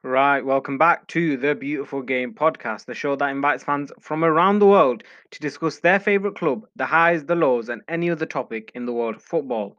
Right, 0.00 0.44
welcome 0.44 0.78
back 0.78 1.06
to 1.08 1.36
the 1.36 1.54
Beautiful 1.54 2.02
Game 2.02 2.34
podcast, 2.34 2.86
the 2.86 2.94
show 2.94 3.14
that 3.14 3.30
invites 3.30 3.62
fans 3.62 3.92
from 4.00 4.24
around 4.24 4.58
the 4.58 4.66
world 4.66 5.04
to 5.30 5.40
discuss 5.40 5.78
their 5.78 6.00
favourite 6.00 6.36
club, 6.36 6.66
the 6.74 6.86
highs, 6.86 7.24
the 7.24 7.36
lows, 7.36 7.68
and 7.68 7.82
any 7.88 8.10
other 8.10 8.26
topic 8.26 8.72
in 8.74 8.86
the 8.86 8.92
world 8.92 9.16
of 9.16 9.22
football. 9.22 9.76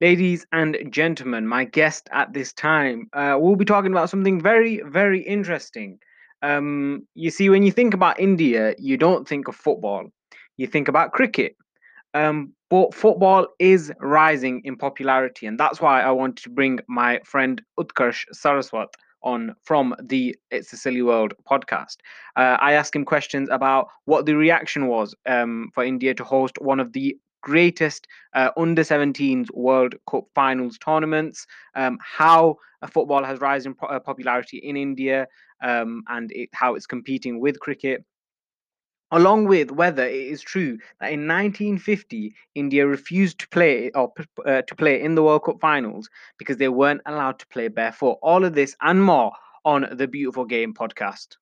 Ladies 0.00 0.44
and 0.50 0.76
gentlemen, 0.90 1.46
my 1.46 1.64
guest 1.64 2.08
at 2.12 2.32
this 2.32 2.52
time, 2.52 3.08
uh, 3.12 3.36
we'll 3.38 3.54
be 3.54 3.64
talking 3.64 3.92
about 3.92 4.10
something 4.10 4.40
very, 4.40 4.82
very 4.86 5.20
interesting. 5.20 5.98
Um, 6.42 7.06
you 7.14 7.30
see, 7.30 7.48
when 7.48 7.62
you 7.62 7.70
think 7.70 7.94
about 7.94 8.18
India, 8.18 8.74
you 8.78 8.96
don't 8.96 9.28
think 9.28 9.46
of 9.46 9.54
football, 9.54 10.06
you 10.56 10.66
think 10.66 10.88
about 10.88 11.12
cricket. 11.12 11.54
Um, 12.12 12.54
but 12.70 12.94
football 12.94 13.48
is 13.58 13.92
rising 14.00 14.62
in 14.64 14.76
popularity, 14.76 15.46
and 15.46 15.58
that's 15.58 15.80
why 15.80 16.02
I 16.02 16.10
wanted 16.10 16.42
to 16.44 16.50
bring 16.50 16.80
my 16.88 17.20
friend 17.24 17.62
Utkarsh 17.78 18.24
Saraswat 18.34 18.88
on 19.24 19.54
from 19.64 19.94
the 20.00 20.36
It's 20.50 20.72
a 20.72 20.76
Silly 20.76 21.02
World 21.02 21.34
podcast. 21.50 21.96
Uh, 22.36 22.56
I 22.60 22.74
asked 22.74 22.94
him 22.94 23.04
questions 23.04 23.48
about 23.50 23.88
what 24.04 24.26
the 24.26 24.34
reaction 24.34 24.86
was 24.86 25.14
um, 25.26 25.70
for 25.74 25.82
India 25.84 26.14
to 26.14 26.24
host 26.24 26.56
one 26.60 26.78
of 26.78 26.92
the 26.92 27.16
greatest 27.42 28.06
uh, 28.34 28.50
under 28.56 28.82
17s 28.82 29.48
World 29.52 29.94
Cup 30.08 30.24
finals 30.34 30.78
tournaments, 30.78 31.46
um, 31.74 31.98
how 32.00 32.56
football 32.90 33.24
has 33.24 33.40
risen 33.40 33.74
in 33.80 33.88
uh, 33.88 34.00
popularity 34.00 34.58
in 34.58 34.76
India, 34.76 35.26
um, 35.62 36.02
and 36.08 36.30
it, 36.32 36.48
how 36.52 36.74
it's 36.74 36.86
competing 36.86 37.40
with 37.40 37.60
cricket 37.60 38.04
along 39.14 39.46
with 39.46 39.70
whether 39.70 40.04
it 40.04 40.26
is 40.34 40.42
true 40.42 40.76
that 41.00 41.12
in 41.12 41.28
1950 41.28 42.34
India 42.56 42.84
refused 42.84 43.38
to 43.38 43.48
play 43.48 43.90
or 43.92 44.12
uh, 44.44 44.62
to 44.62 44.74
play 44.74 45.00
in 45.00 45.14
the 45.14 45.22
World 45.22 45.44
Cup 45.44 45.60
finals 45.60 46.10
because 46.36 46.56
they 46.56 46.68
weren't 46.68 47.00
allowed 47.06 47.38
to 47.38 47.46
play 47.46 47.68
barefoot. 47.68 48.18
All 48.22 48.44
of 48.44 48.54
this 48.54 48.76
and 48.82 49.02
more 49.02 49.32
on 49.64 49.86
the 49.92 50.08
Beautiful 50.08 50.44
Game 50.44 50.74
podcast. 50.74 51.36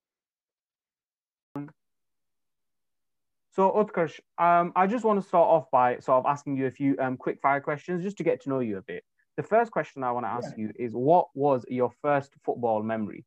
So, 3.54 3.70
Utkarsh, 3.70 4.20
um, 4.38 4.72
I 4.76 4.86
just 4.86 5.04
want 5.04 5.20
to 5.20 5.26
start 5.26 5.48
off 5.48 5.70
by 5.70 5.98
sort 5.98 6.18
of 6.18 6.26
asking 6.26 6.56
you 6.56 6.66
a 6.66 6.70
few 6.70 6.96
um, 6.98 7.16
quick 7.16 7.38
fire 7.42 7.60
questions 7.60 8.02
just 8.02 8.16
to 8.18 8.24
get 8.24 8.42
to 8.42 8.48
know 8.48 8.60
you 8.60 8.78
a 8.78 8.82
bit. 8.82 9.04
The 9.36 9.42
first 9.42 9.72
question 9.72 10.02
I 10.02 10.12
want 10.12 10.24
to 10.24 10.30
ask 10.30 10.52
yeah. 10.56 10.64
you 10.64 10.72
is 10.78 10.92
what 10.92 11.28
was 11.34 11.64
your 11.68 11.90
first 12.02 12.32
football 12.44 12.82
memory? 12.82 13.24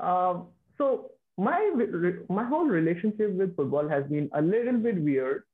Um, 0.00 0.48
so, 0.78 1.10
my 1.38 1.70
my 2.28 2.44
whole 2.44 2.66
relationship 2.66 3.32
with 3.32 3.54
football 3.56 3.88
has 3.88 4.04
been 4.04 4.30
a 4.32 4.40
little 4.40 4.78
bit 4.78 5.00
weird 5.02 5.44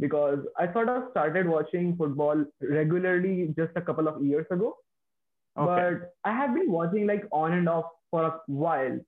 because 0.00 0.38
I 0.58 0.72
sort 0.72 0.88
of 0.88 1.04
started 1.10 1.46
watching 1.48 1.96
football 1.96 2.44
regularly 2.60 3.52
just 3.56 3.72
a 3.76 3.80
couple 3.80 4.08
of 4.08 4.22
years 4.24 4.46
ago. 4.50 4.76
Okay. 5.58 5.98
But 5.98 6.14
I 6.24 6.32
have 6.32 6.54
been 6.54 6.70
watching 6.70 7.06
like 7.06 7.24
on 7.30 7.52
and 7.52 7.68
off 7.68 7.86
for 8.10 8.24
a 8.24 8.40
while. 8.46 8.98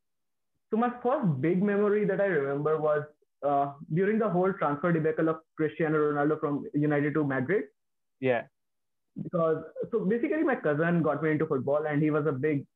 So 0.71 0.77
my 0.77 0.91
first 1.03 1.41
big 1.41 1.63
memory 1.63 2.05
that 2.07 2.21
I 2.21 2.27
remember 2.27 2.79
was 2.81 3.05
uh, 3.45 3.73
during 3.95 4.19
the 4.19 4.29
whole 4.29 4.53
transfer 4.53 4.93
debacle 4.93 5.29
of 5.29 5.39
Cristiano 5.57 5.99
Ronaldo 5.99 6.41
from 6.41 6.65
United 6.75 7.15
to 7.15 7.25
Madrid. 7.25 7.65
Yeah. 8.21 8.43
Because 9.23 9.63
so 9.91 10.05
basically 10.05 10.43
my 10.43 10.57
cousin 10.57 11.03
got 11.03 11.23
me 11.23 11.31
into 11.31 11.47
football 11.47 11.87
and 11.89 12.03
he 12.03 12.11
was 12.11 12.27
a 12.27 12.33
big 12.33 12.67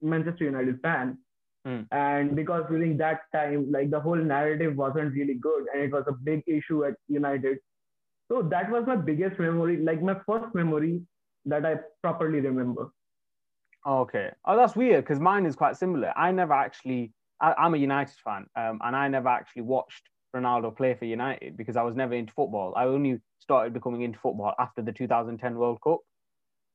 Manchester 0.00 0.44
United 0.44 0.80
fan. 0.82 1.18
Mm. 1.66 1.86
And 1.92 2.34
because 2.34 2.64
during 2.68 2.96
that 2.98 3.20
time, 3.32 3.70
like 3.70 3.90
the 3.90 4.00
whole 4.00 4.16
narrative 4.16 4.76
wasn't 4.76 5.12
really 5.12 5.34
good 5.34 5.66
and 5.72 5.82
it 5.82 5.92
was 5.92 6.04
a 6.08 6.12
big 6.12 6.42
issue 6.46 6.84
at 6.84 6.94
United. 7.08 7.58
So 8.30 8.42
that 8.42 8.70
was 8.70 8.84
my 8.86 8.96
biggest 8.96 9.38
memory, 9.38 9.76
like 9.76 10.02
my 10.02 10.16
first 10.26 10.54
memory 10.54 11.02
that 11.46 11.64
I 11.64 11.76
properly 12.02 12.40
remember. 12.40 12.90
Okay. 13.86 14.30
Oh, 14.44 14.56
that's 14.56 14.76
weird 14.76 15.04
because 15.04 15.20
mine 15.20 15.46
is 15.46 15.56
quite 15.56 15.76
similar. 15.76 16.12
I 16.16 16.32
never 16.32 16.52
actually, 16.52 17.12
I, 17.40 17.54
am 17.66 17.74
a 17.74 17.78
United 17.78 18.14
fan 18.24 18.46
um, 18.56 18.80
and 18.82 18.96
I 18.96 19.08
never 19.08 19.28
actually 19.28 19.62
watched 19.62 20.08
Ronaldo 20.34 20.76
play 20.76 20.94
for 20.94 21.04
United 21.04 21.56
because 21.56 21.76
I 21.76 21.82
was 21.82 21.94
never 21.94 22.14
into 22.14 22.32
football. 22.32 22.72
I 22.76 22.84
only 22.84 23.20
started 23.38 23.72
becoming 23.72 24.02
into 24.02 24.18
football 24.18 24.54
after 24.58 24.82
the 24.82 24.92
2010 24.92 25.56
World 25.56 25.78
Cup. 25.82 26.00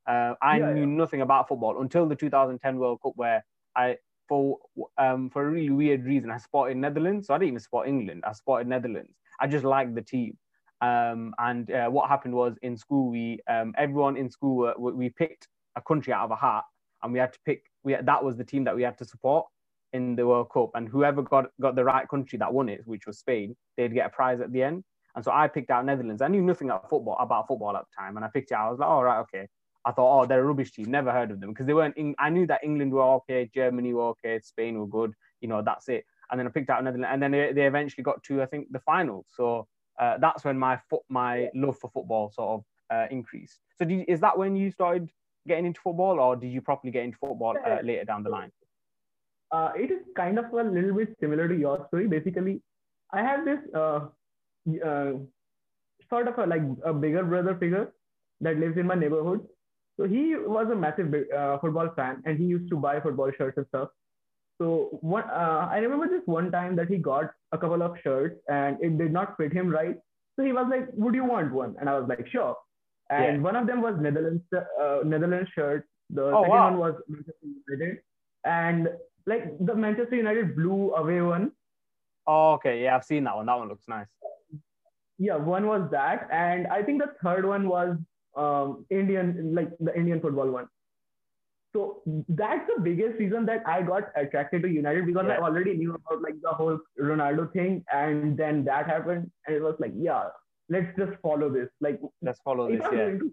Uh, 0.08 0.36
I 0.42 0.60
yeah, 0.60 0.74
knew 0.74 0.82
yeah. 0.82 0.98
nothing 0.98 1.22
about 1.22 1.48
football 1.48 1.82
until 1.82 2.06
the 2.06 2.16
2010 2.16 2.78
World 2.78 3.00
Cup, 3.04 3.14
where 3.16 3.44
I 3.76 3.98
for 4.28 4.60
um, 4.98 5.30
for 5.30 5.48
a 5.48 5.50
really 5.50 5.70
weird 5.70 6.06
reason, 6.06 6.32
I 6.32 6.38
supported 6.38 6.78
Netherlands. 6.78 7.28
So 7.28 7.34
I 7.34 7.38
didn't 7.38 7.50
even 7.50 7.60
support 7.60 7.88
England. 7.88 8.24
I 8.28 8.34
supported 8.34 8.68
Netherlands. 8.68 9.14
I 9.40 9.48
just 9.48 9.66
liked 9.66 9.96
the 9.96 10.02
team. 10.02 10.38
Um, 10.82 11.34
and 11.40 11.72
uh, 11.72 11.90
what 11.90 12.10
happened 12.10 12.36
was 12.36 12.56
in 12.62 12.78
school, 12.78 13.10
we 13.10 13.40
um, 13.50 13.74
everyone 13.78 14.18
in 14.18 14.30
school 14.30 14.72
we 14.78 15.10
picked 15.10 15.48
a 15.76 15.82
country 15.82 16.14
out 16.14 16.26
of 16.26 16.32
a 16.32 16.36
hat, 16.36 16.64
and 17.04 17.14
we 17.14 17.20
had 17.20 17.34
to 17.34 17.40
pick. 17.46 17.64
We 17.84 17.96
that 17.96 18.24
was 18.24 18.38
the 18.38 18.44
team 18.44 18.64
that 18.66 18.76
we 18.76 18.84
had 18.84 18.98
to 19.00 19.06
support 19.06 19.48
in 19.94 20.16
the 20.16 20.28
World 20.28 20.50
Cup, 20.54 20.72
and 20.76 20.88
whoever 20.88 21.22
got 21.22 21.46
got 21.60 21.76
the 21.76 21.84
right 21.84 22.08
country 22.08 22.38
that 22.40 22.54
won 22.54 22.70
it, 22.70 22.82
which 22.86 23.08
was 23.08 23.20
Spain, 23.20 23.56
they'd 23.76 23.94
get 23.94 24.06
a 24.06 24.10
prize 24.10 24.40
at 24.42 24.52
the 24.52 24.64
end. 24.64 24.84
And 25.16 25.26
so 25.26 25.32
I 25.32 25.48
picked 25.48 25.72
out 25.72 25.84
Netherlands. 25.86 26.22
I 26.22 26.28
knew 26.28 26.44
nothing 26.44 26.70
about 26.70 26.90
football 26.90 27.18
about 27.20 27.48
football 27.48 27.76
at 27.76 27.86
the 27.86 28.02
time, 28.04 28.18
and 28.18 28.26
I 28.26 28.30
picked 28.30 28.52
it. 28.52 28.54
Out. 28.54 28.68
I 28.68 28.70
was 28.70 28.80
like, 28.80 28.90
all 28.90 29.00
oh, 29.00 29.04
right, 29.04 29.20
okay. 29.22 29.48
I 29.86 29.92
thought, 29.92 30.22
oh, 30.22 30.26
they're 30.26 30.42
a 30.42 30.46
rubbish 30.46 30.72
team. 30.72 30.92
Never 30.92 31.12
heard 31.12 31.32
of 31.32 31.40
them 31.40 31.52
because 31.52 31.66
they 31.66 31.74
weren't. 31.74 31.98
In, 31.98 32.16
I 32.20 32.30
knew 32.30 32.46
that 32.48 32.64
England 32.64 32.92
were 32.92 33.04
okay, 33.04 33.50
Germany 33.54 33.94
were 33.94 34.10
okay, 34.10 34.40
Spain 34.42 34.80
were 34.80 34.88
good. 34.88 35.14
You 35.42 35.48
know, 35.48 35.62
that's 35.62 35.88
it. 35.90 36.06
And 36.30 36.40
then 36.40 36.48
I 36.48 36.50
picked 36.50 36.70
out 36.70 36.84
Netherlands, 36.84 37.10
and 37.12 37.22
then 37.22 37.32
they, 37.32 37.54
they 37.54 37.66
eventually 37.66 38.04
got 38.04 38.22
to 38.24 38.42
I 38.42 38.46
think 38.46 38.72
the 38.72 38.80
final. 38.80 39.26
So 39.30 39.68
uh, 40.00 40.18
that's 40.20 40.44
when 40.44 40.58
my 40.60 40.80
foot, 40.90 41.02
my 41.10 41.50
love 41.56 41.78
for 41.80 41.90
football 41.90 42.32
sort 42.32 42.60
of 42.60 42.66
uh, 42.96 43.08
increased. 43.12 43.60
So 43.78 43.86
did, 43.86 44.06
is 44.08 44.20
that 44.22 44.38
when 44.38 44.56
you 44.56 44.72
started 44.72 45.10
getting 45.48 45.66
into 45.66 45.80
football, 45.82 46.20
or 46.20 46.36
did 46.36 46.52
you 46.52 46.62
properly 46.62 46.92
get 46.92 47.04
into 47.04 47.18
football 47.18 47.56
uh, 47.66 47.78
later 47.84 48.04
down 48.04 48.24
the 48.24 48.30
line? 48.30 48.52
Uh, 49.52 49.72
it 49.78 49.92
is 49.92 50.02
kind 50.16 50.38
of 50.38 50.52
a 50.52 50.64
little 50.64 50.94
bit 50.94 51.16
similar 51.20 51.48
to 51.48 51.58
your 51.58 51.86
story. 51.88 52.08
Basically, 52.08 52.62
I 53.14 53.22
have 53.22 53.46
this 53.46 53.60
uh, 53.74 54.08
uh, 54.86 55.14
sort 56.10 56.28
of 56.28 56.38
a 56.38 56.46
like 56.46 56.64
a 56.84 56.94
bigger 56.94 57.24
brother 57.24 57.56
figure 57.56 57.94
that 58.42 58.58
lives 58.58 58.78
in 58.78 58.86
my 58.86 58.96
neighborhood 58.96 59.48
so 59.98 60.08
he 60.08 60.36
was 60.36 60.68
a 60.72 60.76
massive 60.76 61.14
uh, 61.36 61.58
football 61.58 61.90
fan, 61.96 62.22
and 62.26 62.38
he 62.38 62.46
used 62.46 62.70
to 62.70 62.78
buy 62.78 63.00
football 63.00 63.32
shirts 63.38 63.58
and 63.58 63.66
stuff. 63.68 63.90
So 64.60 64.98
one, 65.02 65.24
uh, 65.24 65.68
I 65.72 65.78
remember 65.78 66.08
this 66.08 66.26
one 66.26 66.52
time 66.52 66.76
that 66.76 66.88
he 66.88 66.98
got 66.98 67.32
a 67.52 67.58
couple 67.58 67.82
of 67.82 67.98
shirts, 68.04 68.40
and 68.48 68.78
it 68.82 68.98
did 68.98 69.12
not 69.12 69.36
fit 69.38 69.54
him 69.54 69.70
right. 69.70 69.96
So 70.36 70.46
he 70.46 70.54
was 70.54 70.68
like, 70.70 70.88
"Would 70.94 71.16
you 71.16 71.26
want 71.26 71.52
one?" 71.52 71.76
And 71.80 71.90
I 71.90 72.00
was 72.00 72.08
like, 72.08 72.28
"Sure." 72.28 72.56
And 73.10 73.38
yeah. 73.38 73.42
one 73.42 73.56
of 73.56 73.68
them 73.68 73.82
was 73.82 73.96
Netherlands 74.00 74.44
uh, 74.56 75.00
Netherlands 75.04 75.50
shirt. 75.56 75.86
The 76.10 76.24
oh, 76.24 76.44
second 76.44 76.50
wow. 76.50 76.70
one 76.70 76.80
was 76.80 76.96
Manchester 77.08 77.48
United, 77.68 77.98
and 78.46 78.90
like 79.26 79.58
the 79.60 79.76
Manchester 79.76 80.16
United 80.16 80.56
blue 80.56 80.94
away 80.94 81.22
one. 81.22 81.52
Oh, 82.28 82.54
okay. 82.54 82.84
Yeah, 82.84 82.96
I've 82.96 83.06
seen 83.06 83.24
that 83.24 83.36
one. 83.36 83.46
That 83.46 83.58
one 83.58 83.70
looks 83.70 83.88
nice. 83.88 84.08
Yeah, 85.18 85.38
one 85.38 85.66
was 85.66 85.90
that, 85.92 86.28
and 86.32 86.68
I 86.68 86.84
think 86.84 87.02
the 87.02 87.14
third 87.24 87.46
one 87.46 87.68
was 87.68 87.98
um, 88.38 88.86
Indian, 88.90 89.54
like 89.54 89.70
the 89.80 89.96
Indian 89.96 90.22
football 90.22 90.50
one. 90.50 90.68
So 91.74 92.02
that's 92.30 92.66
the 92.74 92.82
biggest 92.82 93.20
reason 93.20 93.46
that 93.46 93.62
I 93.68 93.82
got 93.82 94.04
attracted 94.16 94.64
to 94.64 94.70
United 94.70 95.06
because 95.06 95.26
yeah. 95.28 95.36
I 95.36 95.42
already 95.42 95.76
knew 95.76 95.94
about 95.94 96.22
like 96.22 96.36
the 96.42 96.50
whole 96.50 96.80
Ronaldo 97.00 97.52
thing, 97.52 97.84
and 97.92 98.38
then 98.38 98.64
that 98.66 98.88
happened, 98.88 99.30
and 99.46 99.56
it 99.56 99.62
was 99.62 99.76
like, 99.80 99.92
yeah, 99.96 100.30
let's 100.70 100.88
just 100.98 101.20
follow 101.22 101.50
this. 101.50 101.70
Like, 101.82 102.00
let's 102.22 102.40
follow 102.40 102.72
this. 102.72 102.82
Yeah. 102.92 103.18
To, 103.20 103.32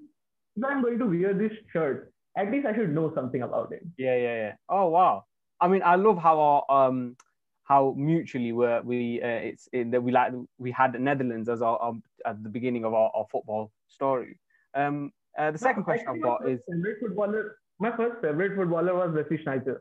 if 0.56 0.64
I'm 0.64 0.82
going 0.82 0.98
to 0.98 1.06
wear 1.06 1.32
this 1.34 1.52
shirt, 1.72 2.12
at 2.36 2.50
least 2.50 2.66
I 2.66 2.74
should 2.74 2.94
know 2.94 3.12
something 3.14 3.42
about 3.42 3.72
it. 3.72 3.82
Yeah, 3.96 4.16
yeah, 4.16 4.34
yeah. 4.34 4.52
Oh 4.68 4.88
wow. 4.88 5.24
I 5.60 5.68
mean, 5.68 5.82
I 5.84 5.94
love 5.94 6.18
how 6.18 6.40
our 6.40 6.88
um 6.88 7.16
how 7.64 7.94
mutually 7.96 8.52
were 8.52 8.82
we 8.84 9.22
uh, 9.22 9.26
it's 9.26 9.68
in 9.72 9.90
that 9.92 10.02
we 10.02 10.12
like 10.12 10.32
we 10.58 10.70
had 10.70 10.92
the 10.92 10.98
Netherlands 10.98 11.48
as 11.48 11.62
our 11.62 11.82
um, 11.82 12.02
at 12.26 12.42
the 12.42 12.48
beginning 12.48 12.84
of 12.84 12.94
our, 12.94 13.10
our 13.14 13.26
football 13.30 13.70
story. 13.88 14.38
Um, 14.74 15.12
uh, 15.38 15.50
the 15.50 15.58
second 15.58 15.80
no, 15.80 15.84
question 15.84 16.06
I've 16.08 16.22
got 16.22 16.48
is 16.48 16.60
favorite 16.68 16.98
footballer. 17.00 17.56
My 17.78 17.96
first 17.96 18.20
favorite 18.20 18.56
footballer 18.56 18.94
was 18.94 19.14
Wesley 19.14 19.38
Sneijder. 19.38 19.78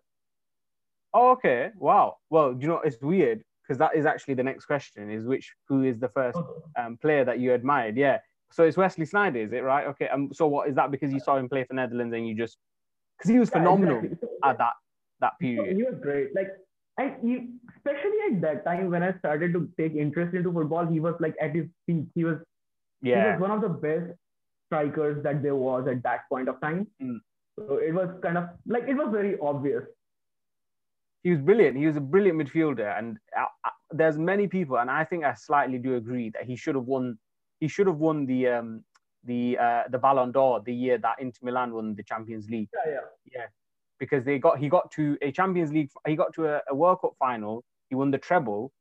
Oh, 1.13 1.31
okay. 1.31 1.69
Wow. 1.77 2.17
Well, 2.29 2.55
you 2.59 2.67
know, 2.67 2.79
it's 2.83 2.97
weird 3.01 3.43
because 3.61 3.77
that 3.77 3.95
is 3.95 4.05
actually 4.05 4.33
the 4.33 4.43
next 4.43 4.65
question: 4.65 5.11
is 5.11 5.25
which 5.25 5.53
who 5.67 5.83
is 5.83 5.99
the 5.99 6.09
first 6.09 6.39
um, 6.77 6.97
player 6.97 7.23
that 7.25 7.39
you 7.39 7.53
admired? 7.53 7.97
Yeah. 7.97 8.19
So 8.51 8.63
it's 8.63 8.77
Wesley 8.77 9.05
Sneijder, 9.05 9.45
is 9.45 9.53
it 9.53 9.63
right? 9.63 9.87
Okay. 9.87 10.07
Um. 10.07 10.29
So 10.33 10.47
what 10.47 10.69
is 10.69 10.75
that? 10.75 10.91
Because 10.91 11.13
you 11.13 11.19
saw 11.19 11.37
him 11.37 11.49
play 11.49 11.63
for 11.65 11.73
Netherlands 11.73 12.13
and 12.13 12.27
you 12.27 12.35
just 12.35 12.57
because 13.17 13.31
he 13.31 13.39
was 13.39 13.49
yeah, 13.49 13.59
phenomenal 13.59 13.97
exactly. 13.99 14.27
at 14.43 14.57
that 14.57 14.73
that 15.21 15.33
period. 15.39 15.75
He 15.75 15.83
was 15.83 15.95
great. 16.01 16.35
Like 16.35 16.49
I, 16.99 17.15
he, 17.21 17.49
especially 17.77 18.17
at 18.31 18.41
that 18.41 18.65
time 18.65 18.91
when 18.91 19.03
I 19.03 19.17
started 19.19 19.53
to 19.53 19.69
take 19.79 19.95
interest 19.95 20.35
into 20.35 20.51
football, 20.51 20.85
he 20.85 20.99
was 20.99 21.15
like 21.19 21.35
at 21.41 21.55
his 21.55 21.65
peak. 21.87 22.05
He 22.15 22.23
was 22.23 22.37
yeah. 23.01 23.23
he 23.23 23.31
was 23.31 23.41
one 23.41 23.51
of 23.51 23.61
the 23.61 23.69
best 23.69 24.13
strikers 24.73 25.23
that 25.23 25.43
there 25.43 25.55
was 25.55 25.87
at 25.87 26.01
that 26.03 26.27
point 26.29 26.49
of 26.49 26.59
time. 26.59 26.87
Mm. 27.01 27.19
So 27.57 27.77
it 27.77 27.93
was 27.93 28.09
kind 28.23 28.37
of 28.37 28.45
like 28.65 28.83
it 28.87 28.95
was 28.95 29.09
very 29.11 29.37
obvious. 29.39 29.83
He 31.23 31.29
was 31.29 31.39
brilliant. 31.39 31.77
He 31.77 31.85
was 31.85 31.95
a 31.95 32.01
brilliant 32.01 32.37
midfielder, 32.41 32.97
and 32.97 33.17
uh, 33.37 33.45
uh, 33.63 33.69
there's 33.91 34.17
many 34.17 34.47
people, 34.47 34.77
and 34.77 34.89
I 34.89 35.03
think 35.05 35.23
I 35.23 35.33
slightly 35.35 35.77
do 35.77 35.95
agree 35.95 36.31
that 36.31 36.45
he 36.45 36.55
should 36.55 36.75
have 36.75 36.85
won. 36.85 37.17
He 37.59 37.67
should 37.67 37.87
have 37.87 37.97
won 37.97 38.25
the 38.25 38.47
um, 38.47 38.83
the 39.23 39.57
uh, 39.57 39.83
the 39.89 39.99
Ballon 39.99 40.31
d'Or 40.31 40.61
the 40.65 40.73
year 40.73 40.97
that 40.97 41.15
Inter 41.19 41.39
Milan 41.43 41.73
won 41.73 41.95
the 41.95 42.03
Champions 42.03 42.49
League. 42.49 42.69
Yeah, 42.73 42.91
yeah, 42.93 42.99
yeah. 43.35 43.45
because 43.99 44.25
they 44.25 44.37
got 44.39 44.59
he 44.59 44.67
got 44.67 44.91
to 44.91 45.17
a 45.21 45.31
Champions 45.31 45.71
League, 45.71 45.89
he 46.07 46.15
got 46.15 46.33
to 46.33 46.47
a, 46.47 46.61
a 46.69 46.75
World 46.75 46.99
Cup 47.01 47.13
final, 47.19 47.63
he 47.89 47.95
won 47.95 48.11
the 48.11 48.17
treble, 48.17 48.71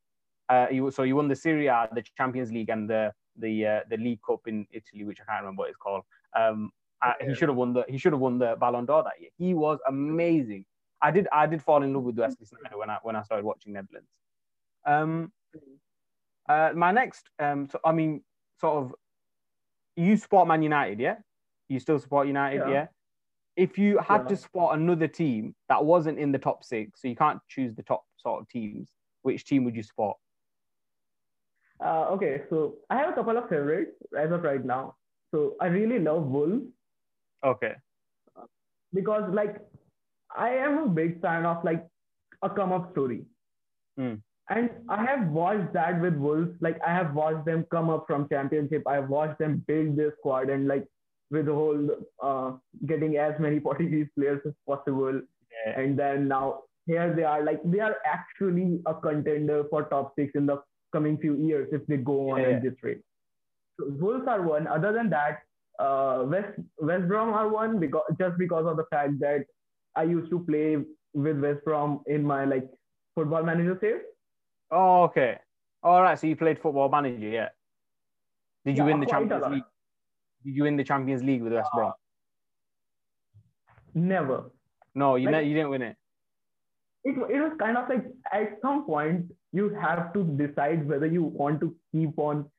uh, 0.49 0.67
he, 0.67 0.91
so 0.91 1.03
he 1.05 1.13
won 1.13 1.29
the 1.29 1.37
Serie 1.37 1.69
A, 1.69 1.89
the 1.95 2.03
Champions 2.17 2.51
League, 2.51 2.71
and 2.71 2.89
the 2.89 3.13
the 3.37 3.67
uh, 3.67 3.81
the 3.89 3.97
League 3.97 4.21
Cup 4.27 4.41
in 4.47 4.67
Italy, 4.73 5.05
which 5.05 5.21
I 5.21 5.25
can't 5.25 5.43
remember 5.43 5.61
what 5.61 5.71
it's 5.71 5.79
called. 5.79 6.03
Um, 6.37 6.71
uh, 7.01 7.15
he 7.21 7.35
should 7.35 7.49
have 7.49 7.57
won 7.57 7.73
the 7.73 7.85
he 7.89 7.99
should 7.99 8.13
have 8.13 8.21
won 8.21 8.39
the 8.39 8.57
Ballon 8.61 8.87
d'Or 8.87 9.03
that 9.03 9.21
year. 9.21 9.31
He 9.37 9.55
was 9.55 9.79
amazing. 9.89 10.65
I 11.01 11.11
did 11.11 11.27
I 11.33 11.47
did 11.47 11.63
fall 11.63 11.83
in 11.83 11.93
love 11.93 12.05
with 12.05 12.19
Wesley 12.19 12.47
Sneijder 12.47 12.79
when 12.79 12.91
I 12.91 12.99
when 13.03 13.17
I 13.17 13.23
started 13.23 13.45
watching 13.45 13.73
Netherlands. 13.73 14.09
Um, 14.87 15.33
uh, 16.49 16.71
my 16.75 16.93
next 16.93 17.29
um, 17.39 17.69
so 17.71 17.81
I 17.85 17.93
mean, 17.93 18.23
sort 18.61 18.85
of, 18.85 18.95
you 19.97 20.17
support 20.17 20.47
Man 20.49 20.63
United, 20.63 21.01
yeah? 21.01 21.17
You 21.69 21.81
still 21.81 21.99
support 21.99 22.27
United, 22.27 22.59
yeah? 22.59 22.71
Yeah. 22.71 22.87
If 23.57 23.79
you 23.79 23.99
had 23.99 24.23
Yeah. 24.23 24.29
to 24.29 24.37
support 24.37 24.79
another 24.79 25.09
team 25.09 25.55
that 25.69 25.85
wasn't 25.85 26.19
in 26.19 26.33
the 26.33 26.39
top 26.39 26.65
six, 26.65 27.03
so 27.03 27.09
you 27.09 27.17
can't 27.17 27.41
choose 27.49 27.75
the 27.75 27.83
top 27.83 28.05
sort 28.17 28.41
of 28.41 28.49
teams, 28.49 28.91
which 29.23 29.45
team 29.45 29.65
would 29.65 29.77
you 29.77 29.83
support? 29.83 30.17
Uh, 31.83 32.07
okay, 32.13 32.43
so 32.49 32.77
I 32.91 32.97
have 32.97 33.11
a 33.11 33.13
couple 33.13 33.37
of 33.37 33.49
favorites 33.49 33.93
as 34.19 34.31
of 34.31 34.43
right 34.43 34.65
now. 34.65 34.95
So 35.33 35.57
I 35.61 35.67
really 35.67 35.99
love 35.99 36.27
Wolves 36.27 36.65
Okay. 37.45 37.75
because 38.95 39.25
like 39.35 39.57
I 40.37 40.51
am 40.51 40.79
a 40.79 40.89
big 40.89 41.21
fan 41.21 41.45
of 41.45 41.65
like 41.65 41.87
a 42.43 42.51
come 42.51 42.73
up 42.73 42.93
story. 42.93 43.25
Hmm. 43.97 44.15
And 44.49 44.71
I 44.89 45.05
have 45.05 45.29
watched 45.29 45.73
that 45.73 46.01
with 46.01 46.15
Wolves. 46.15 46.51
Like 46.61 46.79
I 46.87 46.93
have 46.93 47.15
watched 47.15 47.47
them 47.47 47.65
come 47.71 47.91
up 47.91 48.05
from 48.07 48.29
championship. 48.29 48.83
I 48.87 48.95
have 48.95 49.09
watched 49.09 49.39
them 49.39 49.65
build 49.67 49.97
their 49.97 50.15
squad 50.19 50.51
and 50.51 50.69
like 50.69 50.87
with 51.31 51.47
the 51.47 51.55
whole 51.55 51.89
uh, 52.23 52.53
getting 52.87 53.17
as 53.17 53.35
many 53.41 53.59
Portuguese 53.69 54.09
players 54.17 54.41
as 54.47 54.53
possible. 54.69 55.21
Yeah. 55.67 55.81
And 55.81 55.99
then 55.99 56.29
now 56.29 56.63
here 56.87 57.15
they 57.15 57.25
are 57.25 57.43
like 57.43 57.61
they 57.65 57.81
are 57.81 57.97
actually 58.05 58.81
a 58.87 58.95
contender 58.95 59.65
for 59.71 59.85
top 59.85 60.13
six 60.17 60.33
in 60.35 60.47
the 60.47 60.63
coming 60.93 61.17
few 61.19 61.37
years 61.37 61.69
if 61.73 61.87
they 61.87 61.97
go 61.97 62.31
on 62.31 62.41
Yeah, 62.41 62.49
yeah. 62.49 62.57
at 62.57 62.63
this 62.63 62.75
rate. 62.83 63.01
So 63.79 63.87
Wolves 64.01 64.27
are 64.29 64.43
one. 64.43 64.67
Other 64.67 64.93
than 64.93 65.11
that, 65.11 65.39
uh, 65.79 66.25
West 66.27 66.59
West 66.79 67.09
Brom 67.09 67.33
are 67.35 67.49
one 67.49 67.79
because 67.81 68.03
just 68.19 68.39
because 68.39 68.67
of 68.67 68.77
the 68.77 68.85
fact 68.91 69.19
that 69.21 69.45
I 69.97 70.05
used 70.05 70.31
to 70.31 70.41
play 70.41 70.77
with 71.15 71.41
West 71.41 71.65
Brom 71.65 72.01
in 72.07 72.25
my 72.25 72.45
like 72.45 72.69
football 73.15 73.43
manager 73.43 73.79
save. 73.81 74.01
Oh, 74.71 75.03
okay. 75.05 75.39
All 75.83 76.01
right. 76.03 76.19
So 76.19 76.27
you 76.27 76.37
played 76.37 76.59
Football 76.61 76.89
Manager, 76.89 77.29
yeah. 77.29 77.49
Did 78.65 78.77
you 78.79 78.85
Yeah, 78.85 78.91
win 78.93 79.01
the 79.01 79.07
Champions. 79.07 79.45
League? 79.51 79.65
Did 80.45 80.57
you 80.57 80.63
win 80.63 80.77
the 80.77 80.85
Champions 80.85 81.23
League 81.23 81.43
with 81.43 81.53
West 81.53 81.71
Brom? 81.75 81.93
Never. 83.95 84.51
No, 84.95 85.17
you 85.17 85.27
like- 85.31 85.43
ne- 85.43 85.49
you 85.49 85.55
didn't 85.55 85.71
win 85.71 85.83
it. 85.83 85.97
It, 87.05 87.19
it 87.31 87.41
was 87.43 87.53
kind 87.59 87.77
of 87.77 87.89
like 87.89 88.05
at 88.33 88.59
some 88.63 88.85
point 88.87 89.27
you 89.53 89.69
have 89.81 90.13
to 90.15 90.25
decide 90.25 90.89
whether 90.89 91.07
you 91.07 91.23
want 91.23 91.61
to 91.61 91.75
keep 91.93 92.19
on 92.19 92.51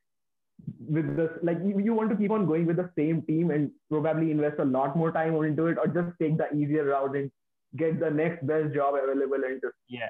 with 0.89 1.15
this 1.17 1.31
like 1.43 1.57
you, 1.63 1.79
you 1.79 1.93
want 1.93 2.09
to 2.09 2.15
keep 2.15 2.31
on 2.31 2.45
going 2.45 2.65
with 2.65 2.77
the 2.77 2.89
same 2.97 3.21
team 3.23 3.51
and 3.51 3.71
probably 3.89 4.31
invest 4.31 4.59
a 4.59 4.65
lot 4.65 4.95
more 4.95 5.11
time 5.11 5.35
into 5.43 5.67
it 5.67 5.77
or 5.77 5.87
just 5.87 6.09
take 6.19 6.37
the 6.37 6.51
easier 6.55 6.85
route 6.85 7.15
and 7.15 7.31
get 7.75 7.99
the 7.99 8.09
next 8.09 8.45
best 8.45 8.73
job 8.73 8.95
available 8.95 9.43
and 9.43 9.61
just 9.61 9.75
yeah 9.89 10.09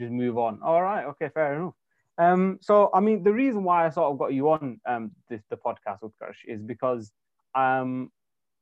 Just 0.00 0.12
move 0.12 0.38
on. 0.38 0.60
All 0.62 0.82
right. 0.82 1.04
Okay. 1.06 1.28
Fair 1.28 1.54
enough. 1.54 1.74
Um. 2.18 2.58
So 2.60 2.90
I 2.94 3.00
mean, 3.00 3.22
the 3.22 3.32
reason 3.32 3.64
why 3.64 3.86
I 3.86 3.90
sort 3.90 4.12
of 4.12 4.18
got 4.18 4.32
you 4.32 4.50
on 4.50 4.80
um 4.86 5.12
this 5.28 5.42
the 5.50 5.56
podcast, 5.56 6.02
with 6.02 6.12
Utkarsh, 6.12 6.44
is 6.46 6.62
because 6.62 7.12
um 7.54 8.10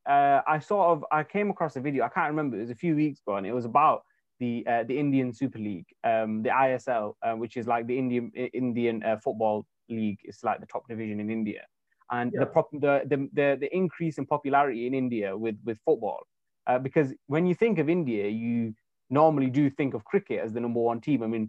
uh 0.09 0.41
I 0.47 0.59
sort 0.59 0.89
of 0.91 1.05
I 1.13 1.23
came 1.25 1.51
across 1.51 1.77
a 1.77 1.81
video. 1.81 2.05
I 2.05 2.09
can't 2.09 2.31
remember. 2.31 2.57
It 2.57 2.63
was 2.63 2.71
a 2.71 2.75
few 2.77 2.95
weeks 2.97 3.21
ago, 3.21 3.37
and 3.37 3.47
it 3.47 3.53
was 3.53 3.65
about 3.65 4.03
the 4.43 4.55
uh, 4.73 4.83
the 4.91 4.97
Indian 5.05 5.29
Super 5.41 5.61
League, 5.69 5.89
um, 6.13 6.31
the 6.47 6.51
ISL, 6.67 7.15
uh, 7.23 7.35
which 7.43 7.55
is 7.61 7.67
like 7.73 7.85
the 7.87 7.97
Indian 8.03 8.25
Indian 8.65 8.97
uh, 9.09 9.19
football 9.25 9.57
league. 9.99 10.21
It's 10.29 10.43
like 10.49 10.59
the 10.61 10.71
top 10.75 10.85
division 10.93 11.19
in 11.25 11.29
India, 11.39 11.63
and 12.11 12.27
the, 12.33 12.47
Yeah. 12.47 12.53
prop, 12.55 12.69
the 12.87 12.95
the 13.13 13.19
the 13.39 13.49
the 13.63 13.71
increase 13.83 14.17
in 14.21 14.27
popularity 14.35 14.83
in 14.89 14.95
India 15.05 15.29
with 15.45 15.59
with 15.67 15.79
football, 15.89 16.23
uh, 16.69 16.81
because 16.87 17.09
when 17.35 17.45
you 17.49 17.55
think 17.63 17.79
of 17.79 17.89
India, 17.99 18.25
you 18.29 18.75
normally 19.11 19.51
do 19.61 19.65
think 19.79 19.95
of 19.95 20.01
cricket 20.13 20.39
as 20.45 20.51
the 20.53 20.61
number 20.67 20.81
one 20.91 21.01
team. 21.07 21.23
I 21.23 21.29
mean, 21.35 21.47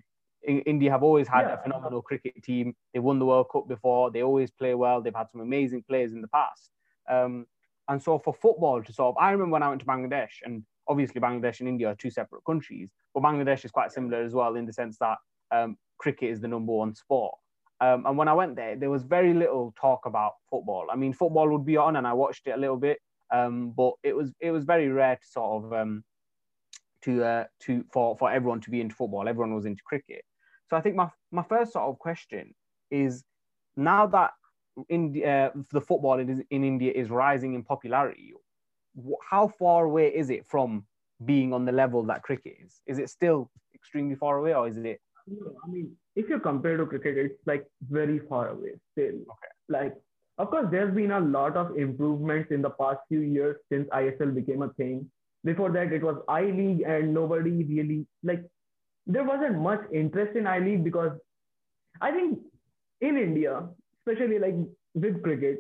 India 0.74 0.90
have 0.96 1.04
always 1.10 1.28
had 1.36 1.46
Yeah. 1.48 1.56
a 1.58 1.64
phenomenal 1.66 2.02
cricket 2.10 2.36
team. 2.50 2.66
They 2.94 3.02
won 3.08 3.18
the 3.20 3.30
World 3.32 3.48
Cup 3.54 3.66
before. 3.76 4.12
They 4.12 4.24
always 4.30 4.52
play 4.62 4.74
well. 4.84 4.98
They've 5.02 5.22
had 5.22 5.32
some 5.32 5.42
amazing 5.50 5.82
players 5.90 6.12
in 6.16 6.22
the 6.26 6.34
past. 6.40 6.66
Um, 7.16 7.34
and 7.90 8.00
so 8.06 8.20
for 8.26 8.34
football 8.46 8.78
to 8.84 8.92
sort 8.94 9.10
of, 9.14 9.16
I 9.26 9.32
remember 9.32 9.54
when 9.54 9.64
I 9.64 9.70
went 9.70 9.82
to 9.82 9.88
Bangladesh, 9.94 10.36
and 10.46 10.56
obviously 10.88 11.22
Bangladesh 11.22 11.60
and 11.60 11.70
India 11.70 11.88
are 11.88 11.96
two 11.96 12.10
separate 12.10 12.44
countries, 12.46 12.90
but 13.14 13.24
Bangladesh 13.24 13.66
is 13.66 13.72
quite 13.72 13.92
similar 13.92 14.24
as 14.24 14.34
well 14.34 14.56
in 14.56 14.66
the 14.66 14.74
sense 14.74 14.98
that 15.00 15.18
um, 15.52 15.78
cricket 15.98 16.30
is 16.30 16.40
the 16.42 16.48
number 16.48 16.74
one 16.74 16.94
sport. 16.96 17.36
Um, 17.82 18.06
and 18.06 18.18
when 18.18 18.28
I 18.28 18.34
went 18.34 18.56
there, 18.56 18.76
there 18.76 18.90
was 18.90 19.04
very 19.04 19.34
little 19.34 19.74
talk 19.80 20.06
about 20.06 20.34
football. 20.50 20.88
I 20.92 20.96
mean, 20.96 21.14
football 21.14 21.50
would 21.50 21.66
be 21.66 21.78
on, 21.78 21.96
and 21.98 22.08
I 22.08 22.14
watched 22.14 22.48
it 22.48 22.52
a 22.52 22.58
little 22.58 22.78
bit, 22.78 23.00
um, 23.34 23.74
but 23.76 23.94
it 24.04 24.16
was 24.16 24.32
it 24.40 24.52
was 24.52 24.64
very 24.64 24.88
rare 24.90 25.16
to 25.16 25.28
sort 25.28 25.66
of 25.66 25.74
um, 25.74 26.04
to 27.04 27.24
uh, 27.24 27.44
to 27.62 27.84
for 27.92 28.16
for 28.18 28.32
everyone 28.32 28.62
to 28.62 28.70
be 28.70 28.80
into 28.80 28.96
football. 28.96 29.28
Everyone 29.28 29.54
was 29.54 29.66
into 29.66 29.82
cricket. 29.84 30.24
So 30.70 30.78
I 30.78 30.82
think 30.82 30.96
my 30.96 31.10
my 31.32 31.44
first 31.44 31.74
sort 31.74 31.86
of 31.86 32.00
question 32.00 32.54
is 32.90 33.24
now 33.76 34.08
that 34.08 34.32
India 34.90 35.52
the 35.72 35.82
football 35.82 36.20
in, 36.20 36.46
in 36.52 36.64
India 36.64 36.92
is 36.96 37.10
rising 37.10 37.54
in 37.54 37.64
popularity, 37.64 38.34
how 39.30 39.48
far 39.48 39.86
away 39.86 40.08
is 40.08 40.30
it 40.30 40.46
from 40.46 40.86
being 41.26 41.54
on 41.54 41.66
the 41.66 41.72
level 41.72 42.04
that 42.04 42.22
cricket 42.22 42.54
is? 42.64 42.82
Is 42.86 43.00
it 43.00 43.10
still 43.10 43.50
extremely 43.74 44.16
far 44.16 44.38
away, 44.38 44.54
or 44.54 44.68
is 44.68 44.78
it? 44.78 45.00
No, 45.28 45.54
I 45.64 45.70
mean, 45.70 45.92
if 46.16 46.30
you 46.30 46.40
compare 46.40 46.78
to 46.78 46.86
cricket, 46.86 47.18
it's 47.18 47.40
like 47.46 47.66
very 47.90 48.20
far 48.20 48.50
away 48.50 48.72
still. 48.92 49.16
Okay. 49.16 49.54
Like, 49.70 49.96
of 50.38 50.50
course, 50.50 50.68
there's 50.72 50.94
been 50.94 51.12
a 51.12 51.20
lot 51.20 51.56
of 51.56 51.78
improvements 51.78 52.52
in 52.52 52.62
the 52.62 52.72
past 52.72 53.00
few 53.08 53.20
years 53.20 53.58
since 53.72 53.88
ISL 53.90 54.34
became 54.34 54.64
a 54.64 54.70
thing. 54.74 55.10
Before 55.44 55.72
that, 55.72 55.92
it 55.92 56.04
was 56.04 56.18
I 56.28 56.44
League, 56.44 56.82
and 56.82 57.14
nobody 57.14 57.64
really 57.64 58.06
like. 58.24 58.44
There 59.06 59.24
wasn't 59.24 59.60
much 59.60 59.82
interest 59.92 60.38
in 60.38 60.48
I 60.48 60.60
League 60.60 60.84
because 60.84 61.12
I 62.02 62.12
think 62.12 62.40
in 63.02 63.18
India, 63.18 63.68
especially 64.00 64.40
like 64.40 64.56
with 64.94 65.22
cricket, 65.24 65.60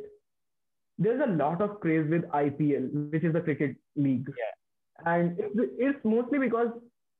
there's 0.97 1.21
a 1.21 1.31
lot 1.31 1.61
of 1.61 1.79
craze 1.79 2.09
with 2.09 2.23
IPL, 2.29 3.11
which 3.11 3.23
is 3.23 3.33
the 3.33 3.41
cricket 3.41 3.75
league. 3.95 4.29
Yeah. 4.37 5.11
And 5.13 5.39
it's, 5.39 5.71
it's 5.77 5.99
mostly 6.05 6.39
because 6.39 6.69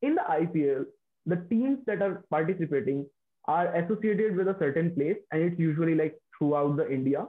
in 0.02 0.16
the 0.16 0.22
IPL, 0.22 0.86
the 1.26 1.38
teams 1.50 1.80
that 1.88 2.02
are 2.02 2.24
participating 2.30 3.06
are 3.46 3.76
associated 3.76 4.36
with 4.36 4.48
a 4.48 4.56
certain 4.60 4.94
place, 4.96 5.18
and 5.32 5.42
it's 5.42 5.60
usually 5.60 5.96
like 5.96 6.16
throughout 6.38 6.78
the 6.78 6.90
India. 6.92 7.26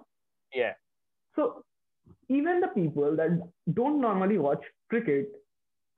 Yeah. 0.52 0.72
So 1.34 1.64
even 2.28 2.60
the 2.60 2.68
people 2.68 3.16
that 3.16 3.40
don't 3.72 4.00
normally 4.00 4.38
watch 4.38 4.62
cricket 4.88 5.28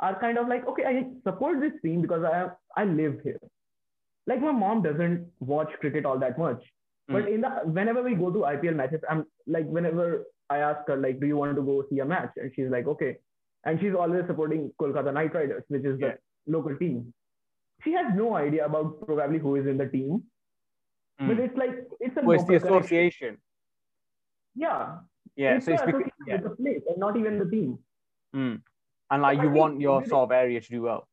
are 0.00 0.18
kind 0.20 0.38
of 0.38 0.48
like, 0.48 0.66
okay, 0.66 0.84
I 0.84 1.06
support 1.24 1.60
this 1.60 1.72
team 1.82 2.02
because 2.02 2.22
I 2.24 2.36
have, 2.36 2.56
I 2.76 2.84
live 2.84 3.18
here. 3.22 3.40
Like 4.26 4.40
my 4.40 4.52
mom 4.52 4.82
doesn't 4.82 5.26
watch 5.40 5.70
cricket 5.80 6.04
all 6.04 6.18
that 6.18 6.38
much, 6.38 6.62
hmm. 7.08 7.14
but 7.14 7.28
in 7.28 7.42
the 7.42 7.50
whenever 7.64 8.02
we 8.02 8.14
go 8.14 8.30
to 8.30 8.40
IPL 8.40 8.74
matches, 8.74 9.00
I'm 9.08 9.24
like 9.46 9.66
whenever 9.66 10.24
I 10.48 10.58
ask 10.58 10.86
her 10.88 10.96
like, 10.96 11.20
do 11.20 11.26
you 11.26 11.36
want 11.36 11.56
to 11.56 11.62
go 11.62 11.84
see 11.90 11.98
a 12.00 12.04
match, 12.04 12.32
and 12.36 12.52
she's 12.54 12.68
like, 12.68 12.86
okay, 12.86 13.16
and 13.64 13.80
she's 13.80 13.94
always 13.94 14.24
supporting 14.26 14.70
Kolkata 14.80 15.12
Knight 15.12 15.34
Riders, 15.34 15.64
which 15.68 15.84
is 15.84 15.98
the 15.98 16.06
Yeah. 16.06 16.14
local 16.46 16.76
team. 16.76 17.12
She 17.82 17.92
has 17.92 18.14
no 18.14 18.34
idea 18.36 18.64
about 18.66 19.00
probably 19.06 19.38
who 19.38 19.56
is 19.56 19.66
in 19.66 19.76
the 19.78 19.88
team, 19.88 20.22
Mm. 21.20 21.28
but 21.28 21.38
it's 21.40 21.56
like 21.56 21.74
it's 22.00 22.16
a 22.16 22.22
Well, 22.22 22.36
it's 22.38 22.44
the 22.44 22.52
local 22.54 22.68
connection. 22.68 22.78
association. 22.86 23.40
Yeah, 24.54 24.98
Yeah. 25.34 25.56
it's 25.56 25.66
so 25.66 25.72
it's 25.72 25.82
the 25.82 25.86
because, 25.92 26.10
yeah. 26.26 26.36
the 26.40 26.50
place 26.50 26.82
and 26.88 26.98
not 26.98 27.16
even 27.16 27.38
the 27.38 27.50
team. 27.50 27.78
Mm. 28.34 28.62
And 29.10 29.22
like 29.22 29.38
I 29.38 29.42
you 29.42 29.48
think 29.48 29.60
want 29.60 29.80
your 29.80 30.04
sort 30.04 30.24
of 30.30 30.32
area 30.32 30.60
to 30.60 30.68
do 30.70 30.82
well. 30.82 31.08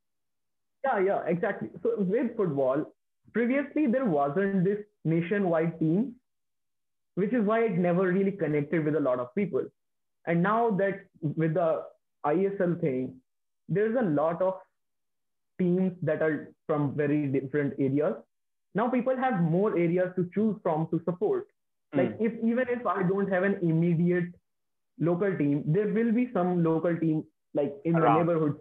Yeah, 0.86 1.00
yeah, 1.00 1.24
exactly. 1.26 1.70
So 1.82 2.00
with 2.00 2.36
football, 2.38 2.94
previously 3.34 3.88
there 3.88 4.06
wasn't 4.06 4.64
this 4.64 4.80
nationwide 5.06 5.80
team, 5.80 6.16
which 7.16 7.34
is 7.34 7.44
why 7.46 7.64
it 7.64 7.78
never 7.78 8.08
really 8.12 8.32
connected 8.32 8.84
with 8.86 8.96
a 8.96 9.00
lot 9.00 9.20
of 9.20 9.34
people. 9.36 9.64
And 10.28 10.42
now 10.42 10.72
that 10.72 11.02
with 11.22 11.54
the 11.56 11.84
ISL 12.26 12.80
thing, 12.80 13.16
there's 13.70 13.96
a 13.96 14.02
lot 14.04 14.42
of 14.42 14.56
teams 15.60 15.94
that 16.02 16.22
are 16.22 16.54
from 16.68 16.96
very 16.96 17.28
different 17.28 17.74
areas. 17.80 18.16
Now 18.76 18.90
people 18.90 19.16
have 19.16 19.42
more 19.42 19.78
areas 19.78 20.12
to 20.16 20.30
choose 20.34 20.56
from 20.64 20.88
to 20.92 21.02
support. 21.06 21.48
Hmm. 21.94 22.00
Like 22.00 22.16
if 22.20 22.34
even 22.44 22.66
if 22.70 22.86
I 22.88 23.04
don't 23.04 23.32
have 23.32 23.44
an 23.44 23.60
immediate 23.62 24.30
local 25.00 25.36
team, 25.38 25.64
there 25.68 25.88
will 25.88 26.12
be 26.12 26.30
some 26.34 26.64
local 26.64 26.98
team 26.98 27.24
like 27.54 27.74
in 27.86 27.96
Around. 27.96 28.26
the 28.28 28.34
neighborhood. 28.34 28.58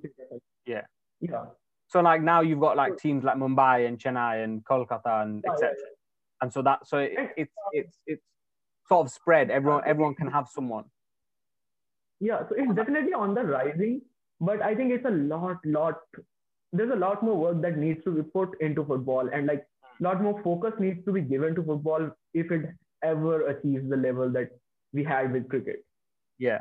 Yeah. 0.67 0.83
Yeah. 1.21 1.45
So 1.89 2.01
like 2.01 2.23
now 2.23 2.41
you've 2.41 2.61
got 2.61 2.77
like 2.77 2.97
teams 2.99 3.25
like 3.25 3.37
Mumbai 3.37 3.87
and 3.87 3.99
Chennai 3.99 4.45
and 4.45 4.65
Kolkata 4.65 5.23
and 5.23 5.43
Yeah, 5.47 5.53
etc. 5.53 5.75
yeah, 5.79 5.87
And 6.43 6.53
so 6.53 6.63
that 6.63 6.87
so 6.87 6.99
it, 6.99 7.13
it's 7.37 7.53
it's 7.73 7.99
it's 8.07 8.23
sort 8.89 9.07
of 9.07 9.13
spread. 9.13 9.51
Everyone 9.51 9.83
everyone 9.87 10.15
can 10.15 10.29
have 10.29 10.49
someone. 10.49 10.85
Yeah, 12.21 12.41
so 12.49 12.55
it's 12.57 12.75
definitely 12.75 13.13
on 13.13 13.35
the 13.35 13.43
rising, 13.43 14.01
but 14.41 14.63
I 14.63 14.75
think 14.75 14.93
it's 14.93 15.05
a 15.05 15.11
lot, 15.11 15.59
lot. 15.65 16.01
There's 16.73 16.93
a 16.93 16.97
lot 16.97 17.23
more 17.23 17.37
work 17.37 17.61
that 17.63 17.77
needs 17.77 18.03
to 18.05 18.13
be 18.13 18.23
put 18.23 18.61
into 18.61 18.85
football, 18.85 19.29
and 19.29 19.47
like 19.47 19.67
a 20.01 20.03
lot 20.03 20.23
more 20.23 20.41
focus 20.43 20.75
needs 20.79 21.05
to 21.05 21.13
be 21.13 21.21
given 21.21 21.55
to 21.57 21.63
football 21.63 22.11
if 22.33 22.51
it 22.51 22.71
ever 23.03 23.49
achieves 23.49 23.89
the 23.91 23.97
level 23.97 24.31
that 24.31 24.51
we 24.93 25.03
had 25.05 25.33
with 25.33 25.49
cricket. 25.49 25.85
Yeah. 26.39 26.61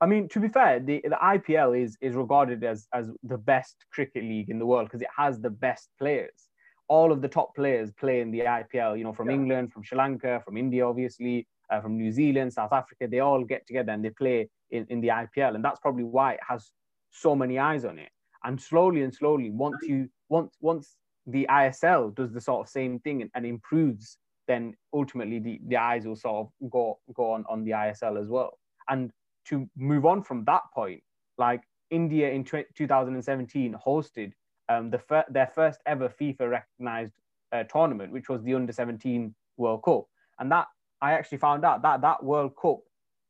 I 0.00 0.06
mean, 0.06 0.28
to 0.30 0.40
be 0.40 0.48
fair, 0.48 0.80
the, 0.80 1.00
the 1.02 1.18
IPL 1.22 1.82
is 1.82 1.96
is 2.00 2.14
regarded 2.14 2.64
as 2.64 2.86
as 2.92 3.10
the 3.22 3.38
best 3.38 3.76
cricket 3.92 4.24
league 4.24 4.50
in 4.50 4.58
the 4.58 4.66
world 4.66 4.86
because 4.86 5.02
it 5.02 5.08
has 5.16 5.40
the 5.40 5.50
best 5.50 5.88
players. 5.98 6.48
All 6.88 7.12
of 7.12 7.20
the 7.20 7.28
top 7.28 7.54
players 7.54 7.90
play 7.92 8.20
in 8.20 8.30
the 8.30 8.40
IPL. 8.40 8.96
You 8.98 9.04
know, 9.04 9.12
from 9.12 9.28
yeah. 9.28 9.36
England, 9.36 9.72
from 9.72 9.82
Sri 9.82 9.98
Lanka, 9.98 10.40
from 10.44 10.56
India, 10.56 10.86
obviously, 10.86 11.46
uh, 11.70 11.80
from 11.80 11.96
New 11.96 12.12
Zealand, 12.12 12.52
South 12.52 12.72
Africa. 12.72 13.06
They 13.08 13.20
all 13.20 13.44
get 13.44 13.66
together 13.66 13.92
and 13.92 14.04
they 14.04 14.10
play 14.10 14.48
in, 14.70 14.86
in 14.88 15.00
the 15.00 15.08
IPL, 15.08 15.54
and 15.54 15.64
that's 15.64 15.80
probably 15.80 16.04
why 16.04 16.34
it 16.34 16.40
has 16.46 16.70
so 17.10 17.34
many 17.34 17.58
eyes 17.58 17.84
on 17.84 17.98
it. 17.98 18.10
And 18.44 18.60
slowly 18.60 19.02
and 19.02 19.14
slowly, 19.14 19.50
once 19.50 19.78
you 19.82 20.08
once 20.28 20.56
once 20.60 20.96
the 21.26 21.46
ISL 21.50 22.14
does 22.14 22.32
the 22.32 22.40
sort 22.40 22.66
of 22.66 22.70
same 22.70 23.00
thing 23.00 23.22
and, 23.22 23.30
and 23.34 23.44
improves, 23.44 24.18
then 24.46 24.74
ultimately 24.92 25.40
the, 25.40 25.60
the 25.66 25.76
eyes 25.76 26.06
will 26.06 26.16
sort 26.16 26.46
of 26.46 26.70
go 26.70 26.98
go 27.14 27.32
on 27.32 27.44
on 27.48 27.64
the 27.64 27.72
ISL 27.72 28.20
as 28.20 28.28
well. 28.28 28.58
And 28.88 29.10
to 29.46 29.68
move 29.76 30.06
on 30.06 30.22
from 30.22 30.44
that 30.44 30.62
point, 30.74 31.02
like 31.38 31.62
India 31.90 32.30
in 32.30 32.44
2017 32.44 33.74
hosted 33.84 34.32
um, 34.68 34.90
the 34.90 34.98
fir- 34.98 35.24
their 35.28 35.46
first 35.46 35.80
ever 35.86 36.08
FIFA 36.08 36.50
recognized 36.50 37.12
uh, 37.52 37.64
tournament, 37.64 38.12
which 38.12 38.28
was 38.28 38.42
the 38.42 38.54
Under 38.54 38.72
17 38.72 39.34
World 39.56 39.82
Cup, 39.84 40.06
and 40.38 40.50
that 40.52 40.66
I 41.00 41.12
actually 41.12 41.38
found 41.38 41.64
out 41.64 41.82
that 41.82 42.00
that 42.00 42.24
World 42.24 42.52
Cup 42.60 42.80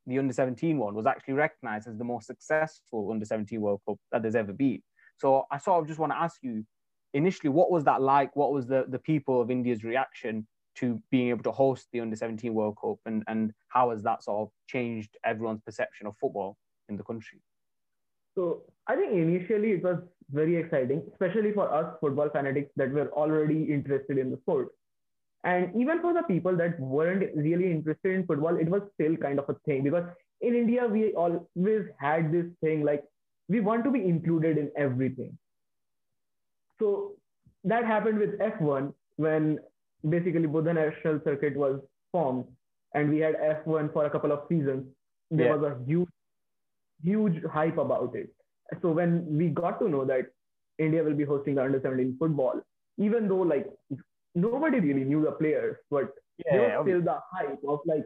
the 0.07 0.17
under 0.17 0.33
17 0.33 0.77
one 0.77 0.95
was 0.95 1.05
actually 1.05 1.33
recognized 1.33 1.87
as 1.87 1.97
the 1.97 2.03
most 2.03 2.27
successful 2.27 3.11
under 3.11 3.25
17 3.25 3.59
World 3.59 3.81
Cup 3.85 3.97
that 4.11 4.21
there's 4.21 4.35
ever 4.35 4.53
been. 4.53 4.81
So 5.17 5.45
I 5.51 5.57
sort 5.57 5.81
of 5.81 5.87
just 5.87 5.99
want 5.99 6.13
to 6.13 6.17
ask 6.17 6.37
you 6.41 6.65
initially, 7.13 7.49
what 7.49 7.69
was 7.69 7.83
that 7.83 8.01
like? 8.01 8.35
What 8.35 8.53
was 8.53 8.67
the, 8.67 8.85
the 8.87 8.99
people 8.99 9.41
of 9.41 9.51
India's 9.51 9.83
reaction 9.83 10.47
to 10.75 11.01
being 11.11 11.29
able 11.29 11.43
to 11.43 11.51
host 11.51 11.87
the 11.91 11.99
under 11.99 12.15
17 12.15 12.53
World 12.53 12.77
Cup? 12.81 12.97
And, 13.05 13.23
and 13.27 13.51
how 13.67 13.91
has 13.91 14.01
that 14.03 14.23
sort 14.23 14.47
of 14.47 14.53
changed 14.67 15.17
everyone's 15.25 15.61
perception 15.61 16.07
of 16.07 16.15
football 16.17 16.57
in 16.87 16.95
the 16.95 17.03
country? 17.03 17.41
So 18.33 18.63
I 18.87 18.95
think 18.95 19.13
initially 19.13 19.71
it 19.71 19.83
was 19.83 19.97
very 20.31 20.55
exciting, 20.57 21.03
especially 21.11 21.53
for 21.53 21.73
us 21.73 21.95
football 21.99 22.29
fanatics 22.29 22.71
that 22.75 22.91
were 22.91 23.09
already 23.11 23.63
interested 23.63 24.17
in 24.17 24.31
the 24.31 24.37
sport. 24.37 24.69
And 25.43 25.75
even 25.75 26.01
for 26.01 26.13
the 26.13 26.23
people 26.23 26.55
that 26.57 26.79
weren't 26.79 27.23
really 27.35 27.71
interested 27.71 28.13
in 28.13 28.25
football, 28.25 28.57
it 28.57 28.69
was 28.69 28.81
still 28.95 29.15
kind 29.17 29.39
of 29.39 29.49
a 29.49 29.55
thing 29.65 29.83
because 29.83 30.03
in 30.41 30.55
India, 30.55 30.85
we 30.85 31.13
always 31.13 31.85
had 31.99 32.31
this 32.31 32.45
thing 32.61 32.83
like 32.83 33.03
we 33.47 33.59
want 33.59 33.83
to 33.85 33.91
be 33.91 34.03
included 34.03 34.57
in 34.57 34.71
everything. 34.77 35.37
So 36.79 37.13
that 37.63 37.85
happened 37.85 38.19
with 38.19 38.37
F1 38.39 38.93
when 39.15 39.59
basically 40.07 40.47
Buddh 40.47 40.67
International 40.67 41.19
Circuit 41.23 41.55
was 41.55 41.79
formed 42.11 42.45
and 42.93 43.09
we 43.09 43.19
had 43.19 43.35
F1 43.35 43.93
for 43.93 44.05
a 44.05 44.09
couple 44.09 44.31
of 44.31 44.41
seasons. 44.49 44.85
There 45.31 45.47
yeah. 45.47 45.55
was 45.55 45.71
a 45.71 45.85
huge, 45.85 46.09
huge 47.03 47.43
hype 47.51 47.77
about 47.77 48.15
it. 48.15 48.29
So 48.81 48.91
when 48.91 49.25
we 49.37 49.47
got 49.47 49.79
to 49.79 49.89
know 49.89 50.05
that 50.05 50.27
India 50.77 51.03
will 51.03 51.13
be 51.13 51.23
hosting 51.23 51.55
the 51.55 51.63
under 51.63 51.79
17 51.81 52.17
football, 52.19 52.61
even 52.97 53.27
though 53.27 53.41
like 53.41 53.67
nobody 54.35 54.79
really 54.79 55.03
knew 55.03 55.23
the 55.23 55.31
players, 55.31 55.77
but 55.89 56.13
yeah, 56.45 56.51
there 56.51 56.77
was 56.77 56.87
still 56.87 56.97
um, 56.97 57.05
the 57.05 57.19
hype 57.31 57.59
of 57.67 57.79
like, 57.85 58.05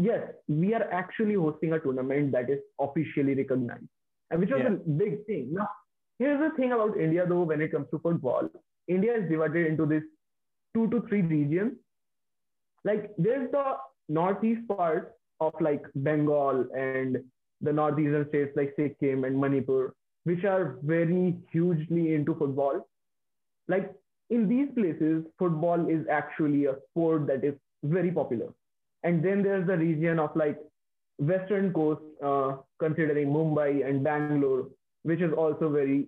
yes, 0.00 0.22
we 0.48 0.74
are 0.74 0.90
actually 0.92 1.34
hosting 1.34 1.72
a 1.72 1.80
tournament 1.80 2.32
that 2.32 2.48
is 2.50 2.60
officially 2.80 3.34
recognized, 3.34 3.88
and 4.30 4.40
which 4.40 4.50
was 4.50 4.60
yeah. 4.62 4.68
a 4.68 4.90
big 5.02 5.26
thing. 5.26 5.48
Now, 5.52 5.68
here's 6.18 6.40
the 6.40 6.56
thing 6.56 6.72
about 6.72 6.98
India 6.98 7.26
though, 7.26 7.42
when 7.42 7.60
it 7.60 7.72
comes 7.72 7.88
to 7.90 7.98
football, 7.98 8.48
India 8.86 9.16
is 9.16 9.28
divided 9.28 9.66
into 9.66 9.86
this 9.86 10.02
two 10.74 10.88
to 10.90 11.02
three 11.08 11.22
regions. 11.22 11.72
Like 12.84 13.10
there's 13.18 13.50
the 13.50 13.76
northeast 14.08 14.66
part 14.68 15.14
of 15.40 15.52
like 15.60 15.84
Bengal 15.94 16.66
and 16.74 17.18
the 17.60 17.72
northeastern 17.72 18.28
states 18.28 18.52
like 18.56 18.74
Sikkim 18.76 19.24
and 19.24 19.38
Manipur, 19.40 19.94
which 20.24 20.44
are 20.44 20.78
very 20.82 21.36
hugely 21.50 22.14
into 22.14 22.34
football. 22.34 22.88
Like 23.66 23.92
in 24.30 24.48
these 24.48 24.68
places, 24.74 25.24
football 25.38 25.88
is 25.88 26.06
actually 26.10 26.66
a 26.66 26.76
sport 26.90 27.26
that 27.26 27.44
is 27.44 27.54
very 27.82 28.10
popular. 28.10 28.52
And 29.02 29.24
then 29.24 29.42
there's 29.42 29.66
the 29.66 29.76
region 29.76 30.18
of 30.18 30.34
like 30.34 30.58
Western 31.18 31.72
coast, 31.72 32.02
uh, 32.22 32.56
considering 32.78 33.28
Mumbai 33.28 33.88
and 33.88 34.04
Bangalore, 34.04 34.68
which 35.02 35.20
is 35.20 35.32
also 35.32 35.68
very 35.68 36.06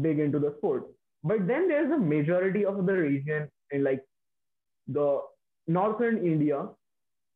big 0.00 0.18
into 0.18 0.38
the 0.38 0.54
sport. 0.58 0.84
But 1.22 1.46
then 1.46 1.68
there's 1.68 1.90
a 1.90 1.98
majority 1.98 2.64
of 2.64 2.84
the 2.84 2.92
region 2.92 3.48
in 3.70 3.84
like 3.84 4.02
the 4.86 5.20
northern 5.66 6.18
India 6.18 6.68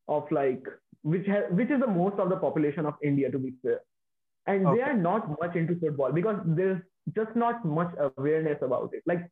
of 0.08 0.30
like 0.30 0.62
which 1.02 1.26
has 1.26 1.44
which 1.50 1.70
is 1.70 1.80
the 1.80 1.86
most 1.86 2.18
of 2.18 2.28
the 2.28 2.36
population 2.36 2.86
of 2.86 2.94
India 3.02 3.30
to 3.30 3.38
be 3.38 3.54
fair. 3.62 3.80
And 4.46 4.66
okay. 4.66 4.76
they 4.76 4.82
are 4.82 4.96
not 4.96 5.28
much 5.40 5.56
into 5.56 5.78
football 5.78 6.12
because 6.12 6.38
there's 6.44 6.80
just 7.14 7.34
not 7.36 7.64
much 7.64 7.92
awareness 7.98 8.58
about 8.62 8.90
it. 8.94 9.02
Like 9.06 9.28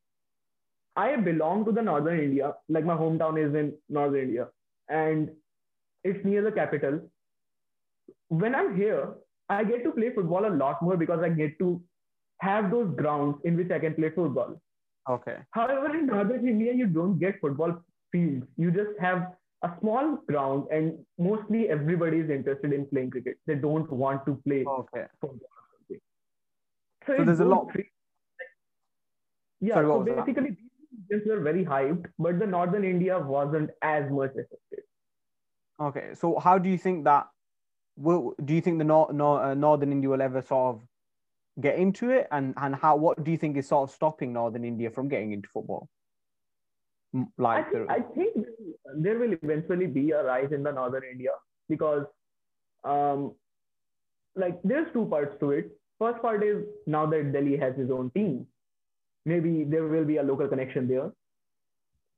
I 0.97 1.17
belong 1.17 1.65
to 1.67 1.73
the 1.73 1.83
northern 1.83 2.21
India, 2.21 2.55
like 2.69 2.85
my 2.85 2.95
hometown 2.95 3.43
is 3.43 3.55
in 3.55 3.75
northern 3.89 4.23
India, 4.23 4.49
and 4.89 5.31
it's 6.05 6.25
near 6.25 6.43
the 6.43 6.53
capital. 6.53 7.01
When 8.29 8.55
I'm 8.55 8.77
here, 8.77 9.15
I 9.49 9.65
get 9.65 9.85
to 9.85 9.93
play 9.93 10.11
football 10.15 10.47
a 10.47 10.55
lot 10.55 10.83
more 10.83 10.97
because 10.97 11.21
I 11.23 11.29
get 11.29 11.59
to 11.59 11.83
have 12.41 12.71
those 12.71 12.95
grounds 12.97 13.37
in 13.45 13.57
which 13.57 13.71
I 13.71 13.79
can 13.79 13.95
play 13.95 14.11
football. 14.11 14.61
Okay. 15.09 15.37
However, 15.51 15.95
in 15.97 16.07
northern 16.07 16.49
India, 16.49 16.73
you 16.73 16.87
don't 16.87 17.19
get 17.19 17.41
football 17.41 17.83
fields. 18.11 18.47
You 18.57 18.71
just 18.71 18.99
have 19.01 19.33
a 19.63 19.71
small 19.81 20.19
ground, 20.29 20.67
and 20.71 20.99
mostly 21.19 21.69
everybody 21.69 22.19
is 22.19 22.31
interested 22.31 22.73
in 22.73 22.87
playing 22.87 23.11
cricket. 23.11 23.37
They 23.47 23.55
don't 23.55 23.91
want 23.91 24.27
to 24.27 24.41
play 24.47 24.65
okay. 24.67 25.07
football. 25.21 25.49
So, 27.07 27.17
so 27.17 27.25
there's 27.25 27.41
a 27.41 27.45
lot. 27.45 27.69
Yeah. 29.61 29.75
Sorry, 29.75 29.87
so 29.87 30.03
basically, 30.03 30.51
these 30.51 31.11
regions 31.11 31.29
were 31.29 31.41
very 31.41 31.65
hyped, 31.65 32.07
but 32.19 32.39
the 32.39 32.47
northern 32.47 32.85
India 32.85 33.19
wasn't 33.19 33.71
as 33.83 34.11
much 34.11 34.31
affected. 34.31 34.85
Okay, 35.81 36.15
so 36.15 36.39
how 36.39 36.59
do 36.59 36.69
you 36.69 36.79
think 36.79 37.05
that? 37.05 37.29
Will 37.99 38.35
do 38.45 38.53
you 38.53 38.61
think 38.61 38.77
the 38.79 38.85
nor- 38.85 39.11
nor- 39.13 39.43
uh, 39.43 39.55
northern 39.55 39.91
India 39.91 40.11
will 40.11 40.21
ever 40.21 40.43
sort 40.43 40.77
of 40.77 40.83
get 41.59 41.79
into 41.79 42.11
it, 42.11 42.29
and 42.31 42.53
and 42.59 42.75
how? 42.75 42.97
What 42.97 43.25
do 43.25 43.31
you 43.31 43.39
think 43.39 43.57
is 43.57 43.69
sort 43.69 43.89
of 43.89 43.95
stopping 43.95 44.35
northern 44.35 44.65
India 44.65 44.91
from 44.91 45.09
getting 45.09 45.33
into 45.33 45.49
football? 45.49 45.89
Like, 47.39 47.67
I 47.69 47.71
think. 47.71 47.91
I 47.91 48.01
think 48.15 48.47
there 48.97 49.19
will 49.19 49.33
eventually 49.43 49.87
be 49.87 50.11
a 50.11 50.23
rise 50.25 50.53
in 50.53 50.63
the 50.63 50.73
northern 50.73 51.03
India 51.11 51.31
because, 51.69 52.05
um, 52.85 53.33
like 54.35 54.59
there's 54.65 54.93
two 54.93 55.07
parts 55.07 55.37
to 55.41 55.51
it. 55.53 55.71
First 55.99 56.21
part 56.23 56.45
is 56.45 56.65
now 56.87 57.07
that 57.07 57.33
Delhi 57.33 57.57
has 57.57 57.77
his 57.77 57.91
own 57.91 58.11
team, 58.11 58.47
maybe 59.25 59.65
there 59.65 59.87
will 59.87 60.05
be 60.05 60.19
a 60.19 60.23
local 60.23 60.49
connection 60.49 60.89
there. 60.89 61.11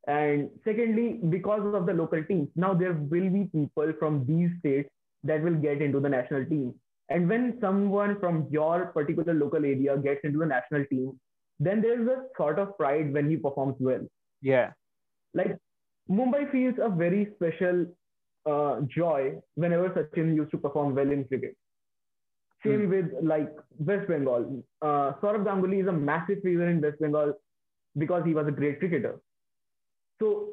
And 0.06 0.50
secondly, 0.64 1.20
because 1.28 1.74
of 1.74 1.86
the 1.86 1.92
local 1.92 2.24
teams, 2.24 2.48
now 2.56 2.74
there 2.74 2.94
will 2.94 3.30
be 3.30 3.44
people 3.52 3.92
from 3.98 4.24
these 4.26 4.50
states 4.60 4.88
that 5.24 5.42
will 5.42 5.54
get 5.54 5.82
into 5.82 6.00
the 6.00 6.08
national 6.08 6.46
team. 6.46 6.74
And 7.10 7.28
when 7.28 7.58
someone 7.60 8.18
from 8.20 8.46
your 8.50 8.86
particular 8.86 9.34
local 9.34 9.64
area 9.64 9.96
gets 9.98 10.20
into 10.24 10.38
the 10.38 10.46
national 10.46 10.84
team, 10.86 11.18
then 11.60 11.80
there's 11.80 12.06
a 12.06 12.24
sort 12.36 12.58
of 12.58 12.76
pride 12.76 13.12
when 13.12 13.28
he 13.28 13.36
performs 13.36 13.76
well. 13.78 14.06
Yeah. 14.42 14.72
Like 15.34 15.56
Mumbai 16.10 16.50
feels 16.50 16.74
a 16.82 16.88
very 16.88 17.28
special 17.36 17.86
uh, 18.46 18.80
joy 18.88 19.34
whenever 19.56 19.90
Sachin 19.90 20.34
used 20.34 20.50
to 20.52 20.58
perform 20.58 20.94
well 20.94 21.10
in 21.10 21.24
cricket. 21.24 21.56
Same 22.64 22.86
mm. 22.86 22.88
with 22.88 23.24
like 23.24 23.52
West 23.78 24.08
Bengal. 24.08 24.64
Uh, 24.82 25.12
Sourav 25.22 25.44
Ganguly 25.44 25.82
is 25.82 25.88
a 25.88 25.92
massive 25.92 26.42
figure 26.42 26.68
in 26.68 26.80
West 26.80 26.98
Bengal 27.00 27.34
because 27.96 28.24
he 28.24 28.34
was 28.34 28.48
a 28.48 28.50
great 28.50 28.78
cricketer. 28.78 29.20
So 30.20 30.48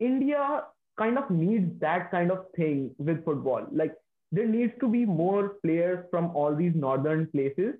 India 0.00 0.64
kind 0.98 1.18
of 1.18 1.30
needs 1.30 1.80
that 1.80 2.10
kind 2.10 2.30
of 2.30 2.44
thing 2.54 2.94
with 2.98 3.24
football. 3.24 3.66
Like 3.72 3.94
there 4.30 4.46
needs 4.46 4.72
to 4.80 4.88
be 4.88 5.04
more 5.04 5.54
players 5.64 6.04
from 6.10 6.36
all 6.36 6.54
these 6.54 6.74
northern 6.74 7.26
places 7.28 7.74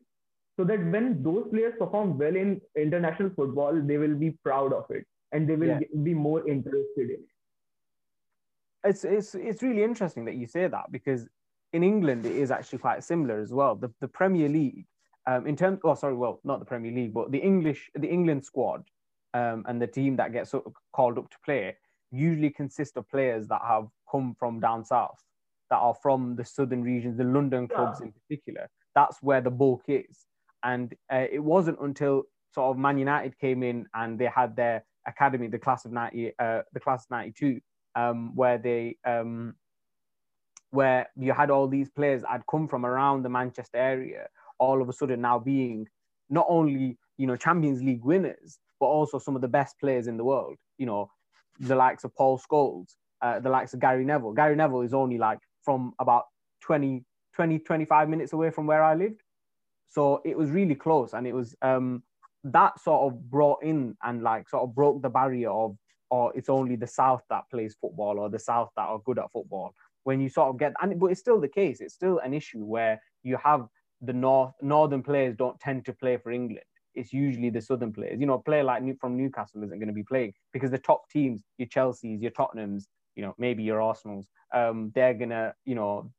so 0.58 0.64
that 0.64 0.84
when 0.84 1.22
those 1.22 1.46
players 1.50 1.74
perform 1.78 2.18
well 2.18 2.34
in 2.34 2.60
international 2.76 3.30
football, 3.36 3.80
they 3.80 3.98
will 3.98 4.14
be 4.14 4.30
proud 4.42 4.72
of 4.72 4.84
it 4.90 5.06
and 5.32 5.48
they 5.48 5.56
will 5.56 5.68
yeah. 5.68 5.78
be 6.02 6.14
more 6.14 6.46
interested 6.46 6.84
in 6.96 7.10
it. 7.10 7.28
It's, 8.84 9.04
it's, 9.04 9.34
it's 9.34 9.62
really 9.62 9.82
interesting 9.82 10.24
that 10.26 10.34
you 10.34 10.46
say 10.46 10.66
that 10.66 10.90
because 10.90 11.28
in 11.72 11.82
England, 11.82 12.26
it 12.26 12.36
is 12.36 12.50
actually 12.50 12.78
quite 12.78 13.02
similar 13.04 13.40
as 13.40 13.52
well. 13.52 13.74
The, 13.74 13.90
the 14.00 14.08
Premier 14.08 14.48
League, 14.48 14.86
um, 15.26 15.46
in 15.46 15.56
terms, 15.56 15.78
oh, 15.84 15.94
sorry, 15.94 16.14
well, 16.14 16.40
not 16.44 16.58
the 16.58 16.64
Premier 16.64 16.92
League, 16.92 17.14
but 17.14 17.30
the 17.30 17.38
English, 17.38 17.90
the 17.94 18.08
England 18.08 18.44
squad 18.44 18.82
um, 19.34 19.64
and 19.66 19.80
the 19.80 19.86
team 19.86 20.16
that 20.16 20.32
gets 20.32 20.54
called 20.92 21.18
up 21.18 21.30
to 21.30 21.36
play 21.44 21.76
usually 22.10 22.50
consist 22.50 22.96
of 22.96 23.08
players 23.08 23.48
that 23.48 23.62
have 23.66 23.86
come 24.10 24.36
from 24.38 24.60
down 24.60 24.84
south, 24.84 25.18
that 25.70 25.76
are 25.76 25.94
from 26.02 26.36
the 26.36 26.44
southern 26.44 26.82
regions, 26.82 27.16
the 27.16 27.24
London 27.24 27.66
clubs 27.66 27.98
yeah. 28.00 28.06
in 28.06 28.12
particular. 28.12 28.68
that's 28.94 29.22
where 29.22 29.40
the 29.40 29.50
bulk 29.50 29.82
is. 29.88 30.26
And 30.62 30.94
uh, 31.10 31.24
it 31.32 31.42
wasn't 31.42 31.80
until 31.80 32.24
sort 32.54 32.70
of 32.70 32.78
Man 32.78 32.98
United 32.98 33.38
came 33.38 33.62
in 33.62 33.86
and 33.94 34.18
they 34.18 34.26
had 34.26 34.54
their 34.54 34.84
academy, 35.06 35.48
the 35.48 35.58
class 35.58 35.84
of 35.84 35.92
90, 35.92 36.32
uh, 36.38 36.62
the 36.72 36.80
class 36.80 37.04
of 37.04 37.10
92, 37.10 37.60
um, 37.94 38.34
where 38.34 38.58
they, 38.58 38.96
um, 39.04 39.54
where 40.70 41.08
you 41.16 41.32
had 41.32 41.50
all 41.50 41.68
these 41.68 41.90
players 41.90 42.22
had 42.28 42.42
come 42.50 42.66
from 42.66 42.86
around 42.86 43.22
the 43.22 43.28
Manchester 43.28 43.76
area, 43.76 44.26
all 44.58 44.80
of 44.80 44.88
a 44.88 44.92
sudden 44.92 45.20
now 45.20 45.38
being 45.38 45.86
not 46.30 46.46
only, 46.48 46.96
you 47.18 47.26
know, 47.26 47.36
Champions 47.36 47.82
League 47.82 48.04
winners, 48.04 48.58
but 48.80 48.86
also 48.86 49.18
some 49.18 49.36
of 49.36 49.42
the 49.42 49.48
best 49.48 49.78
players 49.78 50.06
in 50.06 50.16
the 50.16 50.24
world, 50.24 50.56
you 50.78 50.86
know, 50.86 51.10
the 51.60 51.76
likes 51.76 52.04
of 52.04 52.14
Paul 52.16 52.40
Scholes, 52.40 52.94
uh, 53.20 53.38
the 53.38 53.50
likes 53.50 53.74
of 53.74 53.80
Gary 53.80 54.04
Neville. 54.04 54.32
Gary 54.32 54.56
Neville 54.56 54.80
is 54.80 54.94
only 54.94 55.18
like 55.18 55.38
from 55.62 55.92
about 56.00 56.24
20, 56.62 57.04
20, 57.34 57.58
25 57.60 58.08
minutes 58.08 58.32
away 58.32 58.50
from 58.50 58.66
where 58.66 58.82
I 58.82 58.94
lived. 58.94 59.22
So 59.88 60.22
it 60.24 60.36
was 60.36 60.50
really 60.50 60.74
close. 60.74 61.12
And 61.12 61.26
it 61.26 61.34
was 61.34 61.54
um, 61.62 62.02
that 62.44 62.80
sort 62.80 63.12
of 63.12 63.30
brought 63.30 63.62
in 63.62 63.96
and 64.02 64.22
like 64.22 64.48
sort 64.48 64.64
of 64.64 64.74
broke 64.74 65.02
the 65.02 65.08
barrier 65.08 65.50
of, 65.50 65.76
or 66.10 66.28
oh, 66.28 66.32
it's 66.34 66.48
only 66.48 66.76
the 66.76 66.86
South 66.86 67.22
that 67.30 67.44
plays 67.50 67.74
football 67.80 68.18
or 68.18 68.28
the 68.28 68.38
South 68.38 68.70
that 68.76 68.82
are 68.82 69.00
good 69.04 69.18
at 69.18 69.32
football. 69.32 69.74
When 70.04 70.20
you 70.20 70.28
sort 70.28 70.48
of 70.50 70.58
get, 70.58 70.74
and 70.82 70.98
but 70.98 71.06
it's 71.06 71.20
still 71.20 71.40
the 71.40 71.48
case. 71.48 71.80
It's 71.80 71.94
still 71.94 72.18
an 72.18 72.34
issue 72.34 72.64
where 72.64 73.00
you 73.22 73.38
have 73.42 73.66
the 74.00 74.12
North 74.12 74.52
Northern 74.60 75.02
players 75.02 75.36
don't 75.36 75.58
tend 75.60 75.84
to 75.86 75.92
play 75.92 76.16
for 76.16 76.32
England. 76.32 76.64
It's 76.94 77.12
usually 77.12 77.48
the 77.48 77.62
Southern 77.62 77.92
players. 77.92 78.20
You 78.20 78.26
know, 78.26 78.34
a 78.34 78.42
player 78.42 78.64
like 78.64 78.82
from 79.00 79.16
Newcastle 79.16 79.62
isn't 79.62 79.78
going 79.78 79.86
to 79.86 79.94
be 79.94 80.02
playing 80.02 80.34
because 80.52 80.70
the 80.70 80.78
top 80.78 81.08
teams, 81.08 81.42
your 81.56 81.68
Chelsea's, 81.68 82.20
your 82.20 82.32
Tottenham's, 82.32 82.88
you 83.14 83.22
know, 83.22 83.34
maybe 83.38 83.62
your 83.62 83.80
Arsenal's, 83.80 84.26
um, 84.52 84.90
they're 84.94 85.14
gonna, 85.14 85.54
you 85.64 85.74
know, 85.74 86.10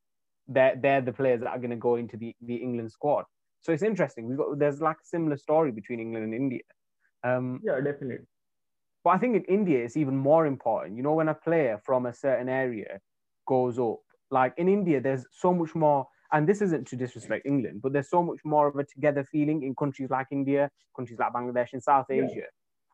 they're 0.47 0.75
they're 0.81 1.01
the 1.01 1.13
players 1.13 1.41
that 1.41 1.49
are 1.49 1.59
gonna 1.59 1.75
go 1.75 1.95
into 1.95 2.17
the 2.17 2.35
the 2.41 2.55
England 2.55 2.91
squad. 2.91 3.25
So 3.63 3.71
it's 3.71 3.83
interesting. 3.83 4.27
We've 4.27 4.37
got 4.37 4.59
there's 4.59 4.81
like 4.81 4.97
a 4.97 5.05
similar 5.05 5.37
story 5.37 5.71
between 5.71 5.99
England 5.99 6.25
and 6.25 6.33
India. 6.33 6.63
Um, 7.23 7.61
yeah, 7.63 7.79
definitely. 7.79 8.25
But 9.03 9.11
I 9.11 9.17
think 9.17 9.35
in 9.35 9.43
India 9.45 9.83
it's 9.83 9.97
even 9.97 10.15
more 10.15 10.45
important. 10.45 10.97
You 10.97 11.03
know, 11.03 11.13
when 11.13 11.29
a 11.29 11.33
player 11.33 11.79
from 11.83 12.05
a 12.05 12.13
certain 12.13 12.49
area 12.49 12.99
goes 13.47 13.79
up, 13.79 14.01
like 14.31 14.53
in 14.57 14.67
India, 14.67 15.01
there's 15.01 15.25
so 15.31 15.53
much 15.53 15.73
more. 15.75 16.07
And 16.31 16.47
this 16.47 16.61
isn't 16.61 16.87
to 16.87 16.95
disrespect 16.95 17.45
England, 17.45 17.81
but 17.81 17.93
there's 17.93 18.09
so 18.09 18.23
much 18.23 18.39
more 18.43 18.67
of 18.67 18.75
a 18.75 18.83
together 18.83 19.23
feeling 19.23 19.63
in 19.63 19.75
countries 19.75 20.09
like 20.09 20.27
India, 20.31 20.69
countries 20.95 21.19
like 21.19 21.31
Bangladesh, 21.31 21.73
in 21.73 21.81
South 21.81 22.07
Asia. 22.09 22.27
Yeah. 22.35 22.43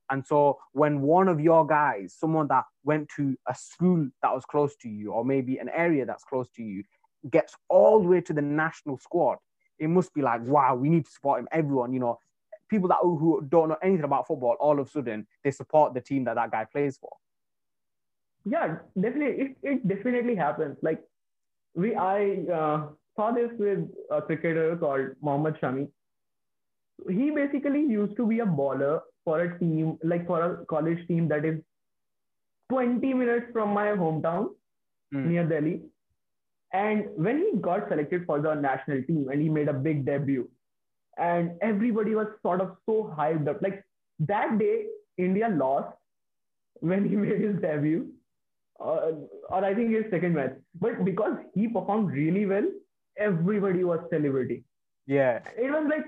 And 0.10 0.26
so 0.26 0.58
when 0.74 1.02
one 1.02 1.28
of 1.30 1.40
your 1.40 1.66
guys, 1.66 2.16
someone 2.18 2.48
that 2.50 2.66
went 2.84 3.10
to 3.16 3.38
a 3.48 3.56
school 3.56 4.10
that 4.22 4.34
was 4.34 4.44
close 4.46 4.76
to 4.78 4.90
you, 4.90 5.14
or 5.14 5.24
maybe 5.24 5.58
an 5.58 5.70
area 5.70 6.06
that's 6.06 6.24
close 6.26 6.48
to 6.56 6.64
you, 6.64 6.84
gets 7.32 7.56
all 7.70 8.02
the 8.02 8.10
way 8.10 8.22
to 8.22 8.34
the 8.34 8.42
national 8.42 8.98
squad, 8.98 9.38
it 9.79 9.88
must 9.88 10.13
be 10.13 10.21
like, 10.21 10.41
wow, 10.45 10.75
we 10.75 10.89
need 10.89 11.05
to 11.05 11.12
support 11.12 11.39
him. 11.39 11.48
Everyone, 11.51 11.93
you 11.93 12.00
know, 12.00 12.19
people 12.69 12.89
that 12.89 12.98
who 13.01 13.45
don't 13.50 13.69
know 13.69 13.77
anything 13.81 14.03
about 14.03 14.27
football, 14.27 14.55
all 14.59 14.79
of 14.79 14.88
a 14.88 14.89
sudden 14.89 15.27
they 15.43 15.51
support 15.51 15.93
the 15.93 16.01
team 16.01 16.24
that 16.25 16.36
that 16.36 16.51
guy 16.51 16.65
plays 16.65 16.98
for. 16.98 17.12
Yeah, 18.45 18.77
definitely. 19.00 19.43
It, 19.43 19.57
it 19.63 19.88
definitely 19.88 20.36
happens. 20.36 20.77
Like 20.81 21.01
we, 21.75 21.95
I 21.95 22.45
uh, 22.53 22.88
saw 23.15 23.31
this 23.31 23.50
with 23.57 23.79
a 24.12 24.21
cricketer 24.21 24.75
called 24.77 25.09
Mohammad 25.21 25.57
Shami. 25.62 25.88
He 27.09 27.31
basically 27.31 27.81
used 27.81 28.15
to 28.17 28.27
be 28.27 28.39
a 28.39 28.45
baller 28.45 29.01
for 29.24 29.41
a 29.41 29.59
team, 29.59 29.98
like 30.03 30.27
for 30.27 30.43
a 30.43 30.65
college 30.65 31.07
team 31.07 31.27
that 31.29 31.45
is 31.45 31.59
20 32.69 33.13
minutes 33.13 33.48
from 33.53 33.69
my 33.74 33.88
hometown 33.88 34.50
mm. 35.13 35.25
near 35.25 35.48
Delhi. 35.48 35.81
And 36.74 37.06
when 37.16 37.40
he 37.40 37.58
got 37.60 37.90
selected 37.90 38.26
for 38.26 38.40
the 38.40 38.54
national 38.54 39.04
team 39.04 39.30
and 39.30 39.42
he 39.42 39.50
made 39.50 39.68
a 39.68 39.74
big 39.74 40.06
debut, 40.06 40.50
and 41.18 41.52
everybody 41.62 42.16
was 42.16 42.28
sort 42.42 42.62
of 42.62 42.78
so 42.86 43.14
hyped 43.18 43.48
up. 43.48 43.62
Like 43.62 43.84
that 44.20 44.58
day, 44.58 44.86
India 45.18 45.50
lost 45.50 45.96
when 46.79 47.08
he 47.10 47.16
made 47.24 47.42
his 47.42 47.60
debut, 47.62 48.08
uh, 48.79 49.12
or 49.50 49.66
I 49.66 49.74
think 49.74 49.92
his 49.92 50.05
second 50.12 50.36
match. 50.36 50.55
But 50.79 51.03
because 51.03 51.38
he 51.53 51.68
performed 51.68 52.12
really 52.12 52.46
well, 52.46 52.66
everybody 53.18 53.84
was 53.84 54.00
celebrating. 54.10 54.64
Yeah. 55.05 55.40
It 55.58 55.72
was 55.72 55.88
like, 55.90 56.05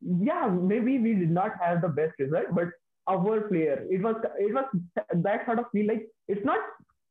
yeah, 0.00 0.46
maybe 0.48 0.98
we 0.98 1.14
did 1.14 1.30
not 1.30 1.52
have 1.60 1.82
the 1.82 1.88
best 1.88 2.18
result, 2.18 2.46
but 2.52 2.68
our 3.08 3.40
player, 3.48 3.84
it 3.90 4.02
was 4.02 4.16
it 4.38 4.54
was 4.54 4.64
that 4.96 5.46
sort 5.46 5.58
of 5.58 5.64
feel 5.72 5.86
like 5.86 6.06
it's 6.28 6.44
not 6.44 6.60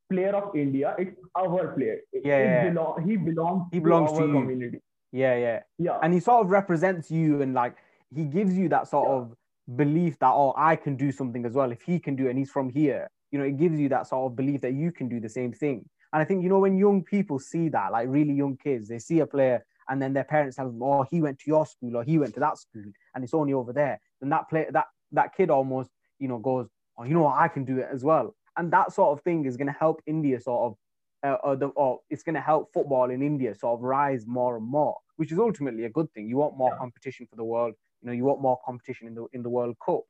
player 0.09 0.35
of 0.35 0.55
India. 0.55 0.95
It's 0.97 1.15
our 1.35 1.73
player. 1.73 1.99
Yeah, 2.13 2.21
yeah. 2.23 2.69
Belong, 2.69 3.07
he 3.07 3.15
belongs. 3.15 3.63
He 3.71 3.79
belongs 3.79 4.11
to, 4.13 4.19
to 4.19 4.23
our 4.23 4.41
community. 4.41 4.79
Yeah, 5.11 5.35
yeah, 5.35 5.59
yeah. 5.77 5.99
And 6.01 6.13
he 6.13 6.19
sort 6.19 6.45
of 6.45 6.51
represents 6.51 7.09
you, 7.09 7.41
and 7.41 7.53
like 7.53 7.75
he 8.13 8.25
gives 8.25 8.57
you 8.57 8.69
that 8.69 8.87
sort 8.87 9.07
yeah. 9.07 9.15
of 9.15 9.35
belief 9.75 10.17
that 10.19 10.31
oh, 10.31 10.53
I 10.57 10.75
can 10.75 10.95
do 10.95 11.11
something 11.11 11.45
as 11.45 11.53
well. 11.53 11.71
If 11.71 11.81
he 11.81 11.99
can 11.99 12.15
do 12.15 12.27
it, 12.27 12.31
and 12.31 12.39
he's 12.39 12.51
from 12.51 12.69
here, 12.69 13.09
you 13.31 13.39
know, 13.39 13.45
it 13.45 13.57
gives 13.57 13.79
you 13.79 13.89
that 13.89 14.07
sort 14.07 14.31
of 14.31 14.35
belief 14.35 14.61
that 14.61 14.73
you 14.73 14.91
can 14.91 15.07
do 15.07 15.19
the 15.19 15.29
same 15.29 15.53
thing. 15.53 15.85
And 16.11 16.21
I 16.21 16.25
think 16.25 16.43
you 16.43 16.49
know 16.49 16.59
when 16.59 16.77
young 16.77 17.03
people 17.03 17.39
see 17.39 17.69
that, 17.69 17.91
like 17.91 18.07
really 18.09 18.33
young 18.33 18.57
kids, 18.57 18.87
they 18.87 18.99
see 18.99 19.19
a 19.19 19.27
player, 19.27 19.65
and 19.87 20.01
then 20.01 20.13
their 20.13 20.23
parents 20.23 20.57
tell 20.57 20.67
them, 20.67 20.81
oh, 20.81 21.05
he 21.09 21.21
went 21.21 21.39
to 21.39 21.45
your 21.47 21.65
school 21.65 21.97
or 21.97 22.03
he 22.03 22.17
went 22.17 22.33
to 22.33 22.39
that 22.39 22.57
school, 22.57 22.83
and 23.15 23.23
it's 23.23 23.33
only 23.33 23.53
over 23.53 23.73
there. 23.73 23.99
Then 24.19 24.29
that 24.29 24.49
play 24.49 24.67
that 24.71 24.85
that 25.11 25.35
kid 25.35 25.49
almost 25.49 25.89
you 26.19 26.27
know 26.27 26.37
goes, 26.37 26.67
oh, 26.97 27.03
you 27.03 27.13
know 27.13 27.23
what, 27.23 27.37
I 27.37 27.47
can 27.47 27.63
do 27.63 27.77
it 27.79 27.87
as 27.91 28.03
well 28.03 28.35
and 28.59 28.71
that 28.73 28.91
sort 28.91 29.17
of 29.17 29.23
thing 29.23 29.45
is 29.45 29.55
going 29.55 29.67
to 29.67 29.79
help 29.79 30.01
India 30.05 30.39
sort 30.39 30.61
of, 30.67 30.77
uh, 31.25 31.37
or, 31.45 31.55
the, 31.55 31.67
or 31.67 31.99
it's 32.09 32.23
going 32.23 32.35
to 32.35 32.41
help 32.41 32.73
football 32.73 33.09
in 33.09 33.21
India 33.21 33.55
sort 33.55 33.79
of 33.79 33.83
rise 33.83 34.25
more 34.27 34.57
and 34.57 34.65
more, 34.65 34.97
which 35.15 35.31
is 35.31 35.39
ultimately 35.39 35.85
a 35.85 35.89
good 35.89 36.11
thing. 36.13 36.27
You 36.27 36.37
want 36.37 36.57
more 36.57 36.71
yeah. 36.73 36.77
competition 36.77 37.25
for 37.29 37.37
the 37.37 37.43
world. 37.43 37.73
You 38.01 38.07
know, 38.07 38.13
you 38.13 38.25
want 38.25 38.41
more 38.41 38.59
competition 38.65 39.07
in 39.07 39.15
the 39.15 39.27
in 39.33 39.43
the 39.43 39.49
World 39.49 39.75
Cup. 39.85 40.01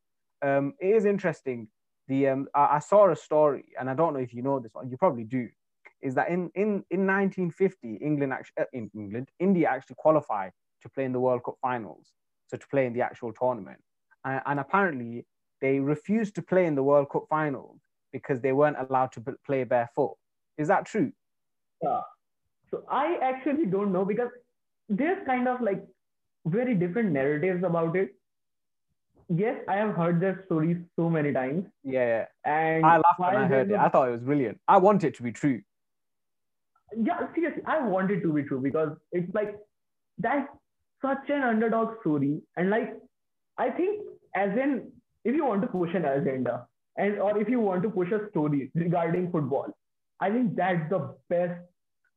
Um, 0.42 0.74
it 0.80 0.96
is 0.96 1.06
interesting. 1.06 1.68
The 2.08 2.28
um, 2.30 2.48
I, 2.56 2.78
I 2.78 2.80
saw 2.80 3.12
a 3.12 3.16
story, 3.16 3.66
and 3.80 3.90
I 3.90 3.94
don't 3.94 4.14
know 4.14 4.20
if 4.20 4.34
you 4.34 4.42
know 4.42 4.60
this 4.60 4.74
one. 4.74 4.90
You 4.90 4.98
probably 4.98 5.26
do. 5.26 5.48
Is 6.02 6.16
that 6.16 6.30
in 6.30 6.50
in 6.56 6.84
in 6.90 7.06
1950, 7.06 8.00
England 8.02 8.34
actually 8.34 8.62
uh, 8.62 8.66
in 8.74 8.90
England, 8.96 9.30
India 9.40 9.70
actually 9.70 9.98
qualified 10.00 10.52
to 10.82 10.90
play 10.90 11.06
in 11.06 11.14
the 11.14 11.20
World 11.20 11.44
Cup 11.44 11.58
finals, 11.62 12.14
so 12.48 12.58
to 12.58 12.68
play 12.68 12.86
in 12.88 12.94
the 12.94 13.02
actual 13.02 13.32
tournament, 13.34 13.80
and, 14.26 14.42
and 14.46 14.60
apparently 14.60 15.26
they 15.62 15.80
refused 15.80 16.36
to 16.36 16.42
play 16.42 16.66
in 16.66 16.76
the 16.76 16.84
World 16.84 17.10
Cup 17.12 17.26
finals 17.30 17.82
because 18.12 18.42
they 18.42 18.52
weren't 18.52 18.78
allowed 18.80 19.12
to 19.14 19.24
play 19.46 19.64
barefoot. 19.64 20.16
Is 20.58 20.68
that 20.68 20.86
true? 20.86 21.12
Yeah. 21.82 22.02
So 22.72 22.84
I 22.90 23.18
actually 23.22 23.66
don't 23.66 23.92
know 23.92 24.06
because 24.06 24.30
there's 24.90 25.26
kind 25.26 25.48
of 25.48 25.62
like 25.62 25.84
very 26.46 26.76
different 26.76 27.12
narratives 27.12 27.64
about 27.64 27.96
it. 27.96 28.16
Yes, 29.30 29.58
I 29.68 29.76
have 29.76 29.96
heard 29.96 30.20
their 30.20 30.44
stories 30.46 30.78
so 30.96 31.10
many 31.10 31.32
times. 31.32 31.66
Yeah, 31.84 32.26
and 32.46 32.84
I 32.84 32.96
laughed 32.96 33.20
when 33.20 33.36
I 33.36 33.48
heard 33.48 33.70
it. 33.70 33.78
I 33.78 33.88
thought 33.88 34.08
it 34.08 34.12
was 34.12 34.22
brilliant. 34.22 34.60
I 34.68 34.78
want 34.78 35.04
it 35.04 35.16
to 35.18 35.24
be 35.24 35.32
true. 35.32 35.62
Yeah, 37.00 37.28
seriously, 37.36 37.62
I 37.68 37.80
want 37.80 38.10
it 38.10 38.22
to 38.22 38.34
be 38.34 38.42
true 38.42 38.60
because 38.60 38.98
it's 39.12 39.32
like 39.36 39.56
that's 40.18 40.50
such 41.04 41.30
an 41.30 41.44
underdog 41.44 42.00
story, 42.02 42.42
and 42.58 42.72
like 42.72 42.96
I 43.60 43.70
think 43.70 44.02
as 44.36 44.50
in 44.58 44.92
if 45.24 45.36
you 45.36 45.46
want 45.46 45.62
to 45.62 45.68
push 45.68 45.94
an 45.94 46.06
agenda, 46.06 46.66
and 47.00 47.20
or 47.26 47.40
if 47.42 47.50
you 47.50 47.60
want 47.66 47.84
to 47.88 47.90
push 47.98 48.12
a 48.12 48.22
story 48.30 48.70
regarding 48.76 49.32
football 49.32 49.76
i 50.28 50.30
think 50.30 50.56
that's 50.62 50.90
the 50.94 51.02
best 51.34 51.60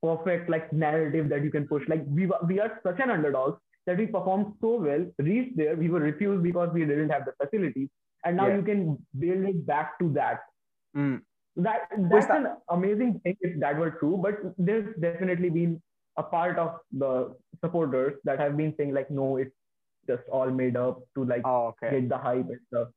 perfect 0.02 0.50
like 0.54 0.72
narrative 0.84 1.28
that 1.32 1.44
you 1.44 1.50
can 1.56 1.66
push 1.72 1.82
like 1.88 2.04
we, 2.08 2.30
we 2.46 2.60
are 2.60 2.80
such 2.86 3.00
an 3.04 3.10
underdog 3.10 3.58
that 3.86 3.98
we 3.98 4.06
performed 4.06 4.54
so 4.60 4.76
well 4.86 5.04
reached 5.18 5.56
there 5.56 5.76
we 5.76 5.88
were 5.88 6.00
refused 6.00 6.42
because 6.42 6.70
we 6.72 6.84
didn't 6.84 7.10
have 7.16 7.24
the 7.28 7.34
facilities 7.42 7.88
and 8.24 8.36
now 8.36 8.48
yeah. 8.48 8.56
you 8.56 8.62
can 8.62 8.98
build 9.18 9.44
it 9.52 9.64
back 9.66 9.98
to 10.00 10.10
that 10.18 10.40
mm. 10.96 11.20
that 11.56 11.88
that's 12.10 12.26
that? 12.26 12.38
an 12.40 12.46
amazing 12.70 13.14
thing 13.22 13.36
if 13.40 13.58
that 13.60 13.76
were 13.76 13.90
true 14.02 14.18
but 14.26 14.38
there's 14.58 14.94
definitely 15.00 15.50
been 15.50 15.80
a 16.18 16.22
part 16.22 16.58
of 16.58 16.76
the 16.92 17.34
supporters 17.64 18.14
that 18.24 18.38
have 18.38 18.56
been 18.56 18.74
saying 18.76 18.92
like 18.92 19.10
no 19.10 19.36
it's 19.36 19.54
just 20.08 20.22
all 20.30 20.50
made 20.50 20.76
up 20.76 21.00
to 21.14 21.24
like 21.24 21.42
oh, 21.44 21.74
okay. 21.74 22.00
get 22.00 22.08
the 22.08 22.18
hype 22.18 22.48
and 22.48 22.60
stuff 22.68 22.88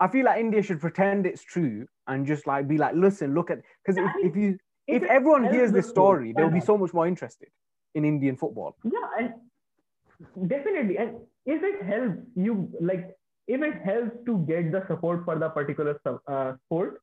I 0.00 0.08
feel 0.08 0.24
like 0.24 0.40
India 0.40 0.62
should 0.62 0.80
pretend 0.80 1.26
it's 1.26 1.42
true 1.42 1.86
and 2.06 2.26
just 2.26 2.46
like 2.46 2.68
be 2.68 2.78
like, 2.78 2.94
listen, 2.94 3.34
look 3.34 3.50
at 3.50 3.60
because 3.84 3.96
if, 3.98 4.10
if 4.30 4.36
you 4.36 4.58
if, 4.86 5.02
if 5.02 5.08
everyone 5.10 5.52
hears 5.52 5.72
this 5.72 5.88
story, 5.88 6.32
they'll 6.36 6.50
be 6.50 6.60
so 6.60 6.78
much 6.78 6.94
more 6.94 7.06
interested 7.06 7.48
in 7.94 8.04
Indian 8.04 8.36
football. 8.36 8.76
Yeah, 8.84 9.08
and 9.18 10.48
definitely, 10.48 10.98
and 10.98 11.16
if 11.46 11.62
it 11.62 11.84
helps 11.84 12.22
you, 12.36 12.70
like 12.80 13.16
if 13.46 13.62
it 13.62 13.82
helps 13.84 14.16
to 14.26 14.38
get 14.46 14.72
the 14.72 14.84
support 14.86 15.24
for 15.24 15.38
the 15.38 15.48
particular 15.48 16.00
uh, 16.26 16.54
sport, 16.66 17.02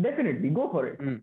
definitely 0.00 0.50
go 0.50 0.70
for 0.70 0.86
it. 0.86 1.00
Mm. 1.00 1.22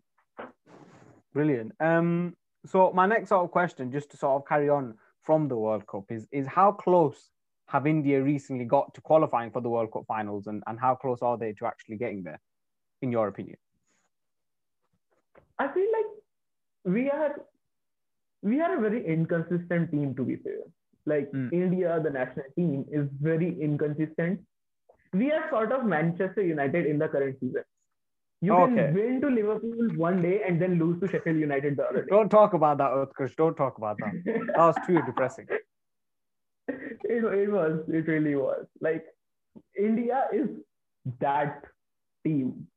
Brilliant. 1.33 1.71
Um, 1.79 2.35
so 2.65 2.91
my 2.93 3.05
next 3.05 3.29
sort 3.29 3.43
of 3.43 3.51
question, 3.51 3.91
just 3.91 4.11
to 4.11 4.17
sort 4.17 4.41
of 4.41 4.47
carry 4.47 4.69
on 4.69 4.95
from 5.21 5.47
the 5.47 5.55
World 5.55 5.85
Cup, 5.87 6.05
is 6.09 6.27
is 6.31 6.47
how 6.47 6.71
close 6.71 7.29
have 7.69 7.85
India 7.85 8.21
recently 8.21 8.65
got 8.65 8.93
to 8.95 9.01
qualifying 9.01 9.51
for 9.51 9.61
the 9.61 9.69
World 9.69 9.91
Cup 9.93 10.05
finals, 10.07 10.47
and, 10.47 10.63
and 10.67 10.79
how 10.79 10.95
close 10.95 11.19
are 11.21 11.37
they 11.37 11.53
to 11.53 11.67
actually 11.67 11.97
getting 11.97 12.23
there, 12.23 12.39
in 13.03 13.11
your 13.11 13.27
opinion? 13.27 13.57
I 15.59 15.67
feel 15.73 15.87
like 15.97 16.93
we 16.95 17.09
are 17.09 17.35
we 18.41 18.61
are 18.61 18.77
a 18.77 18.81
very 18.81 19.05
inconsistent 19.05 19.91
team 19.91 20.15
to 20.15 20.23
be 20.23 20.37
fair. 20.37 20.61
Like 21.05 21.31
Mm. 21.31 21.51
India, 21.53 21.99
the 22.03 22.09
national 22.09 22.45
team, 22.55 22.85
is 22.91 23.07
very 23.21 23.49
inconsistent. 23.61 24.41
We 25.13 25.31
are 25.31 25.49
sort 25.49 25.71
of 25.71 25.85
Manchester 25.85 26.41
United 26.41 26.85
in 26.85 26.97
the 26.97 27.07
current 27.07 27.39
season. 27.39 27.63
You 28.41 28.53
Okay. 28.53 28.75
can 28.75 28.93
win 28.97 29.21
to 29.21 29.29
Liverpool 29.37 29.89
one 30.01 30.21
day 30.21 30.35
and 30.47 30.61
then 30.61 30.77
lose 30.81 30.99
to 31.01 31.07
Sheffield 31.13 31.37
United 31.37 31.77
the 31.77 31.87
other 31.87 32.03
day. 32.03 32.09
Don't 32.09 32.29
talk 32.29 32.53
about 32.53 32.77
that, 32.77 32.91
Utkarsh. 32.91 33.35
Don't 33.35 33.55
talk 33.55 33.77
about 33.77 33.97
that. 33.99 34.13
That 34.25 34.57
was 34.57 34.77
too 34.87 35.01
depressing. 35.01 35.47
it, 37.03 37.23
it 37.23 37.51
was 37.51 37.79
it 37.87 38.07
really 38.07 38.35
was. 38.35 38.65
Like 38.81 39.05
india 39.77 40.25
is 40.33 40.49
that 41.19 41.63
team. 42.25 42.67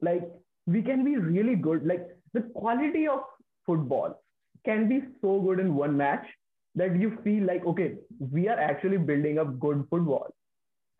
Like 0.00 0.28
we 0.66 0.82
can 0.82 1.04
be 1.04 1.16
really 1.16 1.56
good. 1.56 1.86
Like 1.86 2.06
the 2.34 2.42
quality 2.54 3.06
of 3.08 3.20
football 3.66 4.20
can 4.64 4.88
be 4.88 5.02
so 5.20 5.40
good 5.40 5.60
in 5.60 5.74
one 5.74 5.96
match 5.96 6.26
that 6.74 6.96
you 6.96 7.18
feel 7.24 7.44
like 7.44 7.64
okay 7.66 7.94
we 8.18 8.48
are 8.48 8.58
actually 8.58 8.98
building 8.98 9.38
up 9.38 9.58
good 9.58 9.84
football. 9.90 10.34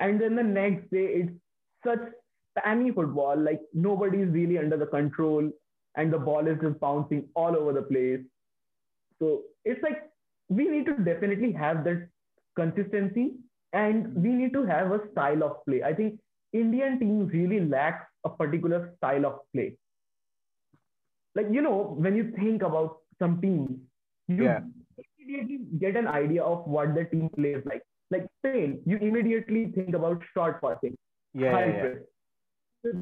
And 0.01 0.21
then 0.21 0.37
the 0.37 0.43
next 0.43 0.91
day 0.91 1.07
it's 1.23 1.33
such 1.85 2.01
spammy 2.57 2.95
football 2.95 3.37
like 3.37 3.61
nobody 3.75 4.19
is 4.23 4.31
really 4.31 4.59
under 4.59 4.77
the 4.77 4.87
control 4.87 5.51
and 5.97 6.13
the 6.13 6.19
ball 6.19 6.47
is 6.47 6.59
just 6.63 6.79
bouncing 6.81 7.29
all 7.35 7.57
over 7.57 7.73
the 7.73 7.83
place. 7.83 8.21
So 9.19 9.43
it's 9.65 9.83
like 9.83 10.05
we 10.49 10.69
need 10.69 10.87
to 10.87 10.95
definitely 10.99 11.53
have 11.53 11.85
that 11.85 12.09
consistency 12.61 13.27
and 13.73 14.15
we 14.27 14.31
need 14.41 14.53
to 14.59 14.65
have 14.71 14.93
a 14.97 15.01
style 15.11 15.45
of 15.49 15.59
play. 15.67 15.83
I 15.91 15.93
think 16.01 16.21
Indian 16.53 16.99
team 17.01 17.27
really 17.35 17.61
lacks 17.75 18.07
a 18.25 18.31
particular 18.31 18.81
style 18.97 19.27
of 19.31 19.41
play. 19.55 19.69
Like, 21.35 21.47
you 21.57 21.63
know, 21.63 21.77
when 22.07 22.17
you 22.21 22.31
think 22.37 22.63
about 22.63 22.99
some 23.23 23.41
teams, 23.43 23.79
you 24.29 24.45
Yeah. 24.45 24.61
immediately 25.19 25.59
get 25.85 25.97
an 26.03 26.09
idea 26.09 26.43
of 26.43 26.67
what 26.77 26.95
the 26.95 27.05
team 27.13 27.29
plays 27.37 27.63
like. 27.73 27.85
Like 28.15 28.27
Spain, 28.39 28.77
you 28.87 28.97
immediately 29.09 29.65
think 29.77 29.95
about 29.95 30.23
short 30.35 30.63
passing, 30.63 30.97
Yeah, 31.35 31.51
high 31.57 31.67
yeah, 31.73 31.89
yeah. 32.85 32.93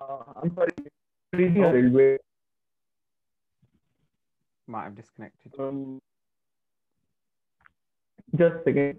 Uh, 0.00 0.24
I'm 0.42 0.50
sorry, 0.54 0.74
freezing 1.32 1.64
a 1.64 1.72
little 1.72 1.90
bit. 1.98 2.20
Might 4.66 4.84
have 4.84 4.96
disconnected. 4.96 5.54
Um, 5.58 6.00
just 8.36 8.54
a 8.56 8.62
second. 8.64 8.98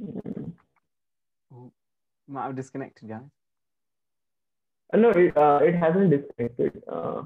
Mm. 0.00 0.52
Have 2.34 2.56
disconnected, 2.56 3.08
guys. 3.08 3.20
Uh, 4.92 4.96
No, 4.98 5.10
it, 5.10 5.36
uh, 5.36 5.60
it 5.62 5.74
hasn't 5.74 6.10
disconnected. 6.10 6.82
Uh, 6.88 7.22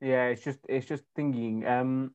Yeah, 0.00 0.26
it's 0.26 0.42
just 0.44 0.60
it's 0.68 0.86
just 0.86 1.02
thinking. 1.16 1.66
Um, 1.66 2.14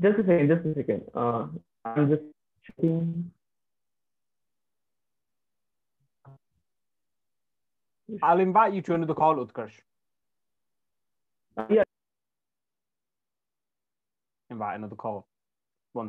just 0.00 0.18
a 0.18 0.22
second, 0.24 0.48
just 0.48 0.66
a 0.66 0.74
second. 0.74 1.02
Uh, 1.14 1.46
I'm 1.84 2.08
just 2.08 2.22
checking. 2.64 3.30
I'll 8.22 8.40
invite 8.40 8.74
you 8.74 8.82
to 8.82 8.94
another 8.94 9.14
call, 9.14 9.36
Utkarsh. 9.36 9.72
Yeah, 11.70 11.84
Invite 14.50 14.76
another 14.76 14.96
call. 14.96 15.26
One. 15.92 16.08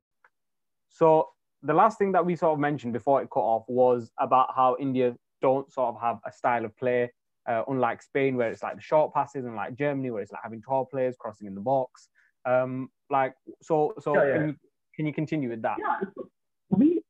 So 0.90 1.30
the 1.64 1.74
last 1.74 1.98
thing 1.98 2.12
that 2.14 2.26
we 2.26 2.36
sort 2.36 2.54
of 2.54 2.60
mentioned 2.60 2.94
before 2.94 3.22
it 3.22 3.30
cut 3.32 3.42
off 3.42 3.64
was 3.68 4.12
about 4.20 4.50
how 4.56 4.76
India 4.80 5.16
don't 5.42 5.72
sort 5.72 5.96
of 5.96 6.02
have 6.02 6.20
a 6.26 6.32
style 6.32 6.66
of 6.66 6.76
play, 6.78 7.12
uh, 7.48 7.64
unlike 7.68 8.02
Spain, 8.02 8.36
where 8.36 8.52
it's 8.52 8.64
like 8.64 8.76
the 8.76 8.82
short 8.82 9.14
passes, 9.14 9.46
and 9.46 9.56
like 9.56 9.76
Germany, 9.76 10.12
where 10.12 10.22
it's 10.22 10.32
like 10.32 10.42
having 10.44 10.62
tall 10.62 10.86
players 10.86 11.16
crossing 11.20 11.48
in 11.48 11.56
the 11.56 11.62
box. 11.62 12.10
Um, 12.46 12.90
like 13.10 13.34
so, 13.62 13.94
so 14.00 14.16
Yeah, 14.16 14.28
yeah. 14.28 14.34
Can, 14.34 14.48
you, 14.48 14.56
can 14.96 15.06
you 15.06 15.14
continue 15.14 15.50
with 15.50 15.62
that? 15.62 15.78
yeah. 15.80 16.24
We, 16.70 17.02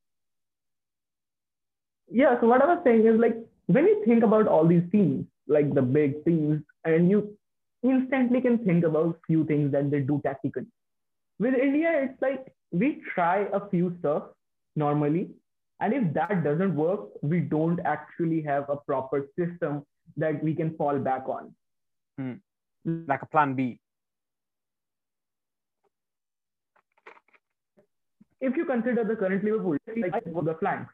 yeah. 2.10 2.39
So 2.39 2.48
what 2.48 2.62
I 2.62 2.65
was 2.65 2.80
saying 2.84 3.06
is 3.06 3.19
like 3.19 3.36
when 3.67 3.86
you 3.86 4.04
think 4.06 4.23
about 4.23 4.47
all 4.47 4.67
these 4.67 4.84
teams, 4.91 5.25
like 5.47 5.73
the 5.73 5.82
big 5.82 6.23
teams, 6.25 6.62
and 6.84 7.10
you 7.10 7.38
instantly 7.84 8.41
can 8.41 8.58
think 8.60 8.84
about 8.84 9.19
few 9.28 9.45
things 9.45 9.71
that 9.71 9.91
they 9.91 9.99
do 9.99 10.21
tactically. 10.23 10.67
With 11.39 11.54
India, 11.54 11.91
it's 12.04 12.21
like 12.21 12.54
we 12.71 13.01
try 13.13 13.47
a 13.54 13.67
few 13.69 13.95
stuff 13.99 14.23
normally, 14.75 15.32
and 15.80 15.93
if 15.93 16.13
that 16.13 16.43
doesn't 16.43 16.75
work, 16.75 17.10
we 17.21 17.39
don't 17.39 17.80
actually 17.82 18.41
have 18.43 18.69
a 18.69 18.78
proper 18.78 19.28
system 19.38 19.84
that 20.17 20.43
we 20.43 20.56
can 20.56 20.75
fall 20.78 20.97
back 20.97 21.28
on. 21.28 21.54
Hmm. 22.17 22.34
Like 23.08 23.23
a 23.23 23.25
plan 23.25 23.56
B. 23.56 23.80
if 28.45 28.56
you 28.56 28.65
consider 28.65 29.04
the 29.04 29.15
current 29.15 29.43
Liverpool, 29.43 29.78
like 29.88 30.23
the 30.23 30.56
flanks. 30.60 30.93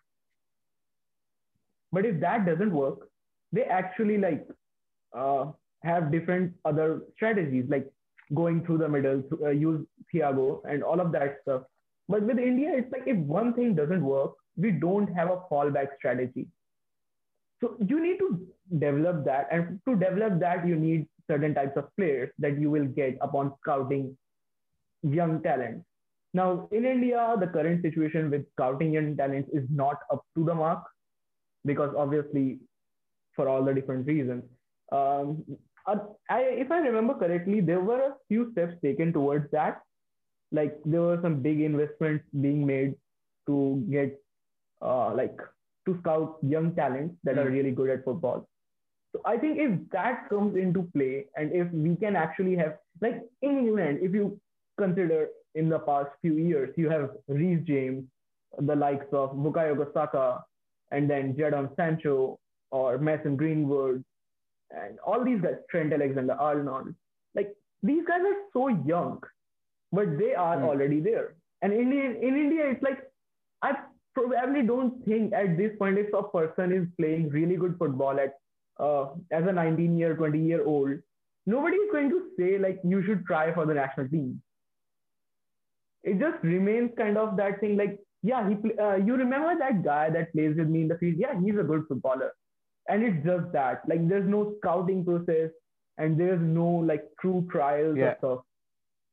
But 1.92 2.06
if 2.06 2.20
that 2.22 2.46
doesn't 2.46 2.72
work, 2.72 3.10
they 3.52 3.64
actually 3.64 4.18
like 4.18 4.48
uh, 5.14 5.52
have 5.84 6.12
different 6.12 6.54
other 6.64 7.02
strategies, 7.16 7.66
like 7.70 7.92
going 8.34 8.66
through 8.66 8.78
the 8.78 8.88
middle, 8.88 9.24
uh, 9.44 9.50
use 9.50 9.86
Thiago 10.14 10.62
and 10.70 10.84
all 10.84 11.00
of 11.00 11.12
that 11.12 11.40
stuff. 11.42 11.64
But 12.08 12.24
with 12.24 12.40
India, 12.40 12.72
it's 12.74 12.92
like 12.92 13.04
if 13.08 13.18
one 13.18 13.54
thing 13.54 13.76
doesn't 13.76 14.04
work, 14.04 14.34
we 14.58 14.72
don't 14.72 15.08
have 15.14 15.30
a 15.30 15.42
fallback 15.52 15.88
strategy. 15.98 16.48
So 17.62 17.76
you 17.86 18.02
need 18.02 18.18
to 18.20 18.48
develop 18.80 19.24
that, 19.26 19.48
and 19.52 19.80
to 19.88 19.96
develop 19.96 20.40
that, 20.40 20.68
you 20.68 20.76
need 20.76 21.08
certain 21.30 21.54
types 21.54 21.78
of 21.78 21.96
players 21.96 22.32
that 22.40 22.60
you 22.60 22.72
will 22.72 22.86
get 22.86 23.18
upon 23.22 23.54
scouting 23.62 24.18
young 25.04 25.42
talent. 25.44 25.84
Now, 26.34 26.68
in 26.72 26.86
India, 26.86 27.36
the 27.40 27.48
current 27.48 27.82
situation 27.82 28.30
with 28.32 28.46
scouting 28.54 28.94
young 28.94 29.16
talents 29.16 29.50
is 29.54 29.64
not 29.70 29.98
up 30.12 30.26
to 30.36 30.44
the 30.44 30.56
mark 30.56 30.84
because 31.66 31.94
obviously, 31.98 32.60
for 33.36 33.48
all 33.48 33.64
the 33.64 33.74
different 33.74 34.06
reasons. 34.08 34.44
Um, 34.92 35.44
I, 35.88 36.40
if 36.40 36.72
I 36.72 36.78
remember 36.78 37.14
correctly, 37.16 37.60
there 37.62 37.80
were 37.82 38.02
a 38.02 38.16
few 38.28 38.52
steps 38.52 38.76
taken 38.84 39.12
towards 39.14 39.50
that. 39.52 39.82
Like 40.52 40.78
there 40.86 41.02
were 41.02 41.20
some 41.22 41.42
big 41.42 41.62
investments 41.62 42.26
being 42.40 42.66
made 42.66 42.96
to 43.48 43.84
get, 43.90 44.20
uh, 44.82 45.14
like, 45.16 45.38
to 45.86 45.98
scout 46.02 46.38
young 46.44 46.76
talents 46.76 47.16
that 47.24 47.38
are 47.40 47.46
Mm. 47.46 47.54
really 47.54 47.72
good 47.72 47.90
at 47.90 48.04
football. 48.04 48.48
So 49.14 49.22
I 49.26 49.38
think 49.38 49.58
if 49.58 49.90
that 49.92 50.30
comes 50.30 50.56
into 50.56 50.84
play, 50.94 51.26
and 51.36 51.52
if 51.52 51.72
we 51.72 51.96
can 51.96 52.16
actually 52.16 52.56
have, 52.56 52.78
like 53.02 53.22
in 53.42 53.58
England, 53.58 54.00
if 54.02 54.14
you 54.14 54.40
consider 54.78 55.30
in 55.56 55.68
the 55.70 55.80
past 55.80 56.12
few 56.22 56.36
years, 56.38 56.78
you 56.78 56.90
have 56.90 57.10
Reece 57.28 57.64
James, 57.66 58.06
the 58.60 58.76
likes 58.76 59.12
of 59.14 59.32
Bukayo 59.36 59.92
Saka, 59.94 60.44
and 60.92 61.10
then 61.10 61.34
Jadon 61.36 61.76
Sancho 61.76 62.40
or 62.72 62.98
Mason 62.98 63.36
Greenwood, 63.36 64.04
and 64.72 65.00
all 65.06 65.24
these 65.24 65.42
guys, 65.42 65.56
Trent 65.70 65.94
Alexander 65.94 66.34
Arnold. 66.34 66.94
Like 67.36 67.54
these 67.84 68.06
guys 68.08 68.22
are 68.22 68.40
so 68.54 68.68
young, 68.70 69.22
but 69.92 70.18
they 70.18 70.34
are 70.36 70.58
Mm. 70.58 70.64
already 70.64 71.00
there. 71.00 71.36
And 71.62 71.74
in, 71.74 71.92
in 71.94 72.38
India, 72.44 72.70
it's 72.70 72.82
like 72.84 73.00
I 73.62 73.76
probably 74.14 74.64
don't 74.64 75.04
think 75.06 75.34
at 75.34 75.58
this 75.58 75.76
point 75.78 75.98
if 75.98 76.14
a 76.14 76.24
person 76.24 76.72
is 76.72 76.88
playing 76.98 77.30
really 77.30 77.56
good 77.56 77.78
football 77.78 78.20
at 78.20 78.38
uh, 78.80 79.10
as 79.32 79.46
a 79.46 79.52
19 79.52 79.98
year, 79.98 80.16
20 80.16 80.40
year 80.40 80.66
old, 80.66 80.98
nobody 81.46 81.78
is 81.78 81.92
going 81.92 82.10
to 82.10 82.22
say 82.38 82.58
like 82.58 82.80
you 82.84 83.04
should 83.04 83.26
try 83.26 83.54
for 83.54 83.66
the 83.66 83.74
national 83.74 84.08
team. 84.10 84.42
It 86.04 86.20
just 86.20 86.44
remains 86.44 86.92
kind 86.98 87.18
of 87.18 87.38
that 87.38 87.60
thing 87.60 87.78
like, 87.78 88.00
yeah, 88.24 88.48
he 88.48 88.56
play, 88.56 88.76
uh, 88.78 88.96
you 88.96 89.16
remember 89.16 89.58
that 89.58 89.84
guy 89.84 90.10
that 90.10 90.32
plays 90.34 90.56
with 90.58 90.68
me 90.68 90.82
in 90.84 90.88
the 90.88 90.98
field? 90.98 91.16
Yeah, 91.18 91.40
he's 91.40 91.58
a 91.60 91.64
good 91.64 91.86
footballer. 91.88 92.32
And 92.90 93.04
it's 93.04 93.26
just 93.26 93.52
that. 93.54 93.82
Like 93.88 94.08
there's 94.08 94.28
no 94.28 94.56
scouting 94.60 95.06
process 95.06 95.52
and 95.98 96.20
there's 96.20 96.42
no 96.42 96.68
like 96.68 97.04
true 97.22 97.48
trials 97.52 97.98
Yeah. 97.98 98.12
or 98.12 98.18
stuff. 98.18 98.40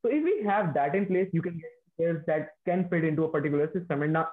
So 0.03 0.11
if 0.11 0.23
we 0.25 0.42
have 0.44 0.75
that 0.75 0.94
in 0.94 1.07
place, 1.07 1.29
you 1.33 1.42
can 1.42 1.55
get 1.55 1.71
players 1.97 2.25
that 2.27 2.51
can 2.66 2.88
fit 2.88 3.05
into 3.05 3.25
a 3.25 3.29
particular 3.31 3.71
system. 3.73 4.03
And 4.03 4.12
now 4.12 4.29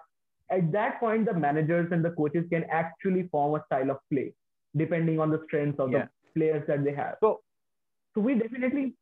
at 0.51 0.71
that 0.73 0.99
point, 0.99 1.25
the 1.25 1.33
managers 1.33 1.91
and 1.91 2.03
the 2.05 2.11
coaches 2.11 2.45
can 2.49 2.65
actually 2.69 3.27
form 3.29 3.55
a 3.59 3.63
style 3.65 3.91
of 3.91 3.97
play 4.11 4.33
depending 4.77 5.19
on 5.19 5.29
the 5.31 5.41
strengths 5.45 5.79
of 5.79 5.91
Yeah. 5.91 6.05
the 6.05 6.39
players 6.39 6.67
that 6.67 6.83
they 6.83 6.93
have. 6.93 7.15
So 7.21 7.41
So 8.15 8.21
we 8.21 8.35
definitely 8.35 8.95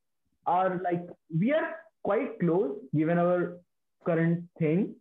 are 0.46 0.80
like 0.84 1.02
we 1.40 1.52
are 1.54 1.76
quite 2.04 2.40
close 2.40 2.72
given 2.96 3.18
our 3.18 3.58
current 4.06 4.44
thing, 4.60 4.96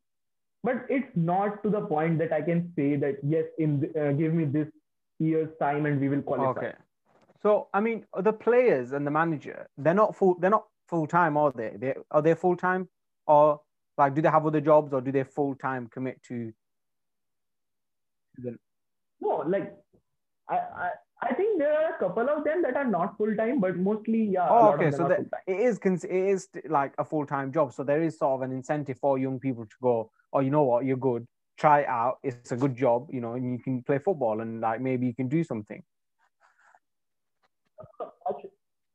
but 0.64 0.86
it's 0.88 1.10
not 1.14 1.62
to 1.62 1.70
the 1.70 1.80
point 1.80 2.18
that 2.18 2.32
I 2.32 2.42
can 2.42 2.72
say 2.76 2.96
that 2.96 3.16
yes, 3.22 3.44
in 3.58 3.80
the, 3.80 4.08
uh, 4.08 4.12
give 4.12 4.32
me 4.32 4.44
this 4.44 4.68
year's 5.18 5.50
time 5.58 5.86
and 5.86 6.00
we 6.00 6.08
will 6.08 6.22
qualify. 6.22 6.60
Okay. 6.60 6.72
So 7.42 7.68
I 7.74 7.80
mean, 7.80 8.06
the 8.20 8.32
players 8.32 8.92
and 8.92 9.06
the 9.06 9.10
manager, 9.10 9.66
they're 9.76 9.94
not 9.94 10.14
full. 10.14 10.36
They're 10.38 10.50
not 10.50 10.66
full 10.88 11.06
time, 11.06 11.36
are 11.36 11.52
they? 11.52 11.72
They 11.76 11.94
are 12.10 12.22
they 12.22 12.34
full 12.34 12.56
time, 12.56 12.88
or 13.26 13.60
like 13.98 14.14
do 14.14 14.22
they 14.22 14.28
have 14.28 14.46
other 14.46 14.60
jobs, 14.60 14.92
or 14.92 15.00
do 15.00 15.10
they 15.10 15.24
full 15.24 15.54
time 15.56 15.88
commit 15.92 16.22
to? 16.28 16.52
No, 19.20 19.44
like 19.46 19.74
I, 20.48 20.54
I 20.54 20.90
I 21.22 21.34
think 21.34 21.58
there 21.58 21.72
are 21.72 21.94
a 21.94 21.98
couple 21.98 22.28
of 22.28 22.44
them 22.44 22.62
that 22.62 22.76
are 22.76 22.86
not 22.86 23.16
full 23.16 23.34
time, 23.36 23.60
but 23.60 23.76
mostly 23.76 24.24
yeah. 24.24 24.46
Oh, 24.48 24.72
okay. 24.72 24.90
So 24.90 25.08
that 25.08 25.20
it 25.46 25.60
is 25.60 25.78
it 25.84 26.10
is 26.10 26.48
like 26.68 26.94
a 26.98 27.04
full 27.04 27.26
time 27.26 27.52
job. 27.52 27.72
So 27.72 27.84
there 27.84 28.02
is 28.02 28.18
sort 28.18 28.34
of 28.40 28.42
an 28.42 28.56
incentive 28.56 28.98
for 28.98 29.18
young 29.18 29.40
people 29.40 29.64
to 29.64 29.76
go. 29.82 30.10
Oh, 30.32 30.40
you 30.40 30.50
know 30.50 30.62
what? 30.62 30.84
You're 30.84 30.96
good. 30.96 31.26
Try 31.58 31.80
it 31.80 31.88
out. 31.88 32.18
It's 32.22 32.52
a 32.52 32.56
good 32.56 32.74
job. 32.76 33.08
You 33.10 33.20
know, 33.20 33.34
and 33.34 33.52
you 33.52 33.58
can 33.58 33.82
play 33.82 33.98
football 33.98 34.40
and 34.40 34.60
like 34.60 34.80
maybe 34.80 35.06
you 35.06 35.14
can 35.14 35.28
do 35.28 35.44
something. 35.44 35.82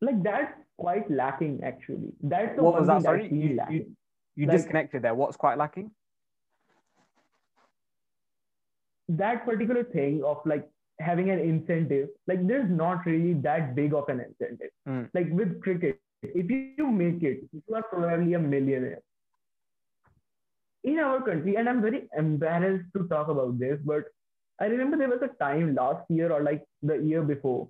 Like 0.01 0.21
that's 0.23 0.53
quite 0.77 1.09
lacking 1.09 1.61
actually. 1.63 2.13
That's 2.21 2.55
the 2.55 2.63
What 2.63 2.73
one 2.73 2.81
was 2.81 2.87
that? 2.87 3.01
Sorry, 3.03 3.29
you, 3.31 3.59
you, 3.69 3.95
you 4.35 4.45
Like- 4.47 4.57
disconnected 4.57 5.01
there. 5.01 5.15
What's 5.15 5.37
quite 5.37 5.57
lacking? 5.57 5.91
that 9.09 9.45
particular 9.45 9.83
thing 9.83 10.23
of 10.23 10.37
like 10.45 10.67
having 10.99 11.29
an 11.29 11.39
incentive, 11.39 12.09
like 12.27 12.45
there's 12.47 12.69
not 12.69 13.05
really 13.05 13.33
that 13.33 13.75
big 13.75 13.93
of 13.93 14.09
an 14.09 14.19
incentive. 14.19 14.71
Mm. 14.87 15.09
Like 15.13 15.27
with 15.31 15.61
cricket, 15.61 15.99
if 16.23 16.49
you 16.49 16.87
make 16.91 17.23
it, 17.23 17.41
you 17.53 17.75
are 17.75 17.83
probably 17.83 18.33
a 18.33 18.39
millionaire. 18.39 19.01
In 20.87 20.99
our 20.99 21.21
country, 21.21 21.55
and 21.57 21.69
I'm 21.69 21.81
very 21.81 22.07
embarrassed 22.17 22.85
to 22.95 23.07
talk 23.07 23.27
about 23.27 23.59
this, 23.59 23.79
but 23.83 24.05
I 24.59 24.65
remember 24.65 24.97
there 24.97 25.09
was 25.09 25.21
a 25.21 25.33
time 25.43 25.75
last 25.75 26.09
year 26.09 26.31
or 26.31 26.41
like 26.41 26.63
the 26.81 26.95
year 26.95 27.21
before 27.21 27.67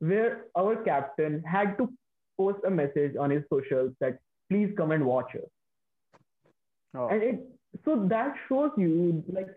where 0.00 0.46
our 0.56 0.76
captain 0.84 1.42
had 1.42 1.78
to 1.78 1.92
post 2.36 2.58
a 2.66 2.70
message 2.70 3.16
on 3.16 3.30
his 3.30 3.44
socials 3.48 3.92
that 4.00 4.18
please 4.50 4.72
come 4.76 4.90
and 4.92 5.04
watch 5.04 5.34
us. 5.34 5.48
Oh. 6.96 7.08
And 7.08 7.22
it 7.22 7.40
so 7.84 8.06
that 8.08 8.34
shows 8.48 8.70
you 8.76 9.22
like 9.28 9.48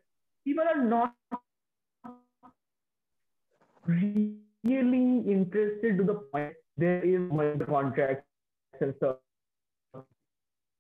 people 0.46 0.64
are 0.64 0.84
not 0.84 1.14
really 3.86 5.24
interested 5.36 5.98
to 5.98 6.04
the 6.04 6.16
point 6.32 6.54
there 6.78 7.04
is 7.04 7.20
money 7.32 7.66
contracts 7.66 8.26
and 8.82 8.94
stuff. 8.98 9.18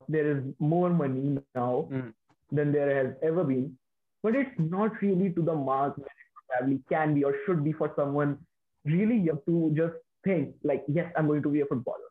There 0.09 0.27
is 0.31 0.43
more 0.59 0.89
money 0.89 1.37
now 1.55 1.87
Mm. 1.91 2.13
than 2.51 2.71
there 2.71 2.91
has 2.99 3.15
ever 3.21 3.43
been, 3.43 3.77
but 4.23 4.35
it's 4.35 4.59
not 4.59 5.01
really 5.01 5.31
to 5.37 5.41
the 5.49 5.55
mark 5.55 5.95
that 5.97 6.05
it 6.23 6.29
probably 6.49 6.79
can 6.89 7.13
be 7.13 7.23
or 7.23 7.33
should 7.45 7.63
be 7.63 7.71
for 7.71 7.91
someone 7.95 8.37
really 8.85 9.17
young 9.17 9.39
to 9.47 9.71
just 9.81 9.95
think 10.23 10.55
like, 10.63 10.83
yes, 10.87 11.13
I'm 11.15 11.27
going 11.27 11.43
to 11.43 11.49
be 11.49 11.61
a 11.61 11.65
footballer. 11.65 12.09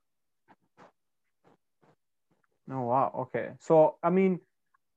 Oh 2.71 2.83
wow. 2.83 3.13
Okay. 3.27 3.51
So 3.61 3.97
I 4.03 4.11
mean, 4.11 4.41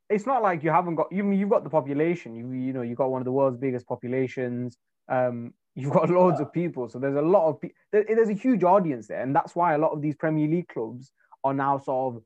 it's 0.10 0.26
not 0.26 0.42
like 0.44 0.64
you 0.64 0.70
haven't 0.70 0.96
got 0.96 1.12
you. 1.12 1.32
You've 1.32 1.50
got 1.50 1.64
the 1.64 1.70
population. 1.70 2.36
You 2.36 2.52
you 2.52 2.74
know 2.74 2.82
you've 2.82 2.98
got 2.98 3.12
one 3.12 3.22
of 3.22 3.26
the 3.26 3.32
world's 3.32 3.58
biggest 3.58 3.88
populations. 3.88 4.78
Um, 5.08 5.54
you've 5.76 5.94
got 5.94 6.10
loads 6.10 6.42
of 6.42 6.52
people. 6.52 6.90
So 6.90 7.00
there's 7.00 7.16
a 7.16 7.22
lot 7.22 7.48
of 7.48 7.62
pe- 7.62 7.72
there's 7.92 8.30
a 8.30 8.34
huge 8.34 8.64
audience 8.64 9.08
there, 9.08 9.22
and 9.22 9.34
that's 9.34 9.56
why 9.56 9.74
a 9.74 9.78
lot 9.78 9.92
of 9.92 10.02
these 10.02 10.16
Premier 10.16 10.48
League 10.48 10.68
clubs 10.68 11.12
are 11.46 11.54
now 11.54 11.78
sort 11.78 12.16
of 12.16 12.24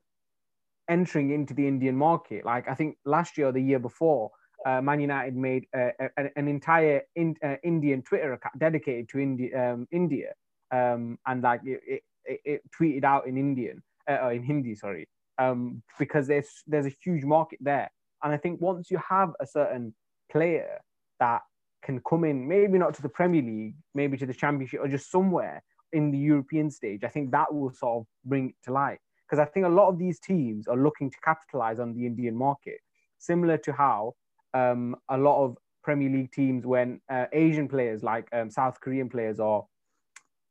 entering 0.88 1.30
into 1.30 1.54
the 1.54 1.66
Indian 1.66 1.96
market. 1.96 2.44
Like 2.44 2.68
I 2.68 2.74
think 2.74 2.96
last 3.04 3.36
year 3.36 3.48
or 3.48 3.52
the 3.52 3.62
year 3.62 3.78
before, 3.78 4.30
uh, 4.64 4.80
Man 4.80 5.00
United 5.00 5.36
made 5.36 5.66
uh, 5.76 5.90
a, 6.00 6.30
an 6.36 6.48
entire 6.48 7.02
in, 7.14 7.36
uh, 7.44 7.56
Indian 7.62 8.02
Twitter 8.02 8.32
account 8.32 8.58
dedicated 8.58 9.08
to 9.10 9.18
India, 9.18 9.72
um, 9.72 9.86
India, 9.92 10.32
um, 10.72 11.18
and 11.26 11.42
like 11.42 11.60
it, 11.64 12.02
it, 12.24 12.40
it 12.44 12.62
tweeted 12.78 13.04
out 13.04 13.26
in 13.26 13.36
Indian, 13.36 13.82
uh, 14.10 14.30
in 14.30 14.42
Hindi, 14.42 14.74
sorry, 14.74 15.08
um, 15.38 15.82
because 15.98 16.26
there's 16.26 16.48
there's 16.66 16.86
a 16.86 16.96
huge 17.04 17.24
market 17.24 17.58
there, 17.62 17.90
and 18.22 18.32
I 18.32 18.36
think 18.36 18.60
once 18.60 18.90
you 18.90 18.98
have 19.08 19.30
a 19.40 19.46
certain 19.46 19.94
player 20.32 20.78
that 21.20 21.42
can 21.82 22.00
come 22.08 22.24
in, 22.24 22.48
maybe 22.48 22.78
not 22.78 22.94
to 22.94 23.02
the 23.02 23.08
Premier 23.08 23.42
League, 23.42 23.76
maybe 23.94 24.16
to 24.16 24.26
the 24.26 24.34
Championship 24.34 24.80
or 24.80 24.88
just 24.88 25.10
somewhere 25.10 25.62
in 25.92 26.10
the 26.10 26.18
European 26.18 26.70
stage, 26.70 27.04
I 27.04 27.08
think 27.08 27.30
that 27.30 27.54
will 27.54 27.70
sort 27.70 28.00
of 28.00 28.06
bring 28.24 28.50
it 28.50 28.56
to 28.64 28.72
light. 28.72 28.98
Because 29.28 29.40
I 29.40 29.50
think 29.50 29.66
a 29.66 29.70
lot 29.70 29.88
of 29.88 29.98
these 29.98 30.20
teams 30.20 30.68
are 30.68 30.76
looking 30.76 31.10
to 31.10 31.16
capitalize 31.24 31.80
on 31.80 31.92
the 31.94 32.06
Indian 32.06 32.36
market, 32.36 32.78
similar 33.18 33.58
to 33.58 33.72
how 33.72 34.14
um, 34.54 34.96
a 35.08 35.18
lot 35.18 35.44
of 35.44 35.56
Premier 35.82 36.10
League 36.10 36.32
teams, 36.32 36.64
when 36.64 37.00
uh, 37.10 37.26
Asian 37.32 37.68
players 37.68 38.02
like 38.02 38.28
um, 38.32 38.50
South 38.50 38.80
Korean 38.80 39.08
players 39.08 39.40
or 39.40 39.66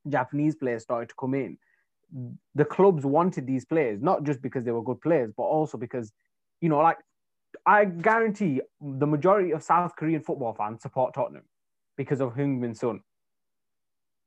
Japanese 0.10 0.56
players 0.56 0.84
started 0.84 1.10
to 1.10 1.16
come 1.20 1.34
in, 1.34 1.58
the 2.54 2.66
clubs 2.66 3.06
wanted 3.06 3.48
these 3.48 3.66
players, 3.66 4.02
not 4.02 4.24
just 4.24 4.42
because 4.42 4.64
they 4.64 4.72
were 4.72 4.84
good 4.84 5.02
players, 5.02 5.32
but 5.36 5.44
also 5.44 5.78
because, 5.78 6.14
you 6.62 6.70
know, 6.70 6.80
like 6.80 6.98
I 7.66 7.86
guarantee 7.86 8.62
the 8.82 9.08
majority 9.08 9.52
of 9.52 9.64
South 9.64 9.96
Korean 9.96 10.22
football 10.22 10.54
fans 10.54 10.82
support 10.82 11.14
Tottenham 11.14 11.44
because 11.98 12.22
of 12.22 12.34
Heung-min 12.34 12.76
Son. 12.76 13.02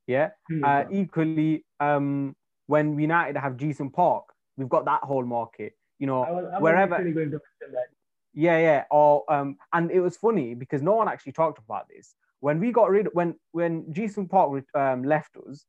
Yeah. 0.06 0.30
Uh, 0.64 0.84
equally, 0.90 1.64
um, 1.80 2.34
when 2.66 2.98
United 2.98 3.38
have 3.38 3.56
Ji-sung 3.56 3.90
Park, 3.90 4.24
we've 4.59 4.68
got 4.68 4.85
that 4.85 5.03
whole 5.05 5.25
market. 5.25 5.73
You 5.99 6.07
know, 6.09 6.23
I 6.23 6.31
was, 6.31 6.44
I 6.44 6.49
was 6.55 6.62
wherever- 6.62 6.97
going 6.97 7.31
to 7.31 7.40
that. 7.73 7.87
yeah, 8.35 8.59
yeah. 8.59 8.85
Or 8.90 9.25
um, 9.33 9.57
and 9.73 9.90
it 9.90 10.01
was 10.01 10.16
funny 10.16 10.55
because 10.55 10.83
no 10.83 10.94
one 10.94 11.09
actually 11.09 11.33
talked 11.33 11.59
about 11.59 11.88
this. 11.88 12.14
When 12.40 12.61
we 12.61 12.71
got 12.73 12.90
rid 12.90 13.09
when 13.14 13.35
when 13.53 13.92
Ji-sung 13.92 14.29
Park 14.29 14.64
um, 14.75 15.03
left 15.05 15.37
us, 15.49 15.64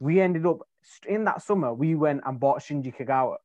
we 0.00 0.20
ended 0.20 0.44
up 0.46 0.58
in 1.06 1.24
that 1.24 1.42
summer. 1.42 1.72
We 1.72 1.94
went 1.94 2.22
and 2.26 2.40
bought 2.40 2.60
Shinji 2.60 2.94
Kagawa, 2.94 3.36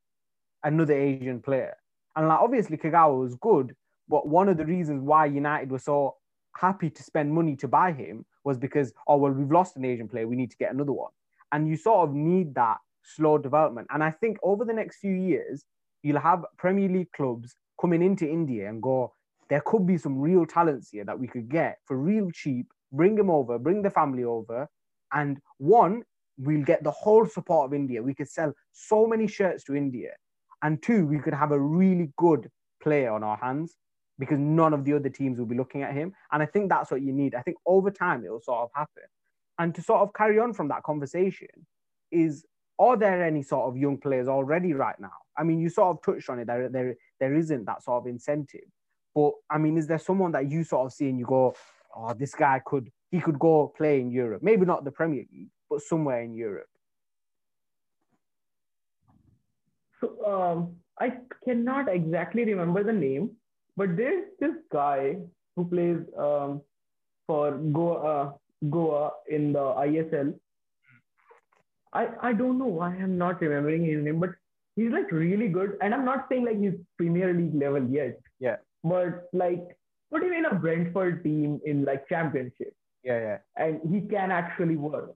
another 0.63 0.93
Asian 0.93 1.41
player, 1.41 1.75
and 2.15 2.27
like 2.27 2.39
obviously 2.39 2.77
Kagawa 2.77 3.17
was 3.17 3.35
good, 3.35 3.75
but 4.09 4.27
one 4.27 4.49
of 4.49 4.57
the 4.57 4.65
reasons 4.65 5.03
why 5.03 5.25
United 5.25 5.71
were 5.71 5.79
so 5.79 6.15
happy 6.57 6.89
to 6.89 7.03
spend 7.03 7.31
money 7.31 7.55
to 7.55 7.67
buy 7.67 7.93
him 7.93 8.25
was 8.43 8.57
because 8.57 8.91
oh 9.07 9.15
well 9.15 9.31
we've 9.31 9.51
lost 9.51 9.77
an 9.77 9.85
Asian 9.85 10.09
player, 10.09 10.27
we 10.27 10.35
need 10.35 10.51
to 10.51 10.57
get 10.57 10.73
another 10.73 10.91
one, 10.91 11.11
and 11.53 11.65
you 11.69 11.77
sort 11.77 12.09
of 12.09 12.13
need 12.13 12.55
that 12.55 12.77
slow 13.03 13.37
development. 13.37 13.87
And 13.91 14.03
I 14.03 14.11
think 14.11 14.37
over 14.43 14.65
the 14.65 14.73
next 14.73 14.97
few 14.97 15.13
years, 15.13 15.65
you'll 16.03 16.19
have 16.19 16.45
Premier 16.57 16.89
League 16.89 17.11
clubs 17.11 17.55
coming 17.79 18.01
into 18.01 18.29
India 18.29 18.69
and 18.69 18.81
go, 18.81 19.13
there 19.49 19.61
could 19.65 19.85
be 19.85 19.97
some 19.97 20.19
real 20.19 20.45
talents 20.45 20.89
here 20.91 21.03
that 21.05 21.19
we 21.19 21.27
could 21.27 21.49
get 21.49 21.79
for 21.85 21.97
real 21.97 22.29
cheap, 22.31 22.67
bring 22.91 23.15
them 23.15 23.29
over, 23.29 23.57
bring 23.57 23.81
the 23.81 23.89
family 23.89 24.23
over. 24.23 24.67
And 25.11 25.39
one, 25.57 26.03
we'll 26.37 26.63
get 26.63 26.83
the 26.83 26.91
whole 26.91 27.25
support 27.25 27.65
of 27.65 27.73
India. 27.73 28.01
We 28.01 28.13
could 28.13 28.29
sell 28.29 28.53
so 28.71 29.07
many 29.07 29.27
shirts 29.27 29.63
to 29.65 29.75
India. 29.75 30.11
And 30.61 30.81
two, 30.81 31.05
we 31.05 31.19
could 31.19 31.33
have 31.33 31.51
a 31.51 31.59
really 31.59 32.11
good 32.17 32.49
player 32.81 33.11
on 33.11 33.23
our 33.23 33.37
hands 33.37 33.75
because 34.19 34.37
none 34.37 34.73
of 34.73 34.83
the 34.83 34.93
other 34.93 35.09
teams 35.09 35.39
will 35.39 35.45
be 35.45 35.55
looking 35.55 35.81
at 35.81 35.93
him. 35.93 36.13
And 36.31 36.43
I 36.43 36.45
think 36.45 36.69
that's 36.69 36.91
what 36.91 37.01
you 37.01 37.13
need. 37.13 37.33
I 37.33 37.41
think 37.41 37.57
over 37.65 37.89
time 37.89 38.23
it'll 38.23 38.41
sort 38.41 38.63
of 38.63 38.69
happen. 38.75 39.03
And 39.57 39.73
to 39.75 39.81
sort 39.81 40.01
of 40.01 40.13
carry 40.13 40.39
on 40.39 40.53
from 40.53 40.67
that 40.67 40.83
conversation 40.83 41.47
is 42.11 42.45
are 42.79 42.95
there 42.95 43.23
any 43.23 43.43
sort 43.43 43.67
of 43.67 43.77
young 43.77 43.97
players 43.97 44.27
already 44.27 44.73
right 44.73 44.99
now? 44.99 45.11
I 45.37 45.43
mean, 45.43 45.59
you 45.59 45.69
sort 45.69 45.97
of 45.97 46.01
touched 46.03 46.29
on 46.29 46.39
it. 46.39 46.47
There, 46.47 46.69
there, 46.69 46.95
there 47.19 47.35
isn't 47.35 47.65
that 47.65 47.83
sort 47.83 48.01
of 48.01 48.07
incentive. 48.07 48.69
But 49.13 49.33
I 49.49 49.57
mean, 49.57 49.77
is 49.77 49.87
there 49.87 49.99
someone 49.99 50.31
that 50.31 50.49
you 50.49 50.63
sort 50.63 50.85
of 50.85 50.93
see 50.93 51.09
and 51.09 51.19
you 51.19 51.25
go, 51.25 51.53
oh, 51.95 52.13
this 52.13 52.33
guy 52.33 52.61
could 52.65 52.89
he 53.11 53.19
could 53.19 53.39
go 53.39 53.73
play 53.75 53.99
in 53.99 54.11
Europe? 54.11 54.41
Maybe 54.43 54.65
not 54.65 54.85
the 54.85 54.91
Premier 54.91 55.25
League, 55.31 55.49
but 55.69 55.81
somewhere 55.81 56.21
in 56.21 56.33
Europe. 56.33 56.67
So 59.99 60.25
um, 60.25 60.75
I 60.99 61.17
cannot 61.43 61.89
exactly 61.89 62.45
remember 62.45 62.83
the 62.83 62.93
name, 62.93 63.31
but 63.75 63.97
there's 63.97 64.25
this 64.39 64.55
guy 64.71 65.17
who 65.55 65.65
plays 65.65 65.97
um, 66.17 66.61
for 67.27 67.57
Goa, 67.57 68.35
Goa 68.69 69.11
in 69.27 69.53
the 69.53 69.59
ISL. 69.59 70.33
I, 71.93 72.07
I 72.21 72.33
don't 72.33 72.59
know 72.59 72.67
why 72.67 72.89
I'm 72.89 73.17
not 73.17 73.41
remembering 73.41 73.85
his 73.85 74.03
name, 74.03 74.19
but 74.19 74.31
he's 74.75 74.91
like 74.91 75.11
really 75.11 75.47
good. 75.47 75.77
And 75.81 75.93
I'm 75.93 76.05
not 76.05 76.27
saying 76.29 76.45
like 76.45 76.59
he's 76.59 76.73
Premier 76.97 77.33
League 77.33 77.55
level 77.55 77.83
yet. 77.89 78.19
Yeah. 78.39 78.57
But 78.83 79.29
like 79.33 79.77
put 80.11 80.23
him 80.23 80.33
in 80.33 80.45
a 80.45 80.55
Brentford 80.55 81.23
team 81.23 81.59
in 81.65 81.85
like 81.85 82.07
championship 82.07 82.73
Yeah, 83.03 83.19
yeah. 83.19 83.37
and 83.55 83.79
he 83.91 84.01
can 84.07 84.31
actually 84.31 84.75
work. 84.75 85.15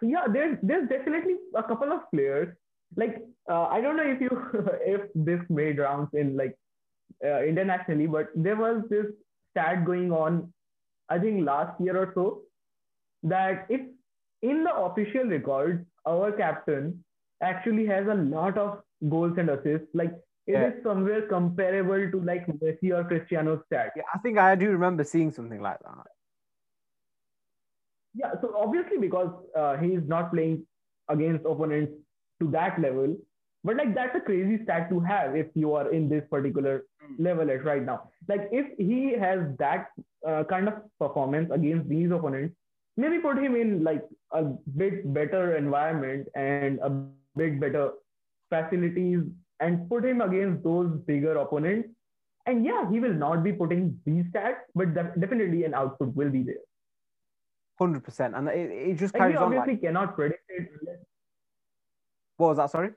So 0.00 0.06
yeah, 0.06 0.26
there's 0.32 0.58
there's 0.62 0.88
definitely 0.88 1.36
a 1.56 1.62
couple 1.62 1.92
of 1.92 2.00
players. 2.12 2.54
Like 2.96 3.16
uh, 3.50 3.64
I 3.64 3.80
don't 3.80 3.96
know 3.96 4.06
if 4.06 4.20
you 4.20 4.30
if 4.80 5.00
this 5.14 5.40
made 5.48 5.78
rounds 5.78 6.10
in 6.14 6.36
like 6.36 6.56
uh, 7.24 7.42
internationally, 7.42 8.06
but 8.06 8.28
there 8.34 8.56
was 8.56 8.84
this 8.90 9.06
stat 9.50 9.84
going 9.84 10.12
on, 10.12 10.52
I 11.08 11.18
think 11.18 11.44
last 11.44 11.80
year 11.80 11.96
or 11.96 12.12
so, 12.14 12.42
that 13.24 13.66
if 13.68 13.80
in 14.42 14.64
the 14.64 14.74
official 14.74 15.24
records 15.24 15.84
our 16.06 16.32
captain 16.32 17.04
actually 17.42 17.86
has 17.86 18.06
a 18.08 18.14
lot 18.14 18.56
of 18.58 18.80
goals 19.08 19.36
and 19.38 19.50
assists, 19.50 19.88
like 19.94 20.12
it 20.46 20.54
Yeah. 20.54 20.68
is 20.68 20.82
somewhere 20.82 21.22
comparable 21.28 22.10
to 22.10 22.20
like 22.22 22.46
Messi 22.46 22.92
or 22.98 23.04
Cristiano's 23.04 23.64
stat. 23.66 23.92
Yeah, 23.96 24.02
I 24.14 24.18
think 24.18 24.38
I 24.38 24.54
do 24.56 24.70
remember 24.70 25.04
seeing 25.04 25.30
something 25.32 25.60
like 25.60 25.78
that. 25.80 26.06
Yeah, 28.14 28.32
so 28.40 28.54
obviously 28.56 28.98
because 28.98 29.30
uh, 29.56 29.76
he 29.76 29.88
is 29.94 30.02
not 30.06 30.32
playing 30.32 30.66
against 31.08 31.44
opponents 31.44 31.92
to 32.40 32.50
that 32.52 32.80
level, 32.80 33.16
But 33.64 33.76
like 33.76 33.94
that's 33.94 34.14
a 34.16 34.20
crazy 34.20 34.62
stat 34.64 34.88
to 34.90 35.00
have 35.00 35.36
if 35.36 35.46
you 35.54 35.74
are 35.74 35.90
in 35.92 36.08
this 36.08 36.24
particular 36.30 36.82
Mm. 37.04 37.16
level 37.26 37.50
at 37.52 37.64
right 37.66 37.84
now. 37.88 37.94
Like 38.28 38.48
if 38.58 38.66
he 38.78 39.12
has 39.22 39.40
that 39.58 39.88
uh, 40.26 40.44
kind 40.52 40.68
of 40.68 40.74
performance 40.98 41.50
against 41.56 41.88
these 41.88 42.10
opponents, 42.16 42.54
maybe 42.98 43.18
put 43.20 43.38
him 43.38 43.54
in 43.54 43.84
like 43.84 44.04
a 44.32 44.42
bit 44.76 45.12
better 45.14 45.56
environment 45.56 46.28
and 46.34 46.80
a 46.80 46.90
bit 47.36 47.60
better 47.60 47.92
facilities 48.50 49.20
and 49.60 49.88
put 49.88 50.04
him 50.04 50.20
against 50.20 50.64
those 50.64 50.90
bigger 51.06 51.36
opponents. 51.38 51.88
And 52.46 52.64
yeah, 52.64 52.90
he 52.90 52.98
will 52.98 53.14
not 53.14 53.44
be 53.44 53.52
putting 53.52 53.98
these 54.04 54.24
stats, 54.32 54.62
but 54.74 54.94
def- 54.94 55.14
definitely 55.20 55.64
an 55.64 55.74
output 55.74 56.14
will 56.16 56.30
be 56.30 56.42
there. 56.42 56.64
Hundred 57.78 58.02
percent, 58.02 58.34
and 58.34 58.48
it, 58.48 58.70
it 58.72 58.94
just 58.98 59.14
Like 59.14 59.28
we 59.28 59.34
carries 59.34 59.36
on. 59.36 59.42
obviously 59.44 59.74
Like, 59.74 59.82
cannot 59.82 60.14
predict 60.16 60.42
it. 60.48 60.68
what 62.36 62.48
was 62.48 62.56
that? 62.56 62.70
Sorry. 62.70 62.90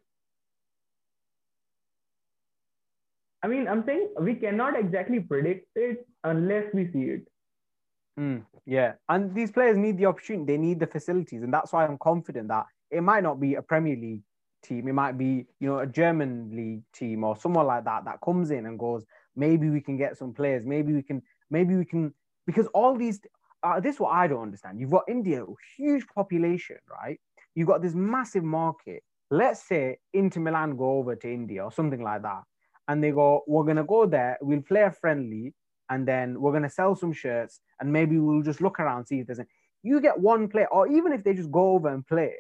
I 3.44 3.48
mean, 3.48 3.68
I'm 3.68 3.84
saying 3.86 4.14
we 4.20 4.36
cannot 4.36 4.80
exactly 4.80 5.20
predict 5.20 5.68
it 5.76 6.08
unless 6.24 6.66
we 6.74 6.92
see 6.92 7.04
it. 7.18 7.28
Mm, 8.20 8.46
yeah, 8.66 8.94
and 9.10 9.34
these 9.34 9.52
players 9.52 9.78
need 9.78 9.98
the 9.98 10.06
opportunity. 10.06 10.46
They 10.54 10.58
need 10.58 10.80
the 10.80 10.88
facilities, 10.88 11.44
and 11.44 11.54
that's 11.54 11.72
why 11.72 11.86
I'm 11.86 11.98
confident 11.98 12.50
that 12.50 12.66
it 12.90 13.02
might 13.02 13.24
not 13.24 13.40
be 13.40 13.56
a 13.56 13.62
Premier 13.62 13.96
League 13.96 14.22
team. 14.64 14.88
It 14.88 14.94
might 14.94 15.18
be, 15.18 15.46
you 15.60 15.70
know, 15.70 15.80
a 15.80 15.88
German 15.88 16.50
league 16.54 16.84
team 16.94 17.24
or 17.24 17.36
someone 17.36 17.66
like 17.68 17.86
that 17.86 18.06
that 18.06 18.20
comes 18.24 18.52
in 18.52 18.66
and 18.66 18.78
goes, 18.78 19.06
maybe 19.36 19.70
we 19.70 19.82
can 19.82 19.98
get 19.98 20.18
some 20.18 20.34
players. 20.34 20.66
Maybe 20.66 20.94
we 20.94 21.02
can. 21.02 21.22
Maybe 21.50 21.76
we 21.76 21.86
can 21.86 22.14
because 22.46 22.68
all 22.68 22.96
these. 22.96 23.20
Uh, 23.64 23.80
this 23.80 23.96
is 23.96 24.00
what 24.00 24.12
I 24.12 24.28
don't 24.28 24.42
understand. 24.42 24.80
You've 24.80 24.90
got 24.92 25.04
India, 25.08 25.46
huge 25.78 26.06
population, 26.08 26.78
right? 26.90 27.20
You've 27.54 27.68
got 27.68 27.82
this 27.82 27.94
massive 27.94 28.44
market. 28.44 29.04
Let's 29.30 29.68
say 29.68 29.98
Inter 30.14 30.40
Milan 30.42 30.76
go 30.76 30.98
over 30.98 31.16
to 31.16 31.32
India 31.32 31.64
or 31.64 31.72
something 31.72 32.02
like 32.02 32.24
that, 32.24 32.42
and 32.88 33.04
they 33.04 33.12
go, 33.12 33.44
"We're 33.48 33.64
gonna 33.64 33.84
go 33.84 34.06
there. 34.06 34.38
We'll 34.42 34.62
play 34.62 34.82
a 34.82 34.92
friendly." 34.92 35.54
And 35.92 36.08
then 36.08 36.40
we're 36.40 36.52
going 36.52 36.64
to 36.64 36.70
sell 36.70 36.96
some 36.96 37.14
shirts 37.14 37.60
and 37.80 37.92
maybe 37.92 38.18
we'll 38.18 38.42
just 38.42 38.62
look 38.62 38.80
around 38.80 39.06
see 39.06 39.20
if 39.20 39.28
there's 39.28 39.40
a 39.40 39.46
you 39.84 40.00
get 40.00 40.18
one 40.18 40.48
player 40.48 40.68
or 40.72 40.88
even 40.88 41.12
if 41.12 41.24
they 41.24 41.34
just 41.34 41.52
go 41.52 41.74
over 41.74 41.90
and 41.90 42.08
play 42.08 42.34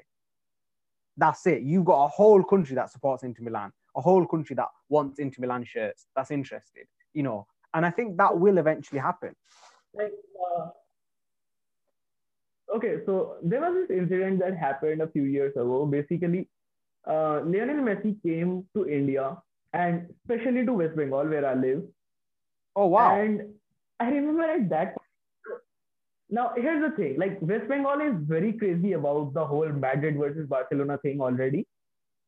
that's 1.17 1.45
it. 1.45 1.61
You've 1.61 1.85
got 1.85 2.05
a 2.05 2.07
whole 2.07 2.41
country 2.41 2.73
that 2.75 2.89
supports 2.89 3.23
Inter 3.23 3.43
Milan 3.43 3.71
a 3.95 4.01
whole 4.01 4.25
country 4.25 4.55
that 4.55 4.69
wants 4.89 5.19
Inter 5.19 5.41
Milan 5.41 5.65
shirts 5.65 6.07
that's 6.15 6.31
interested 6.31 6.87
you 7.13 7.23
know 7.23 7.45
and 7.73 7.85
I 7.85 7.91
think 7.91 8.17
that 8.17 8.37
will 8.37 8.57
eventually 8.57 8.99
happen. 8.99 9.35
Like 9.93 10.13
uh, 10.45 10.67
okay 12.77 12.97
so 13.05 13.35
there 13.43 13.61
was 13.61 13.73
this 13.75 13.97
incident 13.97 14.39
that 14.39 14.57
happened 14.57 15.01
a 15.01 15.07
few 15.07 15.23
years 15.23 15.53
ago. 15.57 15.85
Basically 15.85 16.47
uh, 17.05 17.41
Lionel 17.43 17.83
Messi 17.87 18.15
came 18.23 18.65
to 18.75 18.87
India 18.87 19.37
and 19.73 20.07
especially 20.21 20.65
to 20.65 20.73
West 20.73 20.95
Bengal 20.95 21.27
where 21.27 21.45
I 21.45 21.55
live 21.55 21.83
oh 22.75 22.87
wow 22.87 23.19
and 23.19 23.41
I 23.99 24.09
remember 24.09 24.43
at 24.43 24.69
that 24.69 24.95
now 26.29 26.53
here's 26.55 26.81
the 26.81 26.95
thing 26.95 27.17
like 27.19 27.37
West 27.41 27.67
Bengal 27.67 28.01
is 28.01 28.15
very 28.27 28.53
crazy 28.53 28.93
about 28.93 29.33
the 29.33 29.45
whole 29.45 29.69
Madrid 29.69 30.17
versus 30.17 30.47
Barcelona 30.47 30.97
thing 30.97 31.21
already 31.21 31.65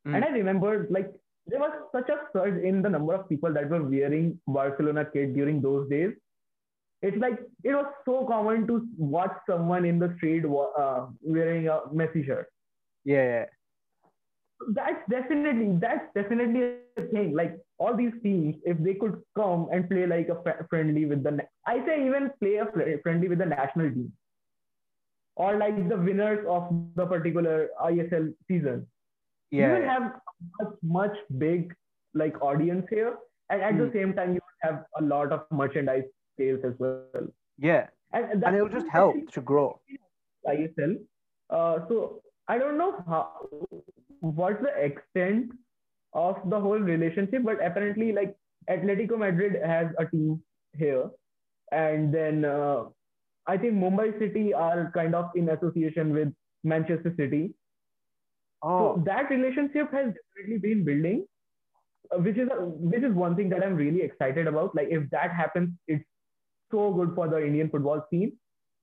Mm. 0.06 0.16
and 0.16 0.26
I 0.26 0.28
remember 0.30 0.86
like 0.90 1.10
there 1.48 1.60
was 1.60 1.72
such 1.94 2.10
a 2.10 2.18
surge 2.34 2.62
in 2.62 2.82
the 2.82 2.90
number 2.90 3.14
of 3.14 3.30
people 3.30 3.54
that 3.54 3.70
were 3.70 3.82
wearing 3.84 4.38
Barcelona 4.48 5.06
kit 5.06 5.34
during 5.34 5.62
those 5.62 5.90
days 5.90 6.12
it's 7.02 7.18
like 7.18 7.40
it 7.64 7.74
was 7.74 7.86
so 8.06 8.26
common 8.26 8.68
to 8.68 8.86
watch 8.98 9.32
someone 9.50 9.86
in 9.86 10.00
the 10.00 10.14
street 10.18 10.44
uh, 10.46 11.06
wearing 11.22 11.68
a 11.70 11.80
Messi 11.94 12.26
shirt. 12.26 12.48
yeah, 13.06 13.24
yeah 13.24 13.46
That's 14.74 15.10
definitely 15.10 15.78
that's 15.80 16.06
definitely 16.14 16.83
thing. 17.02 17.34
Like 17.36 17.58
all 17.78 17.96
these 17.96 18.14
teams, 18.24 18.56
if 18.66 18.78
they 18.80 18.94
could 18.94 19.22
come 19.36 19.68
and 19.72 19.90
play 19.90 20.06
like 20.06 20.30
a 20.30 20.42
fr- 20.44 20.64
friendly 20.70 21.06
with 21.06 21.24
the, 21.24 21.40
I 21.68 21.86
say 21.86 22.06
even 22.06 22.32
play 22.42 22.56
a 22.58 22.66
fr- 22.66 22.98
friendly 23.02 23.28
with 23.28 23.40
the 23.40 23.46
national 23.46 23.90
team, 23.92 24.12
or 25.36 25.58
like 25.58 25.88
the 25.90 25.98
winners 25.98 26.46
of 26.48 26.70
the 26.96 27.06
particular 27.06 27.70
ISL 27.82 28.34
season. 28.48 28.86
yeah, 29.52 29.68
you 29.68 29.74
will 29.82 29.88
have 29.90 30.04
much 30.60 30.74
much 30.84 31.18
big 31.38 31.74
like 32.14 32.42
audience 32.42 32.86
here, 32.90 33.18
and 33.50 33.62
at 33.62 33.78
the 33.78 33.86
Mm. 33.86 33.94
same 33.94 34.14
time 34.14 34.34
you 34.36 34.42
have 34.62 34.86
a 35.00 35.02
lot 35.02 35.32
of 35.32 35.46
merchandise 35.52 36.06
sales 36.38 36.64
as 36.64 36.74
well. 36.80 37.28
yeah. 37.58 37.88
And, 38.14 38.44
and 38.44 38.56
it'll 38.56 38.70
just 38.70 38.88
help 38.90 39.16
to 39.36 39.42
grow 39.42 39.80
ISL. 40.48 40.98
Uh, 41.50 41.80
so 41.88 42.22
I 42.48 42.58
don't 42.60 42.78
know 42.78 43.04
how 43.08 43.48
what's 44.20 44.62
the 44.62 44.74
extent 44.88 45.52
of 46.14 46.38
the 46.50 46.60
whole 46.60 46.80
relationship, 46.80 47.44
but 47.44 47.64
apparently, 47.66 48.12
like 48.14 48.36
Atletico 48.70 49.18
Madrid 49.18 49.62
has 49.64 49.88
a 50.00 50.06
team 50.06 50.42
here, 50.78 51.10
and 51.72 52.14
then 52.14 52.46
uh, 52.46 52.84
I 53.48 53.58
think 53.58 53.74
Mumbai 53.74 54.18
City 54.20 54.54
are 54.54 54.92
kind 54.94 55.16
of 55.16 55.32
in 55.36 55.50
association 55.50 56.14
with 56.14 56.30
Manchester 56.64 57.14
City. 57.18 57.54
oh 58.62 58.96
So 58.96 59.04
that 59.06 59.30
relationship 59.30 59.92
has 59.92 60.14
definitely 60.14 60.60
been 60.60 60.86
building, 60.86 61.26
uh, 62.14 62.20
which 62.20 62.38
is 62.38 62.50
a, 62.52 62.64
which 62.66 63.04
is 63.04 63.14
one 63.14 63.36
thing 63.36 63.50
that 63.50 63.64
I'm 63.64 63.76
really 63.76 64.02
excited 64.02 64.48
about. 64.48 64.76
Like 64.76 64.88
if 64.90 65.10
that 65.10 65.32
happens, 65.32 65.70
it's 65.88 66.06
so 66.72 66.94
good 66.94 67.14
for 67.16 67.28
the 67.28 67.46
Indian 67.46 67.70
football 67.70 68.06
scene. 68.10 68.34